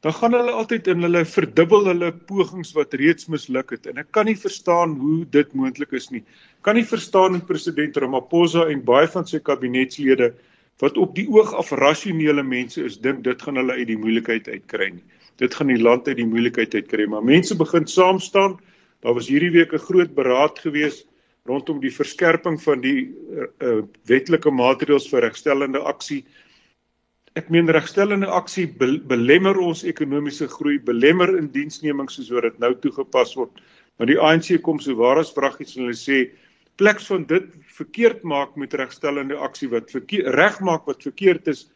Dan 0.00 0.12
gaan 0.12 0.32
hulle 0.32 0.50
altyd 0.50 0.88
in 0.88 1.02
hulle 1.02 1.24
verdubbel 1.24 1.84
hulle 1.84 2.12
pogings 2.12 2.72
wat 2.72 2.94
reeds 2.94 3.28
misluk 3.28 3.70
het 3.70 3.86
en 3.86 3.98
ek 3.98 4.10
kan 4.10 4.26
nie 4.26 4.36
verstaan 4.36 4.96
hoe 4.98 5.24
dit 5.30 5.54
moontlik 5.54 5.92
is 5.92 6.10
nie. 6.10 6.24
Kan 6.62 6.74
nie 6.74 6.84
verstaan 6.84 7.32
hoe 7.32 7.44
president 7.44 7.96
Ramaphosa 7.96 8.66
en 8.68 8.84
baie 8.84 9.06
van 9.06 9.26
sy 9.26 9.38
kabinetslede 9.38 10.34
wat 10.80 10.96
op 10.96 11.14
die 11.14 11.28
oog 11.28 11.54
af 11.54 11.70
rasionele 11.72 12.42
mense 12.42 12.84
is, 12.84 12.96
dink 12.96 13.22
dit 13.22 13.42
gaan 13.42 13.56
hulle 13.56 13.72
uit 13.72 13.86
die 13.86 13.98
moeilikheid 13.98 14.48
uitkry 14.48 14.90
nie 14.90 15.04
dit 15.42 15.54
gaan 15.58 15.72
die 15.72 15.80
land 15.82 16.08
uit 16.08 16.18
die 16.20 16.28
moeilikheid 16.28 16.74
uitkry 16.78 17.08
maar 17.10 17.24
mense 17.26 17.56
begin 17.58 17.88
saam 17.90 18.20
staan. 18.22 18.58
Daar 19.02 19.16
was 19.18 19.28
hierdie 19.28 19.50
week 19.50 19.72
'n 19.74 19.86
groot 19.88 20.14
beraad 20.14 20.58
gewees 20.62 21.02
rondom 21.50 21.80
die 21.82 21.90
verskerping 21.90 22.60
van 22.62 22.80
die 22.80 23.10
uh, 23.10 23.46
uh, 23.66 23.82
wetlike 24.06 24.50
maatreëls 24.50 25.08
vir 25.10 25.24
regstellende 25.26 25.80
aksie. 25.90 26.22
Ek 27.34 27.48
meen 27.50 27.70
regstellende 27.70 28.28
aksie 28.30 28.66
be 28.66 29.00
belemmer 29.10 29.58
ons 29.58 29.82
ekonomiese 29.88 30.46
groei 30.48 30.78
belemmer 30.78 31.34
indiensneming 31.38 32.10
soos 32.10 32.30
wat 32.30 32.42
dit 32.42 32.58
nou 32.62 32.74
toegepas 32.74 33.34
word. 33.34 33.50
Want 33.98 34.12
die 34.12 34.20
ANC 34.20 34.62
kom 34.62 34.78
so 34.80 34.94
waar 34.94 35.18
as 35.18 35.34
vraggies 35.34 35.76
en 35.76 35.86
hulle 35.86 35.98
sê 35.98 36.30
pleks 36.80 37.06
van 37.10 37.24
dit 37.28 37.48
verkeerd 37.76 38.22
maak 38.22 38.54
met 38.56 38.74
regstellende 38.74 39.36
aksie 39.36 39.68
wat 39.72 39.90
regmaak 40.38 40.86
wat 40.86 41.02
verkeerd 41.02 41.48
is 41.48 41.66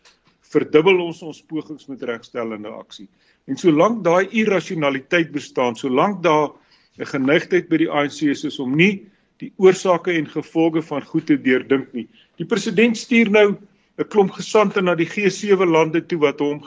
verdubbel 0.52 1.00
ons 1.00 1.22
ons 1.22 1.42
pogings 1.42 1.88
met 1.88 2.02
regstellende 2.02 2.68
aksie 2.68 3.08
En 3.46 3.58
solank 3.58 4.02
daai 4.04 4.26
irrasionaliteit 4.34 5.30
bestaan, 5.34 5.76
solank 5.78 6.22
daar 6.22 6.50
'n 6.98 7.06
geneigtheid 7.06 7.68
by 7.68 7.76
die 7.76 7.90
ANC 7.90 8.22
is, 8.22 8.44
is 8.44 8.58
om 8.58 8.74
nie 8.76 9.06
die 9.38 9.52
oorsake 9.56 10.12
en 10.12 10.26
gevolge 10.26 10.82
van 10.82 11.02
goed 11.02 11.26
te 11.26 11.36
deurdink 11.36 11.92
nie. 11.92 12.08
Die 12.36 12.46
president 12.46 12.96
stuur 12.96 13.30
nou 13.30 13.56
'n 13.98 14.08
klomp 14.08 14.30
gesante 14.30 14.82
na 14.82 14.94
die 14.94 15.06
G7 15.06 15.68
lande 15.70 16.00
toe 16.06 16.18
wat 16.18 16.40
hom 16.40 16.60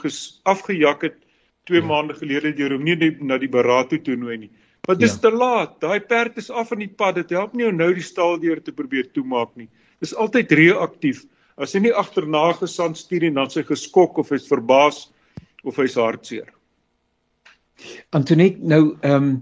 afgejak 0.43 1.01
het 1.01 1.17
2 1.65 1.81
ja. 1.81 1.85
maande 1.85 2.13
gelede 2.13 2.55
deur 2.55 2.71
hom 2.71 2.83
nie 2.83 3.17
na 3.19 3.37
die 3.37 3.49
beraad 3.49 3.89
toe 3.89 3.99
toenooi 3.99 4.37
nie. 4.37 4.51
Want 4.87 4.99
dit 4.99 5.09
is 5.09 5.15
ja. 5.15 5.29
te 5.29 5.35
laat. 5.35 5.81
Daai 5.81 5.99
perd 5.99 6.37
is 6.37 6.49
af 6.49 6.71
in 6.71 6.79
die 6.79 6.95
pad. 6.95 7.15
Dit 7.15 7.29
help 7.29 7.53
nie 7.53 7.67
om 7.67 7.75
nou 7.75 7.93
die 7.93 8.03
stal 8.03 8.39
deur 8.39 8.61
te 8.61 8.71
probeer 8.71 9.11
toemaak 9.11 9.55
nie. 9.55 9.69
Dis 9.99 10.15
altyd 10.15 10.51
reaktief. 10.51 11.25
As 11.59 11.75
hy 11.75 11.83
nie 11.83 11.95
agterna 11.95 12.53
gesand 12.55 12.97
stuur 12.97 13.25
en 13.27 13.41
dan 13.41 13.49
sy 13.51 13.65
geskok 13.67 14.21
of 14.21 14.29
hy's 14.31 14.47
verbaas 14.47 15.09
of 15.67 15.75
hy's 15.75 15.97
hartseer. 15.99 16.47
Antoinette 18.15 18.63
nou 18.63 18.95
ehm 19.01 19.15
um, 19.15 19.33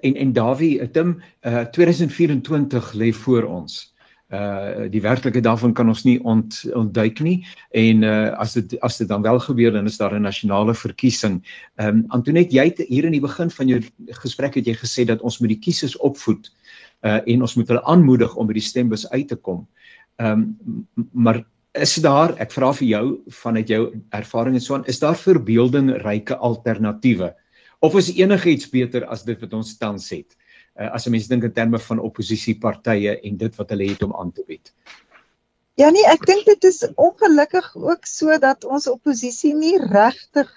en 0.00 0.14
en 0.16 0.32
Dawie 0.32 0.90
Tim 0.90 1.16
uh 1.46 1.64
2024 1.74 2.92
lê 2.92 3.12
voor 3.12 3.44
ons. 3.44 3.94
Uh 4.32 4.88
die 4.90 5.02
werklikheid 5.04 5.44
daarvan 5.44 5.74
kan 5.74 5.88
ons 5.88 6.04
nie 6.06 6.16
ont, 6.24 6.62
ontduik 6.74 7.20
nie 7.20 7.44
en 7.70 8.02
uh 8.02 8.32
as 8.42 8.54
dit 8.58 8.74
as 8.80 8.98
dit 8.98 9.08
dan 9.08 9.22
wel 9.22 9.38
gebeur 9.38 9.72
dan 9.72 9.86
is 9.86 9.98
daar 10.00 10.14
'n 10.14 10.22
nasionale 10.22 10.74
verkiesing. 10.74 11.42
Ehm 11.76 11.88
um, 11.88 12.04
Antoinette 12.08 12.54
jy 12.54 12.64
het 12.64 12.78
hier 12.88 13.04
in 13.04 13.12
die 13.12 13.26
begin 13.26 13.50
van 13.50 13.68
jou 13.68 13.80
gesprek 14.24 14.54
het 14.54 14.66
jy 14.66 14.74
gesê 14.74 15.04
dat 15.04 15.20
ons 15.20 15.38
moet 15.38 15.54
die 15.54 15.62
kiesers 15.62 15.96
opvoed 15.98 16.50
uh 17.02 17.20
en 17.26 17.40
ons 17.40 17.54
moet 17.54 17.68
hulle 17.68 17.84
aanmoedig 17.84 18.34
om 18.34 18.46
by 18.46 18.52
die 18.52 18.68
stembus 18.70 19.10
uit 19.10 19.28
te 19.28 19.36
kom. 19.36 19.66
Ehm 20.16 20.56
um, 20.66 20.86
maar 21.12 21.44
is 21.72 21.94
daar 22.04 22.34
ek 22.40 22.52
vra 22.52 22.70
vir 22.76 22.88
jou 22.88 23.04
vanuit 23.42 23.68
jou 23.68 23.82
ervaring 24.12 24.56
en 24.58 24.60
so 24.60 24.76
aan 24.76 24.88
is 24.90 25.00
daar 25.00 25.16
verbeeldingryke 25.16 26.36
alternatiewe? 26.36 27.32
Of 27.80 27.96
is 27.96 28.12
enigiets 28.12 28.68
beter 28.70 29.06
as 29.08 29.24
dit 29.24 29.40
wat 29.40 29.54
ons 29.56 29.76
tans 29.80 30.10
het? 30.12 30.36
Uh, 30.76 30.92
as 30.92 31.06
'n 31.06 31.10
mens 31.10 31.28
dink 31.28 31.44
in 31.44 31.52
terme 31.52 31.78
van 31.78 31.98
oppositiepartye 31.98 33.20
en 33.20 33.36
dit 33.36 33.56
wat 33.56 33.70
hulle 33.70 33.88
het 33.88 34.02
om 34.02 34.14
aan 34.16 34.32
te 34.32 34.44
bied. 34.46 34.72
Ja 35.76 35.90
nee 35.90 36.04
ek 36.04 36.26
dink 36.26 36.44
dit 36.44 36.64
is 36.64 36.84
ongelukkig 36.96 37.76
ook 37.76 38.06
so 38.06 38.38
dat 38.38 38.64
ons 38.64 38.88
oppositie 38.88 39.54
nie 39.54 39.78
regtig 39.78 40.48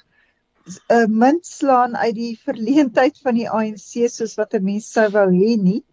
'n 0.66 0.72
uh, 0.92 1.02
eh, 1.02 1.08
munt 1.08 1.46
slaan 1.46 1.96
uit 1.96 2.16
die 2.16 2.40
verleentheid 2.44 3.20
van 3.24 3.36
die 3.36 3.50
ANC 3.50 4.10
soos 4.10 4.36
wat 4.36 4.54
'n 4.54 4.64
mens 4.64 4.92
sou 4.92 5.10
wou 5.10 5.30
hê 5.32 5.56
nie. 5.56 5.84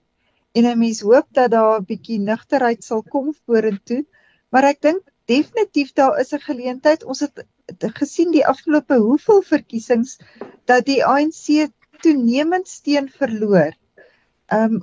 En 0.54 0.66
'n 0.66 0.78
mens 0.78 1.00
hoop 1.00 1.26
dat 1.30 1.50
daar 1.50 1.78
'n 1.78 1.84
bietjie 1.84 2.18
nugterheid 2.18 2.84
sal 2.84 3.02
kom 3.02 3.34
vorentoe. 3.46 4.04
Maar 4.50 4.64
ek 4.64 4.80
dink 4.80 5.11
definitief 5.24 5.92
daar 5.92 6.18
is 6.20 6.32
'n 6.32 6.38
geleentheid 6.38 7.04
ons 7.04 7.20
het 7.20 7.46
gesien 8.00 8.30
die 8.30 8.46
afgelope 8.46 8.96
hoeveel 8.96 9.42
verkiesings 9.42 10.18
dat 10.64 10.84
die 10.84 11.04
ANC 11.04 11.68
toenemend 12.00 12.68
steun 12.68 13.08
verloor. 13.08 13.72
Ehm 14.46 14.74
um, 14.74 14.82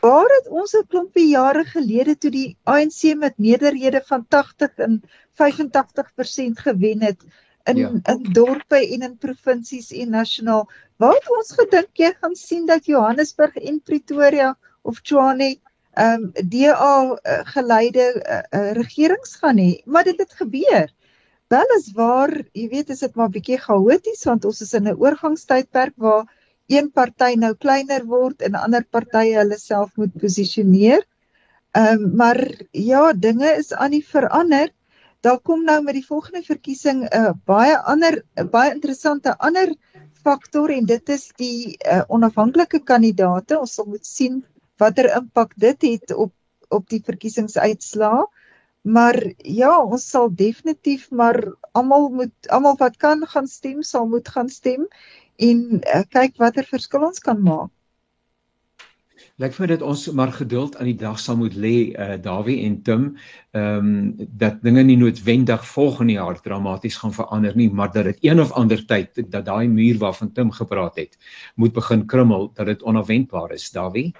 waar 0.00 0.30
het 0.38 0.48
ons 0.48 0.72
'n 0.74 0.86
klompie 0.88 1.28
jare 1.28 1.64
gelede 1.64 2.16
toe 2.18 2.30
die 2.30 2.56
ANC 2.64 3.14
met 3.16 3.38
meerderhede 3.38 4.02
van 4.06 4.26
80 4.28 4.74
en 4.76 5.02
85% 5.32 6.58
gewen 6.66 7.02
het 7.02 7.22
in 7.64 7.76
ja. 7.76 7.90
in 8.02 8.22
dorpe 8.32 8.78
en 8.92 9.02
in 9.02 9.16
provinsies 9.18 9.92
en 9.92 10.10
nasionaal. 10.10 10.70
Waar 10.96 11.14
het 11.14 11.30
ons 11.38 11.52
gedink 11.52 11.88
jy 11.92 12.12
gaan 12.20 12.34
sien 12.34 12.66
dat 12.66 12.86
Johannesburg 12.86 13.56
en 13.56 13.80
Pretoria 13.82 14.58
of 14.82 15.00
Tshwane 15.00 15.58
ehm 15.96 16.22
um, 16.22 16.48
DA 16.52 16.94
uh, 17.02 17.40
geleide 17.52 18.06
uh, 18.20 18.72
regerings 18.76 19.36
gaan 19.40 19.56
hê, 19.56 19.82
maar 19.84 20.04
dit 20.04 20.18
het 20.20 20.32
gebeur. 20.32 20.90
Wel 21.48 21.70
is 21.78 21.92
waar, 21.94 22.32
jy 22.52 22.66
weet, 22.68 22.90
is 22.90 23.00
dit 23.04 23.14
maar 23.16 23.30
bietjie 23.32 23.56
chaoties 23.62 24.24
want 24.28 24.44
ons 24.44 24.60
is 24.60 24.74
in 24.74 24.88
'n 24.90 24.98
oorgangstydperk 25.00 25.94
waar 25.96 26.26
een 26.68 26.90
party 26.92 27.34
nou 27.38 27.54
kleiner 27.54 28.04
word 28.04 28.42
en 28.42 28.58
ander 28.58 28.84
partye 28.84 29.38
hulle 29.38 29.58
self 29.58 29.96
moet 29.96 30.12
posisioneer. 30.20 31.06
Ehm 31.72 32.02
um, 32.02 32.16
maar 32.16 32.40
ja, 32.72 33.12
dinge 33.12 33.54
is 33.56 33.72
aan 33.72 33.90
die 33.90 34.04
verander. 34.04 34.72
Daar 35.20 35.38
kom 35.40 35.64
nou 35.64 35.82
met 35.82 35.94
die 35.94 36.06
volgende 36.06 36.42
verkiesing 36.42 37.04
'n 37.04 37.16
uh, 37.20 37.32
baie 37.44 37.78
ander 37.78 38.22
baie 38.50 38.74
interessante 38.74 39.38
ander 39.38 39.72
faktor 40.24 40.70
en 40.70 40.84
dit 40.84 41.08
is 41.08 41.30
die 41.36 41.78
uh, 41.78 42.02
onafhanklike 42.08 42.82
kandidaate. 42.84 43.58
Ons 43.58 43.74
sal 43.74 43.86
moet 43.86 44.06
sien 44.06 44.44
watter 44.78 45.10
impak 45.16 45.52
dit 45.56 45.82
het 45.82 46.14
op 46.14 46.32
op 46.68 46.88
die 46.90 47.02
verkiesingsuitslae. 47.04 48.24
Maar 48.86 49.18
ja, 49.36 49.70
ons 49.82 50.08
sal 50.10 50.28
definitief 50.34 51.10
maar 51.10 51.38
almal 51.74 52.08
moet 52.08 52.50
almal 52.54 52.76
wat 52.78 52.96
kan 53.02 53.26
gaan 53.26 53.46
stem, 53.50 53.82
sal 53.82 54.06
moet 54.06 54.28
gaan 54.28 54.48
stem 54.48 54.86
en 55.42 55.80
uh, 55.82 56.02
kyk 56.08 56.38
watter 56.38 56.66
verskil 56.70 57.06
ons 57.08 57.18
kan 57.22 57.40
maak. 57.42 57.72
Lyk 59.42 59.52
vir 59.52 59.68
dit 59.68 59.82
ons 59.84 60.02
maar 60.16 60.30
geduld 60.32 60.78
aan 60.78 60.88
die 60.88 61.00
dag 61.00 61.18
sal 61.20 61.36
moet 61.40 61.56
lê 61.60 61.72
uh, 61.92 62.14
Dawie 62.22 62.62
en 62.64 62.78
Tim 62.86 63.02
ehm 63.56 63.88
um, 63.90 64.28
dat 64.40 64.62
dinge 64.64 64.84
nie 64.86 64.96
noodwendig 65.00 65.66
volgende 65.68 66.16
jaar 66.16 66.38
dramaties 66.40 66.96
gaan 67.02 67.12
verander 67.16 67.56
nie 67.56 67.68
maar 67.72 67.92
dat 67.92 68.04
dit 68.12 68.22
een 68.30 68.40
of 68.40 68.52
ander 68.52 68.84
tyd 68.86 69.18
dat 69.18 69.44
daai 69.44 69.68
muur 69.68 69.98
waarvan 69.98 70.32
Tim 70.32 70.50
gepraat 70.50 70.96
het 70.96 71.18
moet 71.54 71.72
begin 71.72 72.06
krummel 72.06 72.50
dat 72.54 72.66
dit 72.66 72.82
onverwendbaar 72.82 73.52
is 73.58 73.70
Dawie 73.70 74.12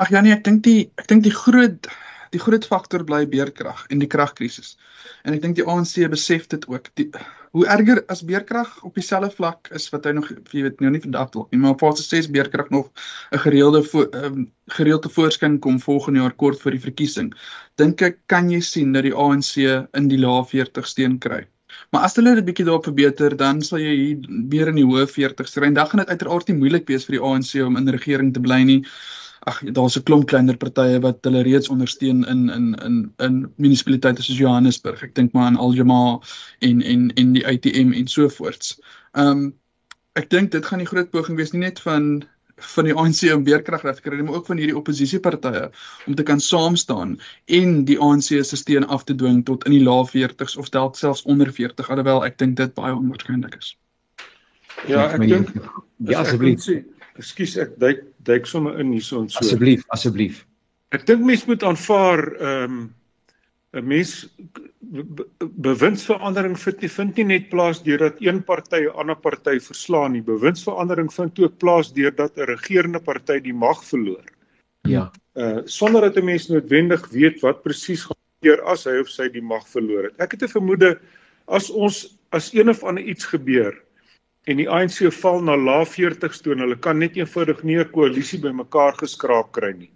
Ag 0.00 0.10
ja 0.10 0.22
nee 0.24 0.32
ek 0.32 0.44
dink 0.44 0.62
die 0.64 0.90
ek 0.96 1.08
dink 1.10 1.26
die 1.26 1.34
groot 1.34 1.88
die 2.32 2.40
groot 2.40 2.64
faktor 2.64 3.04
bly 3.04 3.26
beerkrag 3.28 3.84
en 3.92 4.00
die 4.00 4.08
kragkrisis. 4.08 4.76
En 5.28 5.34
ek 5.36 5.42
dink 5.42 5.58
die 5.58 5.66
ANC 5.68 5.98
besef 6.08 6.46
dit 6.48 6.64
ook. 6.70 6.88
Die 6.96 7.10
hoe 7.52 7.66
erger 7.68 8.00
as 8.08 8.22
beerkrag 8.24 8.70
op 8.88 8.94
dieselfde 8.96 9.28
vlak 9.36 9.68
is 9.76 9.90
wat 9.92 10.06
hy 10.08 10.14
nog 10.16 10.30
jy 10.32 10.62
weet 10.64 10.80
nou 10.80 10.94
nie 10.94 11.02
vandag 11.04 11.34
dalk 11.34 11.50
nie, 11.52 11.60
maar 11.60 11.76
fase 11.82 12.06
6 12.06 12.30
beerkrag 12.32 12.70
nog 12.72 12.88
'n 13.36 13.42
gereelde 13.44 13.82
vo, 13.84 14.06
um, 14.16 14.46
gereelde 14.78 15.12
voorskyn 15.12 15.58
kom 15.60 15.80
volgende 15.80 16.20
jaar 16.20 16.32
kort 16.32 16.60
voor 16.60 16.72
die 16.72 16.86
verkiesing. 16.88 17.34
Dink 17.76 18.00
ek 18.00 18.18
kan 18.26 18.48
jy 18.50 18.60
sien 18.60 18.92
dat 18.92 19.04
die 19.04 19.14
ANC 19.14 19.56
in 19.92 20.08
die 20.08 20.18
lae 20.18 20.44
40 20.44 20.86
steen 20.86 21.18
kry. 21.18 21.44
Maar 21.92 22.02
as 22.08 22.16
hulle 22.16 22.34
dit 22.34 22.44
bietjie 22.44 22.64
daarop 22.64 22.84
verbeter, 22.84 23.36
dan 23.36 23.60
sal 23.62 23.78
jy 23.78 23.94
hier 23.96 24.18
meer 24.28 24.68
in 24.68 24.76
die 24.80 24.88
hoë 24.88 25.06
40s 25.08 25.52
kry. 25.52 25.66
En 25.66 25.74
dan 25.74 25.86
gaan 25.86 26.00
dit 26.00 26.08
uiteraard 26.08 26.48
nie 26.48 26.56
moeilik 26.56 26.88
wees 26.88 27.04
vir 27.04 27.18
die 27.18 27.24
ANC 27.24 27.54
om 27.66 27.76
in 27.76 27.88
regering 27.88 28.32
te 28.32 28.40
bly 28.40 28.62
nie 28.64 28.84
ag 29.50 29.60
daar's 29.74 29.96
'n 29.98 30.02
klomp 30.02 30.26
kleiner 30.30 30.56
partye 30.56 31.00
wat 31.00 31.18
hulle 31.26 31.42
reeds 31.42 31.68
ondersteun 31.68 32.24
in 32.24 32.48
in 32.50 32.74
in 32.74 33.12
in 33.18 33.52
munisipaliteite 33.56 34.22
soos 34.22 34.38
Johannesburg. 34.38 35.02
Ek 35.02 35.14
dink 35.14 35.32
maar 35.32 35.46
aan 35.46 35.56
Aljama 35.56 36.20
en 36.58 36.82
en 36.82 37.10
en 37.14 37.32
die 37.32 37.46
ATM 37.46 37.92
en 37.92 38.06
so 38.08 38.28
voorts. 38.28 38.78
Ehm 39.12 39.28
um, 39.28 39.54
ek 40.12 40.30
dink 40.30 40.52
dit 40.52 40.64
gaan 40.64 40.78
die 40.78 40.86
groot 40.86 41.10
poging 41.10 41.36
wees 41.36 41.52
nie 41.52 41.60
net 41.60 41.80
van 41.80 42.24
van 42.62 42.84
die 42.84 42.94
ANC 42.94 43.22
om 43.34 43.44
weerkrag 43.44 43.82
reg 43.82 43.96
te 43.96 44.02
kry, 44.04 44.20
maar 44.22 44.34
ook 44.34 44.46
van 44.46 44.56
hierdie 44.60 44.76
oppositiepartye 44.76 45.70
om 46.06 46.14
te 46.14 46.22
kan 46.22 46.40
saam 46.40 46.76
staan 46.76 47.18
en 47.44 47.84
die 47.84 47.98
ANC 47.98 48.30
se 48.44 48.56
steun 48.56 48.86
af 48.86 49.04
te 49.04 49.14
dwing 49.14 49.44
tot 49.44 49.64
in 49.64 49.72
die 49.72 49.82
lae 49.82 50.06
40s 50.06 50.58
of 50.58 50.68
dalk 50.68 50.96
selfs 50.96 51.22
onder 51.22 51.52
40 51.52 51.90
alhoewel 51.90 52.24
ek 52.24 52.38
dink 52.38 52.56
dit 52.56 52.74
baie 52.74 52.94
onwaarskynlik 52.94 53.56
is. 53.58 53.76
Ja, 54.86 55.10
ek 55.10 55.26
dink 55.26 55.50
ja 56.06 56.22
asseblief. 56.22 56.62
Ekskuus, 57.20 57.56
ek 57.60 57.76
duik 57.80 58.02
duik 58.24 58.46
sommer 58.46 58.80
in 58.80 58.92
hierso 58.92 59.20
en 59.20 59.28
so. 59.28 59.42
Asseblief, 59.42 59.84
asseblief. 59.88 60.46
Ek 60.96 61.06
dink 61.08 61.24
mense 61.24 61.48
moet 61.48 61.62
aanvaar 61.62 62.26
ehm 62.38 62.80
um, 62.80 62.82
'n 63.72 63.86
mens 63.88 64.28
bewindsverandering 65.40 66.58
vind 66.60 66.82
nie 66.84 66.90
vind 66.92 67.16
nie 67.16 67.24
net 67.24 67.48
plaas 67.48 67.78
deurdat 67.84 68.18
een 68.20 68.42
party 68.44 68.82
'n 68.84 68.96
ander 69.00 69.16
party 69.16 69.58
verslaan 69.60 70.12
nie. 70.12 70.22
Bewindsverandering 70.22 71.08
vind 71.12 71.38
ook 71.40 71.56
plaas 71.58 71.92
deurdat 71.92 72.36
'n 72.36 72.50
regerende 72.52 73.00
party 73.00 73.40
die 73.40 73.54
mag 73.54 73.84
verloor. 73.84 74.24
Ja. 74.82 75.10
Uh 75.34 75.62
sonder 75.64 76.00
dat 76.00 76.16
'n 76.16 76.24
mens 76.24 76.48
noodwendig 76.48 77.08
weet 77.08 77.40
wat 77.40 77.62
presies 77.62 78.04
gebeur 78.04 78.62
as 78.62 78.84
hy 78.84 78.98
of 79.00 79.08
sy 79.08 79.28
die 79.28 79.42
mag 79.42 79.64
verloor 79.68 80.04
het. 80.04 80.20
Ek 80.20 80.32
het 80.32 80.42
'n 80.42 80.52
vermoede 80.58 81.00
as 81.46 81.70
ons 81.70 82.18
as 82.30 82.52
een 82.52 82.68
of 82.68 82.84
ander 82.84 83.04
iets 83.04 83.24
gebeur 83.24 83.72
en 84.50 84.58
die 84.58 84.68
ANC 84.68 84.98
val 85.20 85.42
na 85.46 85.54
lae 85.56 85.84
40s 85.86 86.42
toe 86.42 86.54
en 86.54 86.64
hulle 86.64 86.78
kan 86.82 86.98
net 86.98 87.16
eenvoudig 87.16 87.62
nie 87.62 87.78
'n 87.78 87.90
koalisie 87.94 88.40
bymekaar 88.42 88.94
geskraap 88.98 89.52
kry 89.52 89.72
nie. 89.72 89.90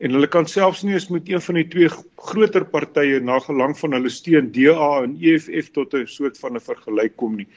En 0.00 0.12
hulle 0.16 0.26
kan 0.26 0.46
selfs 0.46 0.82
nie 0.82 0.94
eens 0.94 1.08
met 1.08 1.28
een 1.28 1.40
van 1.40 1.54
die 1.54 1.68
twee 1.68 1.88
groter 2.16 2.64
partye 2.64 3.20
na 3.20 3.38
gelang 3.38 3.76
van 3.78 3.92
hulle 3.92 4.10
steun 4.10 4.52
DA 4.52 5.02
en 5.02 5.16
EFF 5.20 5.70
tot 5.72 5.94
'n 5.94 6.06
soort 6.06 6.38
van 6.38 6.56
'n 6.56 6.60
vergelyk 6.60 7.16
kom 7.16 7.36
nie. 7.36 7.48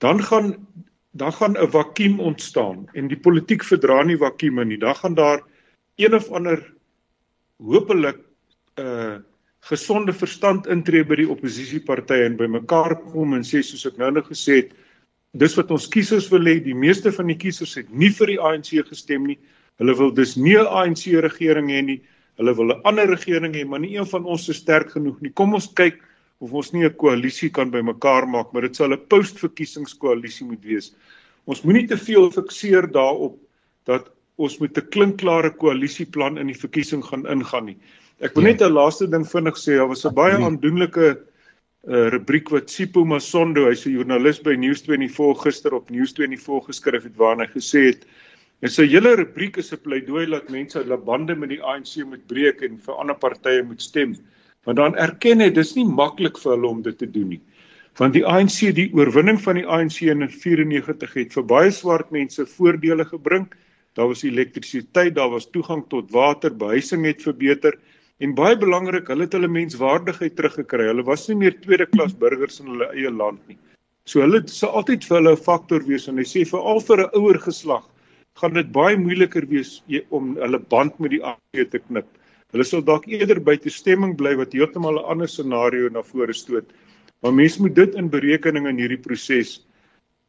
Dan 0.00 0.22
gaan 0.22 0.56
dan 1.14 1.32
gaan 1.32 1.56
'n 1.56 1.70
vakuum 1.70 2.20
ontstaan 2.20 2.88
en 2.94 3.08
die 3.08 3.20
politiek 3.20 3.64
verdra 3.64 4.02
nie 4.02 4.16
vakuum 4.16 4.68
nie. 4.68 4.78
Dan 4.78 4.94
gaan 4.94 5.14
daar 5.14 5.42
een 5.96 6.14
of 6.14 6.30
ander 6.30 6.72
hopelik 7.58 8.16
'n 8.76 8.80
uh, 8.80 9.16
gesonde 9.60 10.12
verstand 10.12 10.66
intree 10.66 11.04
by 11.04 11.16
die 11.16 11.28
oppositiepartye 11.28 12.24
en 12.24 12.36
bymekaar 12.36 12.96
kom 13.12 13.34
en 13.34 13.42
sê 13.42 13.62
soos 13.62 13.86
ek 13.86 13.96
nou 13.96 14.10
net 14.10 14.24
gesê 14.24 14.56
het 14.56 14.72
dis 15.32 15.54
wat 15.56 15.70
ons 15.72 15.88
kiesers 15.88 16.28
wil 16.32 16.44
hê. 16.48 16.58
Die 16.60 16.76
meeste 16.76 17.12
van 17.12 17.30
die 17.32 17.38
kiesers 17.38 17.74
het 17.78 17.90
nie 17.90 18.10
vir 18.12 18.34
die 18.34 18.40
ANC 18.40 18.72
gestem 18.88 19.26
nie. 19.26 19.38
Hulle 19.80 19.94
wil 19.96 20.12
dus 20.12 20.36
nie 20.36 20.56
'n 20.56 20.66
ANC 20.66 21.06
regering 21.24 21.70
hê 21.70 21.82
nie. 21.84 22.00
Hulle 22.36 22.54
wil 22.54 22.72
'n 22.72 22.82
ander 22.84 23.08
regering 23.08 23.54
hê, 23.54 23.64
maar 23.66 23.80
nie 23.80 23.96
een 23.96 24.06
van 24.06 24.24
ons 24.24 24.48
is 24.48 24.56
sterk 24.56 24.90
genoeg 24.90 25.20
nie. 25.20 25.30
Kom 25.30 25.54
ons 25.54 25.72
kyk 25.72 26.02
of 26.40 26.52
ons 26.52 26.72
nie 26.72 26.84
'n 26.84 26.96
koalisie 26.96 27.50
kan 27.50 27.70
bymekaar 27.70 28.26
maak, 28.28 28.52
maar 28.52 28.62
dit 28.62 28.76
sal 28.76 28.92
'n 28.92 29.06
post-verkiesingskoalisie 29.08 30.46
moet 30.46 30.64
wees. 30.64 30.94
Ons 31.46 31.62
moenie 31.62 31.88
te 31.88 31.96
veel 31.96 32.30
fikseer 32.30 32.86
daarop 32.92 33.38
dat 33.84 34.10
ons 34.36 34.58
moet 34.58 34.76
'n 34.76 34.90
klinkklare 34.90 35.50
koalisieplan 35.50 36.38
in 36.38 36.46
die 36.46 36.58
verkiesing 36.58 37.02
gaan 37.04 37.26
ingaan 37.26 37.64
nie. 37.66 37.76
Ek 38.20 38.34
wil 38.34 38.44
ja. 38.44 38.50
net 38.50 38.62
'n 38.62 38.72
laaste 38.72 39.06
ding 39.06 39.24
vinnig 39.24 39.56
sê. 39.56 39.76
Daar 39.76 39.88
was 39.88 40.04
'n 40.04 40.14
baie 40.14 40.36
aandoenlike 40.36 41.18
'n 41.82 42.10
rubriek 42.14 42.50
wat 42.54 42.70
Sipho 42.70 43.04
Masondo, 43.04 43.66
hy's 43.66 43.86
'n 43.86 43.94
joernalis 43.96 44.38
by 44.38 44.54
News24 44.54 45.40
gister 45.42 45.74
op 45.74 45.90
News24 45.90 46.66
geskryf 46.68 47.02
het 47.08 47.16
waarin 47.16 47.42
hy 47.42 47.48
gesê 47.50 47.86
het 47.90 48.06
en 48.62 48.70
sy 48.70 48.86
hele 48.86 49.16
rubriek 49.18 49.58
is 49.58 49.72
'n 49.72 49.82
pleidooi 49.82 50.26
dat 50.30 50.48
mense 50.48 50.78
hulle 50.78 50.96
bande 50.96 51.34
met 51.34 51.48
die 51.50 51.62
ANC 51.62 52.04
moet 52.06 52.22
breek 52.28 52.62
en 52.62 52.78
vir 52.78 52.94
ander 52.94 53.18
partye 53.18 53.64
moet 53.64 53.82
stem. 53.82 54.14
Want 54.64 54.76
dan 54.76 54.94
erken 54.94 55.40
hy 55.40 55.50
dis 55.50 55.74
nie 55.74 55.84
maklik 55.84 56.38
vir 56.38 56.52
hulle 56.52 56.68
om 56.68 56.82
dit 56.82 56.98
te 56.98 57.10
doen 57.10 57.28
nie. 57.28 57.40
Want 57.98 58.14
die 58.14 58.24
ANC, 58.24 58.72
die 58.74 58.90
oorwinning 58.94 59.40
van 59.40 59.56
die 59.56 59.66
ANC 59.66 60.02
in 60.02 60.22
94 60.28 61.14
het 61.14 61.32
vir 61.34 61.42
baie 61.42 61.70
swart 61.70 62.12
mense 62.12 62.46
voordele 62.46 63.04
gebring. 63.04 63.48
Daar 63.94 64.06
was 64.06 64.22
elektrisiteit, 64.22 65.14
daar 65.14 65.30
was 65.30 65.50
toegang 65.50 65.82
tot 65.88 66.12
water, 66.12 66.54
behuising 66.54 67.04
het 67.04 67.22
verbeter. 67.22 67.74
En 68.22 68.34
baie 68.38 68.54
belangrik, 68.54 69.08
hulle 69.10 69.26
het 69.26 69.32
hulle 69.34 69.48
menswaardigheid 69.50 70.36
teruggekry. 70.38 70.84
Hulle 70.86 71.02
was 71.08 71.26
nie 71.28 71.38
meer 71.40 71.56
tweede 71.64 71.88
klas 71.90 72.12
burgers 72.14 72.60
in 72.62 72.68
hulle 72.70 72.86
eie 72.94 73.10
land 73.10 73.40
nie. 73.50 73.58
So 74.06 74.22
hulle 74.22 74.42
sal 74.50 74.76
altyd 74.78 75.06
vir 75.08 75.18
hulle 75.18 75.32
'n 75.32 75.44
faktor 75.46 75.82
wees 75.88 76.06
en 76.08 76.18
hy 76.18 76.26
sê 76.26 76.44
veral 76.46 76.80
vir 76.80 77.02
'n 77.02 77.14
ouer 77.18 77.38
geslag 77.38 77.88
gaan 78.40 78.54
dit 78.54 78.70
baie 78.72 78.96
moeiliker 78.96 79.46
wees 79.50 79.82
om 80.10 80.36
hulle 80.36 80.58
band 80.58 80.98
met 81.00 81.10
die 81.10 81.22
ANC 81.22 81.70
te 81.70 81.78
knip. 81.78 82.06
Hulle 82.52 82.64
sal 82.64 82.82
dalk 82.82 83.08
eerder 83.08 83.40
by 83.40 83.56
te 83.56 83.70
stemming 83.70 84.16
bly 84.16 84.36
wat 84.36 84.52
heeltemal 84.52 85.00
'n 85.00 85.10
ander 85.14 85.28
scenario 85.28 85.88
na 85.88 86.02
vore 86.02 86.32
stoot. 86.32 86.70
Maar 87.22 87.32
mense 87.32 87.60
moet 87.62 87.74
dit 87.74 87.94
in 87.94 88.08
berekening 88.08 88.68
in 88.68 88.78
hierdie 88.78 89.02
proses 89.02 89.60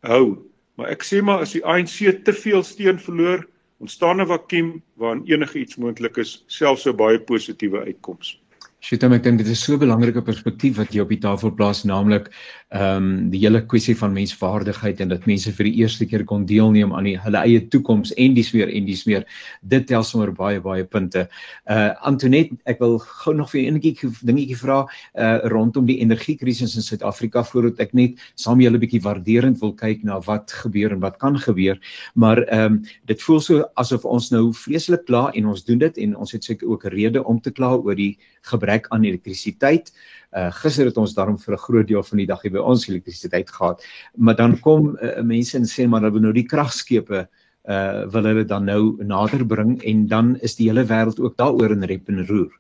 hou. 0.03 0.37
Maar 0.77 0.89
ek 0.89 1.03
sê 1.03 1.21
maar 1.21 1.41
as 1.41 1.53
die 1.53 1.65
ANC 1.65 2.23
te 2.25 2.33
veel 2.33 2.63
steun 2.63 2.97
verloor, 2.97 3.45
ontstaan 3.83 4.21
'n 4.21 4.27
vakuum 4.27 4.69
waarin 4.99 5.25
enige 5.25 5.59
iets 5.59 5.75
moontlik 5.75 6.17
is, 6.17 6.43
selfs 6.47 6.87
'n 6.87 6.95
baie 6.95 7.19
positiewe 7.19 7.83
uitkoms. 7.89 8.39
Sjoe, 8.83 8.99
ek 9.15 9.23
dink 9.23 9.37
dit 9.39 9.47
is 9.47 9.63
so 9.63 9.73
'n 9.73 9.79
belangrike 9.79 10.21
perspektief 10.21 10.75
wat 10.75 10.93
jy 10.93 10.99
op 11.03 11.11
die 11.11 11.19
tafel 11.23 11.51
plaas, 11.55 11.83
naamlik 11.83 12.25
ehm 12.73 12.97
um, 12.97 13.29
die 13.29 13.39
hele 13.43 13.61
kwessie 13.69 13.93
van 13.97 14.15
menswaardigheid 14.15 15.01
en 15.03 15.11
dat 15.11 15.27
mense 15.29 15.51
vir 15.53 15.67
die 15.67 15.75
eerste 15.83 16.07
keer 16.09 16.23
kon 16.25 16.45
deelneem 16.49 16.93
aan 16.97 17.05
die, 17.05 17.15
hulle 17.21 17.41
eie 17.45 17.61
toekoms 17.69 18.13
en 18.17 18.33
dis 18.33 18.49
weer 18.55 18.71
en 18.73 18.87
dis 18.87 19.03
weer. 19.05 19.27
Dit 19.61 19.85
tel 19.91 20.01
sommer 20.03 20.31
baie 20.33 20.61
baie 20.63 20.85
punte. 20.85 21.27
Uh 21.69 21.91
Antonet, 22.09 22.49
ek 22.65 22.81
wil 22.81 22.97
gou 22.99 23.35
nog 23.37 23.51
vir 23.51 23.61
'n 23.61 23.75
enetjie 23.75 24.09
dingetjie 24.25 24.57
vra 24.57 24.79
uh 25.13 25.37
rondom 25.53 25.85
die 25.85 25.99
energiekrisis 26.01 26.75
in 26.75 26.81
Suid-Afrika 26.81 27.43
voordat 27.43 27.79
ek 27.79 27.93
net 27.93 28.17
saam 28.35 28.59
julle 28.59 28.77
'n 28.77 28.81
bietjie 28.81 29.03
waarderend 29.05 29.61
wil 29.61 29.73
kyk 29.73 30.03
na 30.03 30.19
wat 30.25 30.51
gebeur 30.51 30.91
en 30.91 30.99
wat 30.99 31.19
kan 31.19 31.37
gebeur. 31.37 31.77
Maar 32.15 32.41
ehm 32.49 32.73
um, 32.73 32.81
dit 33.05 33.21
voel 33.21 33.39
so 33.39 33.63
asof 33.75 34.05
ons 34.05 34.31
nou 34.31 34.51
vreeslik 34.53 35.05
kla 35.05 35.29
en 35.33 35.45
ons 35.45 35.65
doen 35.65 35.77
dit 35.77 35.97
en 35.97 36.15
ons 36.15 36.31
het 36.31 36.43
seker 36.43 36.67
ook 36.67 36.85
rede 36.85 37.23
om 37.23 37.39
te 37.39 37.51
kla 37.51 37.75
oor 37.75 37.95
die 37.95 38.17
gebrek 38.41 38.87
aan 38.89 39.03
elektrisiteit. 39.03 39.93
Uh 40.33 40.49
gister 40.51 40.87
het 40.89 40.97
ons 40.97 41.13
daarom 41.13 41.37
vir 41.37 41.53
'n 41.53 41.65
groot 41.65 41.87
deel 41.87 42.03
van 42.03 42.17
die 42.17 42.25
dag 42.25 42.41
hier 42.41 42.51
by 42.51 42.62
ons 42.63 42.87
elektrisiteit 42.87 43.51
gehad. 43.51 43.83
Maar 44.15 44.35
dan 44.35 44.57
kom 44.59 44.93
uh, 44.95 45.19
mense 45.21 45.57
en 45.57 45.67
sê 45.69 45.87
maar 45.87 46.05
hulle 46.07 46.23
nou 46.23 46.33
die 46.35 46.47
kragskepe 46.47 47.27
uh 47.63 48.03
wil 48.11 48.25
hulle 48.27 48.43
dan 48.43 48.65
nou 48.67 48.81
nader 49.07 49.45
bring 49.47 49.77
en 49.87 50.07
dan 50.11 50.33
is 50.43 50.57
die 50.59 50.67
hele 50.67 50.83
wêreld 50.83 51.19
ook 51.23 51.37
daaroor 51.39 51.71
in 51.71 51.85
rep 51.87 52.09
en 52.11 52.25
roer. 52.27 52.51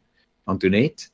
Antoinette 0.47 1.11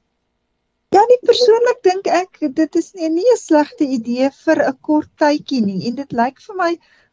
Ja, 0.93 1.01
nie 1.09 1.17
persoonlik 1.25 1.81
dink 1.85 2.07
ek 2.09 2.37
dit 2.57 2.75
is 2.75 2.93
nie 2.97 3.25
'n 3.33 3.37
slegte 3.37 3.85
idee 3.97 4.29
vir 4.45 4.61
'n 4.67 4.77
kort 4.81 5.09
tydjie 5.21 5.61
nie 5.65 5.87
en 5.87 5.95
dit 5.95 6.11
lyk 6.21 6.41
vir 6.45 6.55
my 6.61 6.69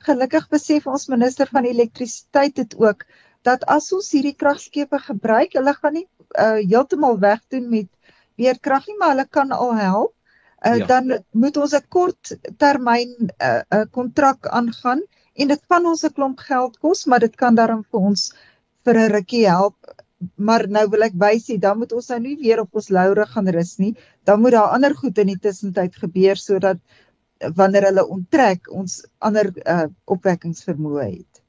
gelukkig 0.06 0.48
besef 0.54 0.86
ons 0.86 1.08
minister 1.08 1.48
van 1.52 1.64
elektrisiteit 1.64 2.54
dit 2.56 2.76
ook 2.80 3.04
dat 3.48 3.64
as 3.76 3.92
ons 3.92 4.08
hierdie 4.16 4.34
kragskepe 4.34 4.98
gebruik, 5.08 5.54
hulle 5.58 5.74
gaan 5.76 5.96
nie 5.98 6.06
uh, 6.06 6.58
heeltemal 6.62 7.18
wegdoen 7.22 7.68
met 7.70 7.88
weerkrag 8.40 8.88
nie, 8.88 8.96
maar 8.98 9.14
hulle 9.14 9.26
kan 9.38 9.52
al 9.52 9.74
help. 9.80 10.15
Uh, 10.64 10.76
ja. 10.78 10.86
Dan 10.86 11.24
moet 11.30 11.56
ons 11.56 11.74
'n 11.74 11.84
kort 11.88 12.36
termyn 12.56 13.12
'n 13.18 13.30
uh, 13.42 13.60
uh, 13.74 13.84
kontrak 13.90 14.46
aangaan 14.46 15.02
en 15.34 15.48
dit 15.48 15.62
kan 15.68 15.86
ons 15.86 16.04
'n 16.04 16.12
klomp 16.12 16.38
geld 16.38 16.78
kos, 16.78 17.04
maar 17.04 17.20
dit 17.20 17.36
kan 17.36 17.54
daarom 17.54 17.84
vir 17.90 18.00
ons 18.00 18.32
vir 18.84 18.94
'n 18.94 19.12
rukkie 19.12 19.46
help. 19.48 19.76
Maar 20.34 20.68
nou 20.68 20.88
wil 20.88 21.02
ek 21.02 21.12
wys 21.14 21.48
jy, 21.48 21.58
dan 21.58 21.78
moet 21.78 21.92
ons 21.92 22.08
nou 22.08 22.20
nie 22.20 22.36
weer 22.36 22.60
op 22.60 22.74
ons 22.74 22.88
laure 22.88 23.26
gaan 23.26 23.48
rus 23.48 23.76
nie. 23.78 23.96
Dan 24.24 24.40
moet 24.40 24.52
daar 24.52 24.72
ander 24.72 24.94
goed 24.96 25.18
in 25.18 25.26
die 25.26 25.38
tussentyd 25.38 25.96
gebeur 25.96 26.36
sodat 26.36 26.78
wanneer 27.38 27.82
hulle 27.90 28.06
onttrek 28.08 28.70
ons 28.72 29.02
ander 29.18 29.50
uh, 29.66 29.86
opwekkingsvermoë 30.04 31.04
het. 31.04 31.42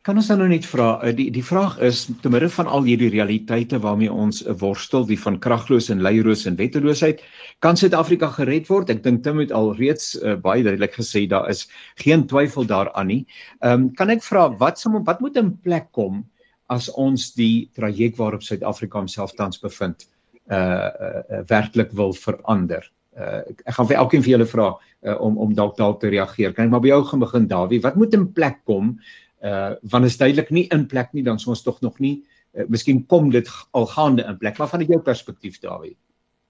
Kan 0.00 0.16
ons 0.16 0.30
dan 0.30 0.38
nou 0.40 0.46
net 0.48 0.64
vra 0.64 0.94
eh, 1.04 1.10
die 1.12 1.26
die 1.28 1.44
vraag 1.44 1.74
is 1.84 2.06
te 2.24 2.30
midde 2.32 2.48
van 2.54 2.68
al 2.72 2.86
hierdie 2.86 3.10
realiteite 3.12 3.76
waarmee 3.84 4.08
ons 4.08 4.38
eh, 4.46 4.54
worstel 4.62 5.04
die 5.04 5.18
van 5.20 5.36
kragloos 5.44 5.90
en 5.92 6.00
leieroos 6.00 6.46
en 6.48 6.56
wetteloosheid 6.56 7.20
kan 7.60 7.76
Suid-Afrika 7.76 8.30
gered 8.38 8.70
word 8.72 8.88
ek 8.94 9.02
dink 9.04 9.20
Tim 9.26 9.42
het 9.42 9.52
al 9.52 9.74
reeds 9.76 10.14
uh, 10.22 10.38
baie 10.40 10.64
duidelik 10.64 10.96
gesê 10.96 11.26
daar 11.28 11.50
is 11.52 11.66
geen 12.00 12.24
twyfel 12.32 12.64
daaraan 12.64 13.12
nie. 13.12 13.20
Ehm 13.60 13.76
um, 13.76 13.86
kan 14.00 14.08
ek 14.16 14.24
vra 14.24 14.48
wat 14.64 14.80
sou 14.80 14.94
wat 15.04 15.20
moet 15.20 15.36
in 15.36 15.52
plek 15.68 15.92
kom 15.92 16.24
as 16.72 16.88
ons 16.96 17.34
die 17.36 17.68
traject 17.76 18.16
waarop 18.16 18.46
Suid-Afrika 18.46 19.02
homself 19.02 19.36
tans 19.36 19.60
bevind 19.60 20.08
uh 20.48 20.56
uh, 20.56 21.22
uh 21.28 21.44
werklik 21.52 21.92
wil 21.92 22.16
verander. 22.16 22.88
Uh 23.12 23.44
ek, 23.52 23.66
gaan 23.76 23.92
vir 23.92 24.00
elkeen 24.00 24.24
vir 24.24 24.38
julle 24.38 24.48
vra 24.48 24.70
uh, 24.72 25.20
om 25.20 25.36
om 25.36 25.52
dalk 25.52 25.76
dalk 25.76 26.00
te 26.00 26.08
reageer. 26.08 26.56
Kan 26.56 26.70
ek 26.70 26.72
maar 26.72 26.88
by 26.88 26.96
jou 26.96 27.04
gaan 27.04 27.28
begin 27.28 27.50
Dawie? 27.52 27.84
Wat 27.84 28.00
moet 28.00 28.16
in 28.16 28.32
plek 28.32 28.64
kom? 28.64 28.96
Uh 29.40 29.72
want 29.82 30.04
is 30.04 30.18
duidelik 30.20 30.50
nie 30.50 30.66
in 30.68 30.86
plek 30.86 31.12
nie 31.12 31.24
dan 31.24 31.40
ons 31.46 31.62
tog 31.62 31.80
nog 31.80 31.98
nie 31.98 32.20
uh, 32.54 32.66
miskien 32.68 33.06
kom 33.06 33.30
dit 33.30 33.48
al 33.70 33.86
gaande 33.86 34.24
in 34.28 34.38
plek. 34.38 34.58
Maar 34.58 34.68
van 34.68 34.84
jou 34.84 35.00
perspektief 35.00 35.58
Dawie. 35.58 35.96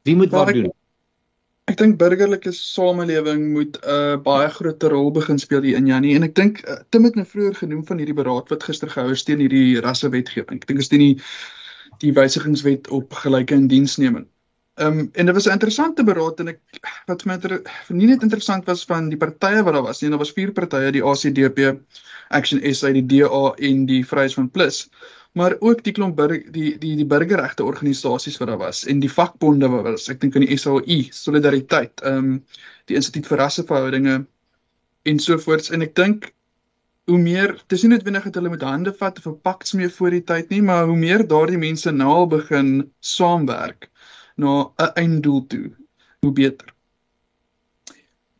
Wie 0.02 0.16
moet 0.16 0.30
wat 0.30 0.52
doen? 0.52 0.72
Ek 1.70 1.78
dink 1.78 2.00
burgerlike 2.00 2.50
samelewing 2.56 3.52
moet 3.54 3.76
'n 3.78 3.90
uh, 3.94 4.16
baie 4.24 4.48
groter 4.50 4.90
rol 4.90 5.12
begin 5.14 5.38
speel 5.38 5.62
hier 5.62 5.76
in 5.78 5.86
Janie 5.86 6.16
en 6.16 6.26
ek 6.26 6.34
dink 6.34 6.64
uh, 6.66 6.80
Tim 6.90 7.04
het 7.06 7.14
nou 7.14 7.26
vroeër 7.26 7.54
genoem 7.54 7.84
van 7.86 8.00
hierdie 8.02 8.16
beraad 8.16 8.50
wat 8.50 8.66
gister 8.66 8.90
gehou 8.90 9.12
is 9.14 9.22
teen 9.22 9.38
hierdie 9.38 9.78
rassewetgewing. 9.80 10.58
Ek 10.58 10.66
dink 10.66 10.82
is 10.82 10.90
teen 10.90 11.04
die 11.04 11.16
die 12.02 12.12
wysigingswet 12.16 12.88
op 12.88 13.12
gelyke 13.12 13.54
indiensneming. 13.54 14.26
Ehm 14.80 14.98
um, 14.98 15.08
en 15.12 15.26
dit 15.26 15.34
was 15.34 15.46
'n 15.46 15.56
interessante 15.58 16.04
beraad 16.04 16.40
en 16.40 16.48
ek 16.48 16.60
wat 17.06 17.24
my 17.28 17.38
ter, 17.38 17.60
nie 17.88 18.06
net 18.06 18.22
interessant 18.22 18.64
was 18.64 18.84
van 18.84 19.08
die 19.12 19.18
partye 19.20 19.62
wat 19.62 19.74
daar 19.74 19.82
was 19.82 20.00
nie, 20.00 20.10
daar 20.10 20.22
was 20.24 20.32
vier 20.32 20.52
partye, 20.52 20.92
die 20.92 21.04
ACDP, 21.04 21.74
Action 22.30 22.60
SA, 22.74 22.92
die 22.92 23.06
DA 23.06 23.42
en 23.58 23.86
die 23.86 24.04
Vryheidsfront 24.04 24.52
Plus 24.52 24.88
maar 25.32 25.56
ook 25.60 25.84
die 25.86 25.92
klomp 25.92 26.16
burg, 26.16 26.50
die 26.50 26.78
die 26.78 26.96
die 26.98 27.06
burgerregte 27.06 27.64
organisasies 27.64 28.38
wat 28.40 28.48
daar 28.48 28.58
was 28.58 28.82
en 28.86 29.00
die 29.00 29.12
vakbonde 29.12 29.68
wat 29.70 29.86
was 29.86 30.08
ek 30.10 30.20
dink 30.20 30.36
aan 30.36 30.46
die 30.46 30.58
SAU 30.58 30.80
solidariteit 31.14 32.02
ehm 32.02 32.18
um, 32.18 32.34
die 32.90 32.98
instituut 32.98 33.28
vir 33.30 33.42
rasseverhoudinge 33.44 34.16
en 35.12 35.18
so 35.18 35.38
voorts 35.38 35.70
en 35.70 35.86
ek 35.86 35.94
dink 35.94 36.32
hoe 37.10 37.18
meer 37.18 37.54
dis 37.72 37.82
nie 37.84 37.92
noodwendig 37.92 38.26
dat 38.26 38.40
hulle 38.40 38.52
met 38.56 38.66
hande 38.66 38.92
vat 39.02 39.18
of 39.18 39.26
'n 39.26 39.38
pak 39.46 39.66
smee 39.66 39.88
voor 39.98 40.10
die 40.16 40.24
tyd 40.32 40.50
nie 40.50 40.62
maar 40.62 40.86
hoe 40.90 40.98
meer 40.98 41.26
daardie 41.34 41.62
mense 41.68 41.92
nou 41.92 42.10
al 42.16 42.28
begin 42.34 42.90
saamwerk 43.00 43.90
na 44.42 44.54
'n 44.86 44.92
einddoel 45.04 45.46
toe 45.46 45.66
hoe 46.20 46.32
beter 46.42 46.74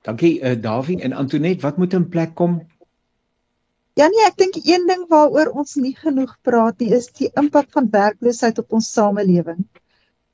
Dankie 0.09 0.41
uh, 0.41 0.57
Davie 0.57 1.01
en 1.05 1.13
Antoinette 1.13 1.63
wat 1.63 1.77
moet 1.77 1.93
in 1.93 2.09
plek 2.09 2.35
kom 2.35 2.61
Ja 3.99 4.07
nee, 4.09 4.23
ek 4.25 4.37
dink 4.41 4.55
een 4.65 4.87
ding 4.89 5.03
waaroor 5.11 5.51
ons 5.61 5.75
nie 5.77 5.97
genoeg 5.97 6.31
praat 6.47 6.79
nie 6.81 6.93
is 6.97 7.09
die 7.19 7.29
impak 7.41 7.67
van 7.75 7.91
werkloosheid 7.93 8.61
op 8.63 8.79
ons 8.79 8.87
samelewing. 8.95 9.65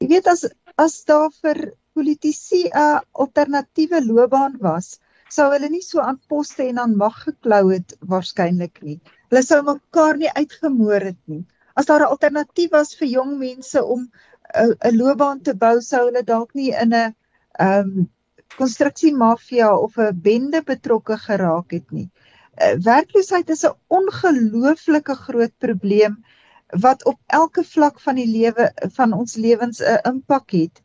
Jy 0.02 0.08
weet 0.12 0.28
as 0.30 0.44
as 0.82 0.94
daar 1.08 1.32
vir 1.42 1.58
politici 1.96 2.60
'n 2.68 3.00
alternatiewe 3.24 4.02
loopbaan 4.04 4.58
was, 4.60 5.00
sou 5.32 5.48
hulle 5.54 5.70
nie 5.72 5.82
so 5.82 6.04
aan 6.04 6.20
poste 6.28 6.66
en 6.68 6.78
aan 6.84 6.96
mag 7.00 7.16
geklou 7.24 7.64
het 7.72 7.96
waarskynlik 8.12 8.82
nie. 8.82 8.98
Hulle 9.30 9.42
sou 9.42 9.62
mekaar 9.64 10.20
nie 10.20 10.30
uitgemoor 10.36 11.08
het 11.10 11.22
nie. 11.24 11.42
As 11.74 11.88
daar 11.90 12.04
'n 12.04 12.12
alternatief 12.14 12.70
was 12.76 12.94
vir 12.94 13.08
jong 13.08 13.38
mense 13.38 13.84
om 13.84 14.10
'n 14.54 14.96
loopbaan 14.96 15.40
te 15.42 15.54
bou, 15.54 15.80
sou 15.80 16.04
hulle 16.06 16.22
dalk 16.22 16.54
nie 16.54 16.72
in 16.72 16.94
'n 16.94 17.14
ehm 17.58 17.80
um, 17.80 18.10
konstruksiemafia 18.56 19.68
of 19.76 19.98
'n 19.98 20.20
bende 20.22 20.62
betrokke 20.62 21.16
geraak 21.18 21.70
het 21.70 21.90
nie. 21.90 22.10
Eh, 22.54 22.76
werkloosheid 22.80 23.50
is 23.50 23.64
'n 23.64 23.76
ongelooflike 23.86 25.14
groot 25.14 25.54
probleem 25.58 26.24
wat 26.66 27.04
op 27.04 27.18
elke 27.26 27.64
vlak 27.64 28.00
van 28.00 28.14
die 28.14 28.26
lewe 28.26 28.72
van 28.98 29.12
ons 29.12 29.34
lewens 29.34 29.80
'n 29.80 29.98
impak 30.12 30.50
het. 30.50 30.82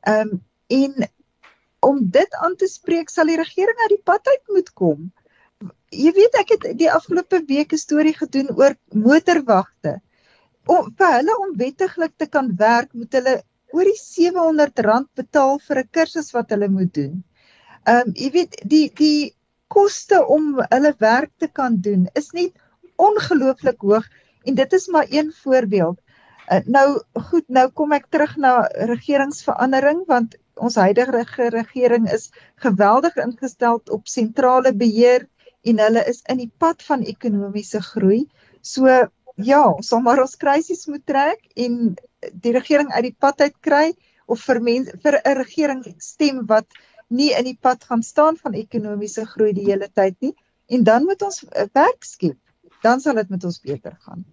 Ehm 0.00 0.28
um, 0.28 0.44
en 0.66 1.10
om 1.80 2.10
dit 2.10 2.34
aan 2.34 2.56
te 2.56 2.66
spreek 2.66 3.08
sal 3.08 3.26
die 3.26 3.36
regering 3.36 3.78
uit 3.78 3.88
die 3.88 4.04
pad 4.04 4.26
uit 4.26 4.42
moet 4.46 4.72
kom. 4.72 5.12
Jy 5.88 6.12
weet 6.12 6.34
ek 6.40 6.48
het 6.54 6.78
die 6.78 6.92
afgelope 6.92 7.42
week 7.46 7.72
'n 7.72 7.76
storie 7.76 8.16
gedoen 8.16 8.48
oor 8.56 8.76
motorwagte. 8.92 10.00
Om 10.70 10.90
vir 10.98 11.16
hulle 11.18 11.36
om 11.44 11.56
wettiglik 11.58 12.14
te 12.22 12.28
kan 12.36 12.50
werk, 12.60 12.92
moet 12.94 13.16
hulle 13.18 13.40
oor 13.74 13.88
die 13.88 13.98
R700 13.98 15.08
betaal 15.22 15.58
vir 15.66 15.82
'n 15.82 15.90
kursus 15.96 16.32
wat 16.36 16.50
hulle 16.54 16.68
moet 16.78 16.94
doen. 16.94 17.14
Ehm 17.90 18.08
um, 18.08 18.14
jy 18.22 18.30
weet 18.36 18.56
die 18.74 18.86
die 19.02 19.34
koste 19.74 20.20
om 20.36 20.58
hulle 20.62 20.92
werk 20.98 21.30
te 21.38 21.48
kan 21.60 21.78
doen 21.86 22.06
is 22.20 22.32
net 22.38 22.52
ongelooflik 23.08 23.80
hoog 23.86 24.06
en 24.44 24.54
dit 24.58 24.72
is 24.78 24.86
maar 24.88 25.06
een 25.10 25.32
voorbeeld. 25.42 25.98
Uh, 26.50 26.60
nou 26.66 26.86
goed, 27.30 27.46
nou 27.48 27.68
kom 27.70 27.92
ek 27.94 28.08
terug 28.10 28.36
na 28.36 28.54
regeringsverandering 28.90 30.02
want 30.08 30.34
ons 30.60 30.76
huidige 30.76 31.48
regering 31.54 32.08
is 32.12 32.30
geweldig 32.64 33.16
ingestel 33.24 33.80
op 33.96 34.10
sentrale 34.10 34.74
beheer 34.74 35.28
en 35.62 35.78
hulle 35.84 36.02
is 36.10 36.22
in 36.32 36.40
die 36.42 36.50
pad 36.58 36.82
van 36.82 37.06
ekonomiese 37.14 37.80
groei. 37.92 38.24
So 38.60 38.88
ja, 39.44 39.62
ons 39.70 39.88
sal 39.88 40.00
maar 40.00 40.20
ons 40.20 40.36
krisis 40.36 40.86
moet 40.86 41.04
trek 41.06 41.40
en 41.56 41.96
die 42.32 42.52
regering 42.52 42.92
uit 42.92 43.04
die 43.08 43.16
pad 43.18 43.40
uit 43.40 43.56
kry 43.60 43.92
of 44.26 44.40
vir 44.46 44.60
mense 44.60 44.96
vir 45.02 45.20
'n 45.24 45.36
regering 45.36 45.84
stem 45.98 46.46
wat 46.46 46.66
nie 47.10 47.32
in 47.34 47.44
die 47.44 47.58
pad 47.60 47.84
gaan 47.84 48.02
staan 48.02 48.36
van 48.36 48.54
ekonomiese 48.54 49.26
groei 49.26 49.52
die 49.52 49.66
hele 49.66 49.88
tyd 49.88 50.16
nie 50.20 50.34
en 50.70 50.84
dan 50.84 51.04
moet 51.04 51.22
ons 51.22 51.42
eh, 51.48 51.66
werk 51.74 52.04
skep. 52.06 52.38
Dan 52.82 53.00
sal 53.00 53.18
dit 53.18 53.28
met 53.28 53.44
ons 53.44 53.60
beter 53.60 53.96
gaan. 54.06 54.24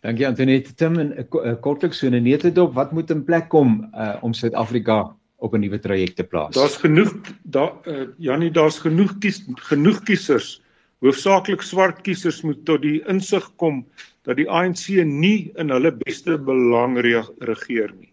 Dankie 0.00 0.26
Antoinette 0.26 0.74
Tim 0.74 0.98
en 0.98 1.12
eh, 1.16 1.56
kortliks 1.60 2.00
so 2.00 2.08
'n 2.08 2.22
nete 2.22 2.50
dop 2.52 2.74
wat 2.74 2.92
moet 2.92 3.10
in 3.10 3.24
plek 3.24 3.48
kom 3.48 3.90
uh, 3.94 4.16
om 4.22 4.32
Suid-Afrika 4.32 5.14
op 5.36 5.54
'n 5.54 5.60
nuwe 5.60 5.78
traject 5.78 6.16
te 6.16 6.24
plaas. 6.24 6.54
Daar's 6.54 6.76
genoeg 6.76 7.12
daar 7.42 7.72
uh, 7.84 8.08
Janie 8.18 8.50
daar's 8.50 8.78
genoeg 8.78 9.18
kies 9.18 9.44
genoeg 9.54 10.02
kiesers. 10.02 10.62
Hoofsaaklik 11.00 11.62
swart 11.62 12.00
kiesers 12.00 12.42
moet 12.42 12.64
tot 12.64 12.82
die 12.82 13.00
insig 13.08 13.52
kom 13.56 13.86
dat 14.28 14.36
die 14.36 14.48
ANC 14.48 14.88
nie 15.06 15.50
in 15.58 15.72
hulle 15.72 15.92
beste 16.04 16.36
belang 16.38 16.98
regeer 17.00 17.92
nie. 17.96 18.10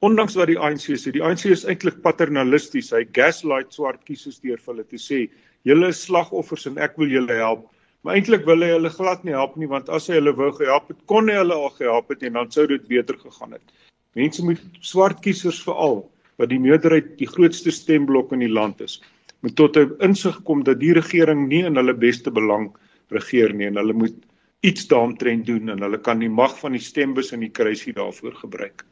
Ondanks 0.00 0.36
wat 0.38 0.48
die 0.48 0.58
ANC 0.58 0.86
sê, 0.96 1.12
die 1.12 1.24
ANC 1.24 1.44
is 1.50 1.66
eintlik 1.68 1.98
paternalisties. 2.04 2.92
Hy 2.94 3.02
gaslight 3.16 3.74
swart 3.76 4.00
kiesers 4.08 4.38
deur 4.40 4.56
vir 4.56 4.72
hulle 4.72 4.86
te 4.88 5.00
sê, 5.00 5.26
julle 5.68 5.90
is 5.92 6.00
slagoffers 6.06 6.64
en 6.70 6.78
ek 6.80 6.96
wil 7.00 7.12
julle 7.12 7.36
help. 7.36 7.66
Maar 8.00 8.16
eintlik 8.16 8.46
wil 8.48 8.64
hy 8.64 8.70
hulle 8.72 8.92
glad 8.94 9.26
nie 9.28 9.36
help 9.36 9.58
nie 9.60 9.68
want 9.68 9.90
as 9.92 10.08
hy 10.08 10.16
hulle 10.16 10.32
wou 10.38 10.48
gehelp 10.56 10.88
het, 10.88 11.00
kon 11.10 11.28
hy 11.28 11.36
hulle 11.42 11.56
al 11.56 11.74
gehelp 11.76 12.08
het 12.14 12.24
en 12.24 12.38
dan 12.38 12.48
sou 12.54 12.64
dit 12.70 12.86
beter 12.88 13.18
gegaan 13.20 13.58
het. 13.58 13.74
Mense 14.16 14.44
moet 14.44 14.80
swart 14.80 15.20
kiesers 15.24 15.60
veral 15.66 16.00
wat 16.40 16.48
die 16.48 16.62
meerderheid 16.62 17.12
die 17.18 17.28
grootste 17.28 17.74
stemblok 17.74 18.32
in 18.32 18.40
die 18.46 18.48
land 18.48 18.80
is, 18.80 18.96
moet 19.44 19.56
tot 19.60 19.76
'n 19.76 19.92
insig 20.00 20.40
kom 20.48 20.64
dat 20.64 20.80
die 20.80 20.94
regering 20.96 21.48
nie 21.48 21.60
in 21.68 21.76
hulle 21.76 21.92
beste 21.92 22.30
belang 22.30 22.70
regeer 23.12 23.52
nie 23.52 23.68
en 23.68 23.76
hulle 23.76 23.92
moet 23.92 24.16
iets 24.60 24.86
daaromtrent 24.86 25.46
doen 25.46 25.68
en 25.72 25.82
hulle 25.82 26.00
kan 26.00 26.20
die 26.20 26.30
mag 26.30 26.58
van 26.58 26.76
die 26.76 26.84
stembus 26.84 27.32
in 27.32 27.44
die 27.46 27.52
kruisie 27.54 27.92
daarvoor 27.96 28.34
gebruik. 28.42 28.84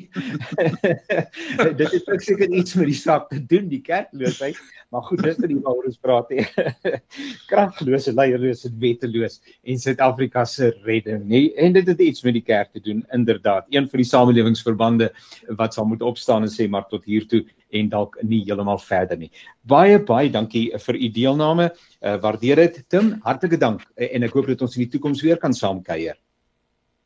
dit 1.81 1.87
het 1.93 2.09
ook 2.09 2.25
seker 2.25 2.49
iets 2.49 2.77
met 2.81 2.89
die 2.89 2.97
saak 2.97 3.29
te 3.33 3.41
doen 3.53 3.69
die 3.73 3.83
kerkloosheid. 3.85 4.59
Maar 4.91 5.05
goed 5.07 5.23
dis 5.23 5.39
wat 5.39 5.53
die 5.53 5.61
ons 5.61 6.01
praat 6.03 6.33
hè 6.35 6.95
kraglose 7.51 8.15
leierlose 8.17 8.73
wetteloos 8.83 9.39
en 9.63 9.79
Suid-Afrika 9.79 10.47
se 10.49 10.73
redding 10.89 11.29
nê 11.29 11.47
en 11.61 11.77
dit 11.77 11.93
het 11.93 12.01
iets 12.09 12.25
met 12.27 12.39
die 12.41 12.47
kerk 12.47 12.73
te 12.73 12.83
doen 12.85 13.05
inderdaad. 13.13 13.69
Een 13.71 13.89
van 13.93 14.03
die 14.03 14.09
samelewingsverbande 14.09 15.13
wat 15.61 15.77
sal 15.77 15.89
moet 15.93 16.03
opstaan 16.03 16.49
en 16.49 16.53
sê 16.53 16.69
maar 16.69 16.89
tot 16.89 17.05
hier 17.05 17.29
toe 17.29 17.45
en 17.73 17.91
dalk 17.93 18.17
nie 18.23 18.43
heeltemal 18.47 18.81
verder 18.83 19.19
nie. 19.21 19.31
Baie 19.63 19.99
baie 19.99 20.31
dankie 20.33 20.69
vir 20.87 20.99
u 20.99 21.11
deelname. 21.15 21.71
Uh, 22.01 22.17
waardeer 22.23 22.65
dit. 22.65 22.83
Tim, 22.89 23.15
hartlike 23.25 23.59
dank 23.61 23.85
uh, 23.97 24.09
en 24.09 24.27
ek 24.27 24.35
hoop 24.37 24.51
dat 24.51 24.63
ons 24.67 24.77
in 24.77 24.87
die 24.87 24.93
toekoms 24.95 25.23
weer 25.27 25.41
kan 25.41 25.55
saamkuier. 25.57 26.19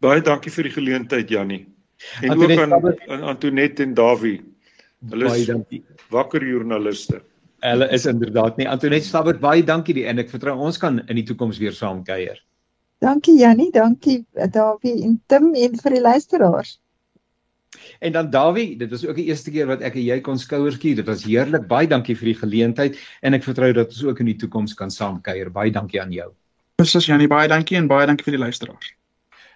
Baie 0.05 0.25
dankie 0.25 0.53
vir 0.53 0.69
die 0.69 0.75
geleentheid 0.75 1.31
Jannie. 1.31 1.65
En 2.23 2.35
Antoinette, 2.35 2.75
ook 2.75 3.05
aan, 3.09 3.13
aan 3.13 3.29
Antoinette 3.35 3.83
en 3.83 3.95
Davie. 3.95 4.41
Hulle 5.11 5.29
is 5.29 5.33
baie 5.33 5.47
dankie. 5.53 5.85
Wakker 6.13 6.45
joernaliste. 6.45 7.23
Hulle 7.65 7.89
is 7.97 8.05
inderdaad 8.07 8.59
nie 8.61 8.67
Antoinette 8.69 9.09
Stabbert 9.09 9.41
baie 9.41 9.65
dankie 9.65 9.95
die 9.97 10.05
en 10.11 10.21
ek 10.21 10.33
vertrou 10.33 10.57
ons 10.67 10.79
kan 10.81 11.01
in 11.07 11.17
die 11.17 11.25
toekoms 11.25 11.61
weer 11.63 11.73
saamkuier. 11.73 12.37
Dankie 13.05 13.39
Jannie, 13.39 13.71
dankie 13.73 14.23
Davie 14.53 15.03
en 15.05 15.19
Tim 15.29 15.53
en 15.55 15.79
vir 15.81 15.97
die 15.97 16.03
luisteraars. 16.05 16.79
En 18.01 18.13
dan 18.13 18.31
Dawie, 18.31 18.77
dit 18.77 18.91
was 18.91 19.07
ook 19.07 19.17
die 19.17 19.27
eerste 19.31 19.51
keer 19.51 19.67
wat 19.71 19.85
ek 19.85 19.99
en 19.99 20.07
jy 20.07 20.21
kon 20.25 20.39
skouers 20.39 20.79
skier. 20.79 20.97
Dit 21.01 21.11
was 21.11 21.25
heerlik. 21.25 21.69
Baie 21.71 21.89
dankie 21.91 22.17
vir 22.19 22.33
die 22.33 22.39
geleentheid 22.41 22.99
en 23.23 23.35
ek 23.35 23.47
vertrou 23.47 23.73
dat 23.77 23.95
ons 23.95 24.05
ook 24.05 24.25
in 24.25 24.33
die 24.33 24.39
toekoms 24.41 24.75
kan 24.79 24.91
saamkuier. 24.91 25.53
Baie 25.55 25.73
dankie 25.75 26.03
aan 26.03 26.13
jou. 26.15 26.31
Presies 26.81 27.07
Janie, 27.07 27.31
baie 27.31 27.49
dankie 27.49 27.79
en 27.79 27.89
baie 27.91 28.07
dankie 28.07 28.27
vir 28.27 28.39
die 28.39 28.45
luisteraars. 28.47 28.95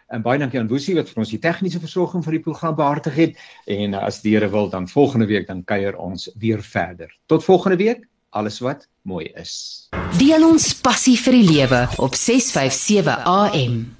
En 0.08 0.22
baie 0.24 0.38
dankie 0.40 0.60
aan 0.60 0.70
Woesie 0.70 0.94
wat 0.96 1.10
vir 1.10 1.20
ons 1.20 1.32
die 1.34 1.40
tegniese 1.42 1.80
versorging 1.82 2.22
vir 2.24 2.38
die 2.38 2.44
program 2.44 2.76
behartig 2.78 3.18
het. 3.18 3.42
En 3.68 3.96
as 3.98 4.22
die 4.24 4.32
Here 4.36 4.48
wil, 4.48 4.70
dan 4.72 4.88
volgende 4.88 5.28
week 5.28 5.48
dan 5.50 5.64
kuier 5.68 5.98
ons 6.00 6.30
weer 6.40 6.62
verder. 6.64 7.12
Tot 7.26 7.44
volgende 7.44 7.76
week. 7.76 8.06
Alles 8.30 8.58
wat 8.60 8.86
mooi 9.02 9.26
is. 9.40 9.88
Deel 10.20 10.44
ons 10.44 10.74
passie 10.84 11.16
vir 11.16 11.40
die 11.40 11.46
lewe 11.48 11.86
op 11.96 12.16
657 12.16 13.24
AM. 13.24 13.96